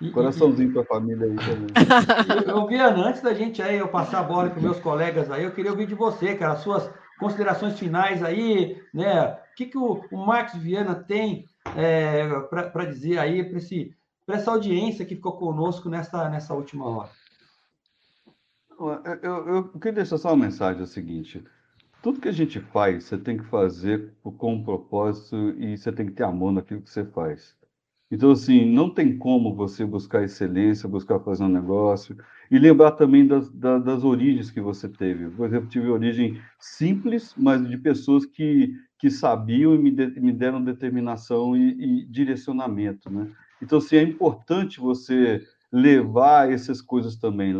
E, 0.00 0.10
Coraçãozinho 0.10 0.72
para 0.72 0.82
a 0.82 0.86
família 0.86 1.26
aí 1.26 1.36
também. 1.36 1.66
eu, 2.46 2.66
Viana, 2.66 3.08
antes 3.08 3.20
da 3.20 3.34
gente 3.34 3.62
aí, 3.62 3.78
eu 3.78 3.88
passar 3.88 4.20
a 4.20 4.24
bola 4.24 4.50
para 4.50 4.60
meus 4.60 4.78
colegas 4.80 5.30
aí, 5.30 5.44
eu 5.44 5.52
queria 5.52 5.70
ouvir 5.70 5.86
de 5.86 5.94
você, 5.94 6.34
cara, 6.34 6.52
as 6.52 6.60
suas 6.60 6.90
considerações 7.18 7.78
finais 7.78 8.22
aí, 8.22 8.80
né? 8.94 9.32
O 9.52 9.54
que, 9.56 9.66
que 9.66 9.78
o, 9.78 10.04
o 10.12 10.26
Marcos 10.26 10.60
Viana 10.60 10.94
tem 10.94 11.46
é, 11.76 12.28
para 12.50 12.84
dizer 12.84 13.18
aí 13.18 13.42
para 13.42 13.58
esse 13.58 13.92
para 14.28 14.36
essa 14.36 14.50
audiência 14.50 15.06
que 15.06 15.16
ficou 15.16 15.38
conosco 15.38 15.88
nessa, 15.88 16.28
nessa 16.28 16.52
última 16.52 16.84
hora. 16.86 17.08
Eu, 18.78 19.14
eu, 19.22 19.48
eu 19.48 19.68
queria 19.70 19.94
deixar 19.94 20.18
só 20.18 20.28
uma 20.28 20.44
mensagem: 20.44 20.82
é 20.82 20.84
o 20.84 20.86
seguinte. 20.86 21.42
Tudo 22.02 22.20
que 22.20 22.28
a 22.28 22.32
gente 22.32 22.60
faz, 22.60 23.04
você 23.04 23.16
tem 23.16 23.38
que 23.38 23.44
fazer 23.44 24.12
com 24.22 24.52
um 24.52 24.62
propósito 24.62 25.54
e 25.58 25.78
você 25.78 25.90
tem 25.90 26.04
que 26.06 26.12
ter 26.12 26.24
amor 26.24 26.52
naquilo 26.52 26.82
que 26.82 26.90
você 26.90 27.06
faz. 27.06 27.56
Então, 28.10 28.30
assim, 28.30 28.70
não 28.70 28.90
tem 28.90 29.16
como 29.16 29.54
você 29.54 29.84
buscar 29.84 30.22
excelência, 30.22 30.88
buscar 30.88 31.20
fazer 31.20 31.44
um 31.44 31.48
negócio 31.48 32.16
e 32.50 32.58
lembrar 32.58 32.92
também 32.92 33.26
das, 33.26 33.50
das, 33.50 33.82
das 33.82 34.04
origens 34.04 34.50
que 34.50 34.60
você 34.60 34.90
teve. 34.90 35.30
Por 35.30 35.46
exemplo, 35.46 35.68
tive 35.68 35.88
origem 35.88 36.38
simples, 36.58 37.34
mas 37.34 37.66
de 37.66 37.78
pessoas 37.78 38.26
que, 38.26 38.74
que 38.98 39.10
sabiam 39.10 39.74
e 39.74 39.78
me, 39.78 39.90
de, 39.90 40.20
me 40.20 40.32
deram 40.32 40.62
determinação 40.62 41.56
e, 41.56 42.02
e 42.02 42.04
direcionamento, 42.06 43.10
né? 43.10 43.26
Então, 43.62 43.78
assim, 43.78 43.96
é 43.96 44.02
importante 44.02 44.80
você 44.80 45.46
levar 45.70 46.50
essas 46.50 46.80
coisas 46.80 47.16
também, 47.16 47.54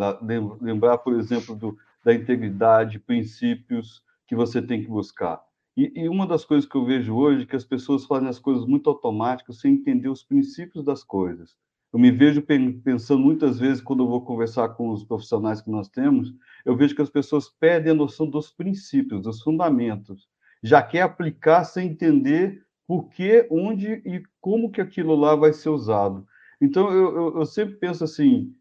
lembrar, 0.60 0.98
por 0.98 1.14
exemplo, 1.14 1.54
do, 1.54 1.76
da 2.04 2.14
integridade, 2.14 2.98
princípios 2.98 4.02
que 4.26 4.34
você 4.34 4.62
tem 4.62 4.82
que 4.82 4.88
buscar. 4.88 5.42
E, 5.76 5.92
e, 5.94 6.08
uma 6.08 6.26
das 6.26 6.44
coisas 6.44 6.68
que 6.68 6.76
eu 6.76 6.84
vejo 6.84 7.14
hoje 7.14 7.42
é 7.42 7.46
que 7.46 7.54
as 7.54 7.64
pessoas 7.64 8.04
fazem 8.04 8.28
as 8.28 8.38
coisas 8.38 8.66
muito 8.66 8.90
automáticas 8.90 9.60
sem 9.60 9.74
entender 9.74 10.08
os 10.08 10.24
princípios 10.24 10.84
das 10.84 11.04
coisas. 11.04 11.56
Eu 11.92 11.98
me 11.98 12.10
vejo 12.10 12.42
pensando 12.42 13.22
muitas 13.22 13.58
vezes, 13.58 13.82
quando 13.82 14.02
eu 14.02 14.08
vou 14.08 14.20
conversar 14.22 14.70
com 14.70 14.90
os 14.90 15.04
profissionais 15.04 15.62
que 15.62 15.70
nós 15.70 15.88
temos, 15.88 16.34
eu 16.64 16.76
vejo 16.76 16.94
que 16.94 17.00
as 17.00 17.08
pessoas 17.08 17.48
perdem 17.48 17.92
a 17.92 17.94
noção 17.94 18.28
dos 18.28 18.50
princípios, 18.50 19.22
dos 19.22 19.40
fundamentos. 19.40 20.28
Já 20.62 20.82
quer 20.82 21.02
aplicar 21.02 21.64
sem 21.64 21.88
entender 21.88 22.62
por 22.88 23.10
que, 23.10 23.46
onde 23.50 24.00
e 24.06 24.22
como 24.40 24.72
que 24.72 24.80
aquilo 24.80 25.14
lá 25.14 25.36
vai 25.36 25.52
ser 25.52 25.68
usado. 25.68 26.26
Então, 26.58 26.90
eu, 26.90 27.14
eu, 27.14 27.38
eu 27.40 27.46
sempre 27.46 27.76
penso 27.76 28.02
assim, 28.02 28.54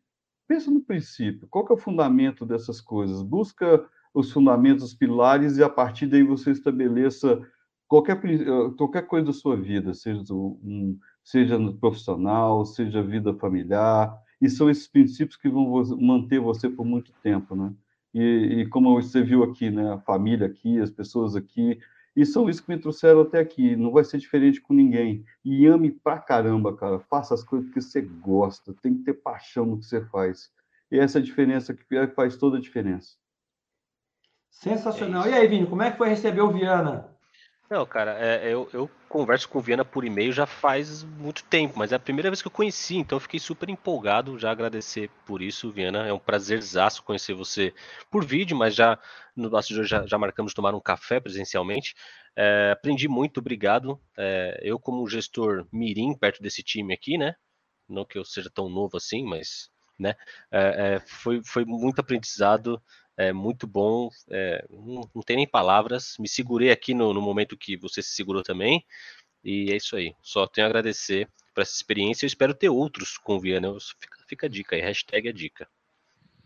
pensa 0.46 0.70
no 0.70 0.82
princípio, 0.82 1.48
qual 1.50 1.66
que 1.66 1.72
é 1.72 1.76
o 1.76 1.80
fundamento 1.80 2.46
dessas 2.46 2.82
coisas? 2.82 3.24
Busca 3.24 3.88
os 4.14 4.30
fundamentos, 4.30 4.84
os 4.84 4.94
pilares, 4.94 5.58
e 5.58 5.64
a 5.64 5.70
partir 5.70 6.08
daí 6.08 6.24
você 6.24 6.52
estabeleça 6.52 7.42
qualquer, 7.88 8.20
eh, 8.26 8.72
qualquer 8.78 9.08
coisa 9.08 9.28
da 9.28 9.34
sua 9.34 9.56
vida, 9.56 9.94
seja, 9.94 10.22
um, 10.34 11.00
seja 11.24 11.58
no 11.58 11.78
profissional, 11.78 12.66
seja 12.66 13.02
vida 13.02 13.34
familiar, 13.34 14.14
e 14.42 14.50
são 14.50 14.70
esses 14.70 14.90
princípios 14.90 15.38
que 15.38 15.48
vão 15.48 15.72
manter 16.00 16.40
você 16.42 16.70
por 16.70 16.86
muito 16.86 17.14
tempo, 17.24 17.56
né? 17.56 17.74
E, 18.14 18.62
e 18.62 18.70
como 18.70 19.02
você 19.02 19.24
viu 19.24 19.44
aqui, 19.44 19.70
né, 19.70 19.94
a 19.94 20.00
família 20.00 20.48
aqui, 20.48 20.80
as 20.80 20.92
pessoas 20.92 21.36
aqui, 21.36 21.80
e 22.18 22.26
são 22.26 22.50
isso 22.50 22.64
que 22.64 22.70
me 22.72 22.80
trouxeram 22.80 23.22
até 23.22 23.40
aqui. 23.40 23.76
Não 23.76 23.92
vai 23.92 24.04
ser 24.04 24.18
diferente 24.18 24.60
com 24.60 24.74
ninguém. 24.74 25.24
E 25.46 25.68
ame 25.68 25.92
pra 25.92 26.18
caramba, 26.18 26.76
cara. 26.76 27.00
Faça 27.00 27.36
as 27.36 27.44
coisas 27.44 27.70
que 27.70 27.80
você 27.80 28.02
gosta. 28.02 28.74
Tem 28.82 28.98
que 28.98 29.04
ter 29.04 29.14
paixão 29.14 29.68
no 29.68 29.78
que 29.78 29.86
você 29.86 30.04
faz. 30.08 30.50
E 30.92 30.98
essa 30.98 31.20
é 31.20 31.22
a 31.22 31.24
diferença 31.24 31.76
que 31.76 32.08
faz 32.16 32.36
toda 32.36 32.58
a 32.58 32.60
diferença. 32.60 33.16
Sensacional. 34.50 35.26
É 35.26 35.30
e 35.30 35.34
aí, 35.36 35.48
Vini, 35.48 35.68
como 35.68 35.84
é 35.84 35.92
que 35.92 35.98
foi 36.00 36.10
receber 36.10 36.42
o 36.42 36.52
Viana? 36.52 37.16
Não, 37.70 37.86
cara, 37.86 38.18
é, 38.18 38.48
eu, 38.48 38.70
eu, 38.72 38.90
converso 39.10 39.50
com 39.50 39.60
o 39.60 39.62
Viana 39.62 39.84
por 39.84 40.06
e-mail 40.06 40.32
já 40.32 40.46
faz 40.46 41.04
muito 41.04 41.44
tempo, 41.44 41.78
mas 41.78 41.92
é 41.92 41.96
a 41.96 42.00
primeira 42.00 42.30
vez 42.30 42.42
que 42.42 42.48
eu 42.48 42.52
conheci, 42.52 42.96
então 42.96 43.18
eu 43.18 43.20
fiquei 43.20 43.42
super 43.42 43.70
empolgado. 43.70 44.40
Já 44.40 44.52
agradecer 44.52 45.10
por 45.26 45.42
isso, 45.42 45.70
Viana. 45.70 46.08
É 46.08 46.14
um 46.14 46.20
prazerzaço 46.20 47.04
conhecer 47.04 47.34
você 47.34 47.74
por 48.10 48.24
vídeo, 48.24 48.56
mas 48.56 48.74
já 48.74 48.98
no 49.36 49.50
nosso 49.50 49.84
já, 49.84 50.06
já 50.06 50.18
marcamos 50.18 50.54
tomar 50.54 50.74
um 50.74 50.80
café 50.80 51.20
presencialmente. 51.20 51.94
É, 52.38 52.72
aprendi 52.72 53.08
muito, 53.10 53.40
obrigado. 53.42 54.00
É, 54.18 54.60
eu, 54.62 54.80
como 54.80 55.08
gestor 55.08 55.68
mirim 55.72 56.14
perto 56.18 56.42
desse 56.42 56.64
time 56.64 56.94
aqui, 56.94 57.18
né? 57.18 57.36
Não 57.90 58.06
que 58.06 58.18
eu 58.18 58.24
seja 58.24 58.50
tão 58.50 58.70
novo 58.70 58.96
assim, 58.96 59.26
mas 59.26 59.70
né? 60.00 60.16
É, 60.52 60.96
é 60.96 61.00
foi, 61.06 61.42
foi 61.44 61.66
muito 61.66 62.00
aprendizado 62.00 62.82
é 63.18 63.34
muito 63.34 63.66
bom, 63.66 64.10
é, 64.30 64.64
não, 64.70 65.10
não, 65.14 65.24
tem 65.24 65.36
nem 65.38 65.48
palavras. 65.48 66.16
Me 66.20 66.30
segurei 66.30 66.72
aqui 66.72 66.94
no, 66.94 67.14
no, 67.14 67.22
momento 67.22 67.58
que 67.58 67.76
você 67.76 68.02
se 68.02 68.12
segurou 68.12 68.44
também, 68.44 68.86
e 69.44 69.72
é 69.72 69.76
isso 69.76 69.96
aí. 69.96 70.14
Só 70.22 70.46
tenho 70.46 70.68
a 70.68 70.70
agradecer 70.70 71.28
por 71.54 71.62
essa 71.62 71.74
experiência. 71.74 72.26
Eu 72.26 72.28
espero 72.28 72.54
ter 72.54 72.70
outros 72.70 73.18
com 73.18 73.36
o 73.36 73.40
Viana. 73.40 73.74
Fica, 74.00 74.18
fica 74.28 74.46
a 74.46 74.50
dica 74.50 74.76
aí, 74.76 74.82
hashtag 74.82 75.30
a 75.30 75.34
dica. 75.34 75.68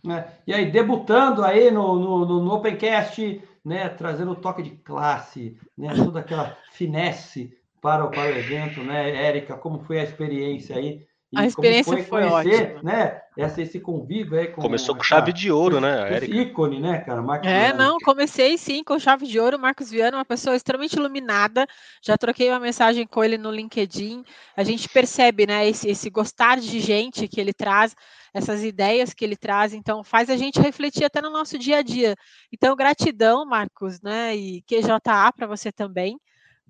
É, 0.09 0.31
e 0.47 0.53
aí, 0.53 0.71
debutando 0.71 1.43
aí 1.43 1.69
no, 1.69 1.99
no, 1.99 2.25
no, 2.25 2.53
Opencast, 2.53 3.43
né, 3.63 3.89
trazendo 3.89 4.31
o 4.31 4.35
toque 4.35 4.63
de 4.63 4.71
classe, 4.71 5.57
né, 5.77 5.93
toda 5.93 6.21
aquela 6.21 6.57
finesse 6.71 7.55
para 7.79 8.05
o, 8.05 8.09
para 8.09 8.31
o 8.31 8.37
evento, 8.37 8.81
né, 8.81 9.15
Érica, 9.15 9.57
como 9.57 9.83
foi 9.83 9.99
a 9.99 10.03
experiência 10.03 10.75
aí? 10.75 11.05
A 11.33 11.45
experiência 11.45 11.93
foi, 11.93 12.03
foi 12.03 12.29
conhecer, 12.29 12.75
ótima. 12.75 12.83
né? 12.83 13.21
Essa, 13.37 13.61
esse 13.61 13.79
convívio 13.79 14.37
aí 14.37 14.47
com 14.47 14.61
Começou 14.61 14.93
com 14.93 15.01
chave 15.01 15.31
de 15.31 15.49
ouro, 15.49 15.79
né? 15.79 16.17
Esse 16.17 16.29
ícone, 16.29 16.81
né, 16.81 16.99
cara? 16.99 17.21
Marcos 17.21 17.47
é, 17.47 17.67
Viana. 17.67 17.85
não, 17.85 17.97
comecei 17.99 18.57
sim 18.57 18.83
com 18.83 18.99
chave 18.99 19.25
de 19.25 19.39
ouro. 19.39 19.57
Marcos 19.57 19.89
Viana, 19.89 20.17
uma 20.17 20.25
pessoa 20.25 20.55
extremamente 20.55 20.97
iluminada. 20.97 21.65
Já 22.01 22.17
troquei 22.17 22.49
uma 22.49 22.59
mensagem 22.59 23.07
com 23.07 23.23
ele 23.23 23.37
no 23.37 23.49
LinkedIn. 23.49 24.25
A 24.57 24.63
gente 24.63 24.89
percebe, 24.89 25.47
né, 25.47 25.65
esse, 25.67 25.89
esse 25.89 26.09
gostar 26.09 26.59
de 26.59 26.81
gente 26.81 27.25
que 27.29 27.39
ele 27.39 27.53
traz, 27.53 27.95
essas 28.33 28.61
ideias 28.63 29.13
que 29.13 29.23
ele 29.23 29.37
traz. 29.37 29.73
Então, 29.73 30.03
faz 30.03 30.29
a 30.29 30.35
gente 30.35 30.59
refletir 30.59 31.05
até 31.05 31.21
no 31.21 31.29
nosso 31.29 31.57
dia 31.57 31.77
a 31.77 31.81
dia. 31.81 32.15
Então, 32.51 32.75
gratidão, 32.75 33.45
Marcos, 33.45 34.01
né? 34.01 34.35
E 34.35 34.61
QJA 34.63 35.31
para 35.33 35.47
você 35.47 35.71
também. 35.71 36.19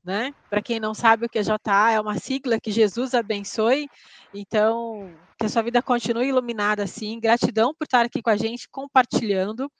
Né? 0.03 0.33
Para 0.49 0.61
quem 0.61 0.79
não 0.79 0.93
sabe, 0.93 1.25
o 1.25 1.29
QJA 1.29 1.91
é 1.91 2.01
uma 2.01 2.17
sigla 2.17 2.59
que 2.59 2.71
Jesus 2.71 3.13
abençoe. 3.13 3.87
Então, 4.33 5.15
que 5.37 5.45
a 5.45 5.49
sua 5.49 5.61
vida 5.61 5.81
continue 5.81 6.27
iluminada 6.27 6.83
assim. 6.83 7.19
Gratidão 7.19 7.73
por 7.73 7.85
estar 7.85 8.05
aqui 8.05 8.21
com 8.21 8.29
a 8.29 8.37
gente, 8.37 8.67
compartilhando. 8.69 9.71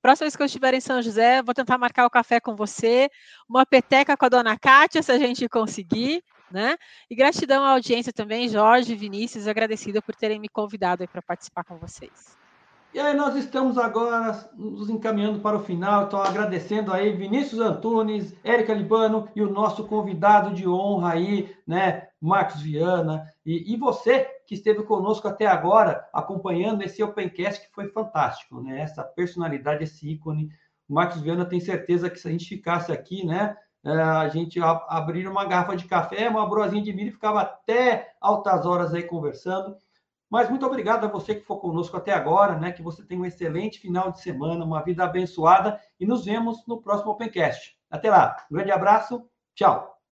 Próxima 0.00 0.26
vez 0.26 0.36
que 0.36 0.42
eu 0.42 0.46
estiver 0.46 0.74
em 0.74 0.80
São 0.80 1.02
José, 1.02 1.42
vou 1.42 1.52
tentar 1.52 1.76
marcar 1.76 2.06
o 2.06 2.10
café 2.10 2.40
com 2.40 2.54
você, 2.54 3.10
uma 3.48 3.66
peteca 3.66 4.16
com 4.16 4.24
a 4.24 4.28
dona 4.28 4.56
Kátia, 4.56 5.02
se 5.02 5.10
a 5.10 5.18
gente 5.18 5.48
conseguir, 5.48 6.22
né? 6.50 6.76
E 7.10 7.16
gratidão 7.16 7.64
à 7.64 7.70
audiência 7.72 8.12
também, 8.12 8.48
Jorge, 8.48 8.94
Vinícius, 8.94 9.48
agradecida 9.48 10.00
por 10.00 10.14
terem 10.14 10.38
me 10.38 10.48
convidado 10.48 11.06
para 11.08 11.20
participar 11.20 11.64
com 11.64 11.78
vocês. 11.78 12.38
E 12.92 12.98
aí 12.98 13.14
nós 13.14 13.36
estamos 13.36 13.76
agora 13.76 14.48
nos 14.56 14.88
encaminhando 14.88 15.40
para 15.40 15.56
o 15.56 15.62
final, 15.62 16.06
então 16.06 16.22
agradecendo 16.22 16.90
aí 16.90 17.14
Vinícius 17.14 17.60
Antunes, 17.60 18.34
Érica 18.42 18.72
Libano 18.72 19.28
e 19.36 19.42
o 19.42 19.50
nosso 19.50 19.86
convidado 19.86 20.54
de 20.54 20.66
honra 20.66 21.12
aí, 21.12 21.54
né, 21.66 22.08
Marcos 22.18 22.62
Viana, 22.62 23.30
e, 23.44 23.74
e 23.74 23.76
você 23.76 24.26
que 24.46 24.54
esteve 24.54 24.82
conosco 24.82 25.28
até 25.28 25.46
agora, 25.46 26.08
acompanhando 26.14 26.82
esse 26.82 27.02
Opencast 27.02 27.66
que 27.66 27.74
foi 27.74 27.88
fantástico, 27.88 28.60
né, 28.62 28.80
essa 28.80 29.04
personalidade, 29.04 29.84
esse 29.84 30.10
ícone, 30.10 30.50
Marcos 30.88 31.20
Viana 31.20 31.44
tem 31.44 31.60
certeza 31.60 32.08
que 32.08 32.18
se 32.18 32.26
a 32.26 32.30
gente 32.30 32.48
ficasse 32.48 32.90
aqui, 32.90 33.24
né, 33.24 33.54
é, 33.84 33.90
a 33.90 34.28
gente 34.28 34.58
abrir 34.60 35.28
uma 35.28 35.44
garrafa 35.44 35.76
de 35.76 35.84
café, 35.84 36.28
uma 36.28 36.48
brosinha 36.48 36.82
de 36.82 36.92
milho 36.92 37.10
e 37.10 37.12
ficava 37.12 37.42
até 37.42 38.14
altas 38.18 38.64
horas 38.64 38.94
aí 38.94 39.02
conversando, 39.02 39.76
mas 40.30 40.48
muito 40.50 40.66
obrigado 40.66 41.04
a 41.04 41.08
você 41.08 41.34
que 41.34 41.40
ficou 41.40 41.58
conosco 41.58 41.96
até 41.96 42.12
agora, 42.12 42.58
né? 42.58 42.72
Que 42.72 42.82
você 42.82 43.04
tenha 43.04 43.20
um 43.20 43.26
excelente 43.26 43.80
final 43.80 44.12
de 44.12 44.20
semana, 44.20 44.64
uma 44.64 44.82
vida 44.82 45.04
abençoada 45.04 45.80
e 45.98 46.06
nos 46.06 46.24
vemos 46.24 46.66
no 46.66 46.80
próximo 46.80 47.12
Opencast. 47.12 47.76
Até 47.90 48.10
lá, 48.10 48.36
um 48.50 48.54
grande 48.54 48.70
abraço, 48.70 49.28
tchau. 49.54 49.97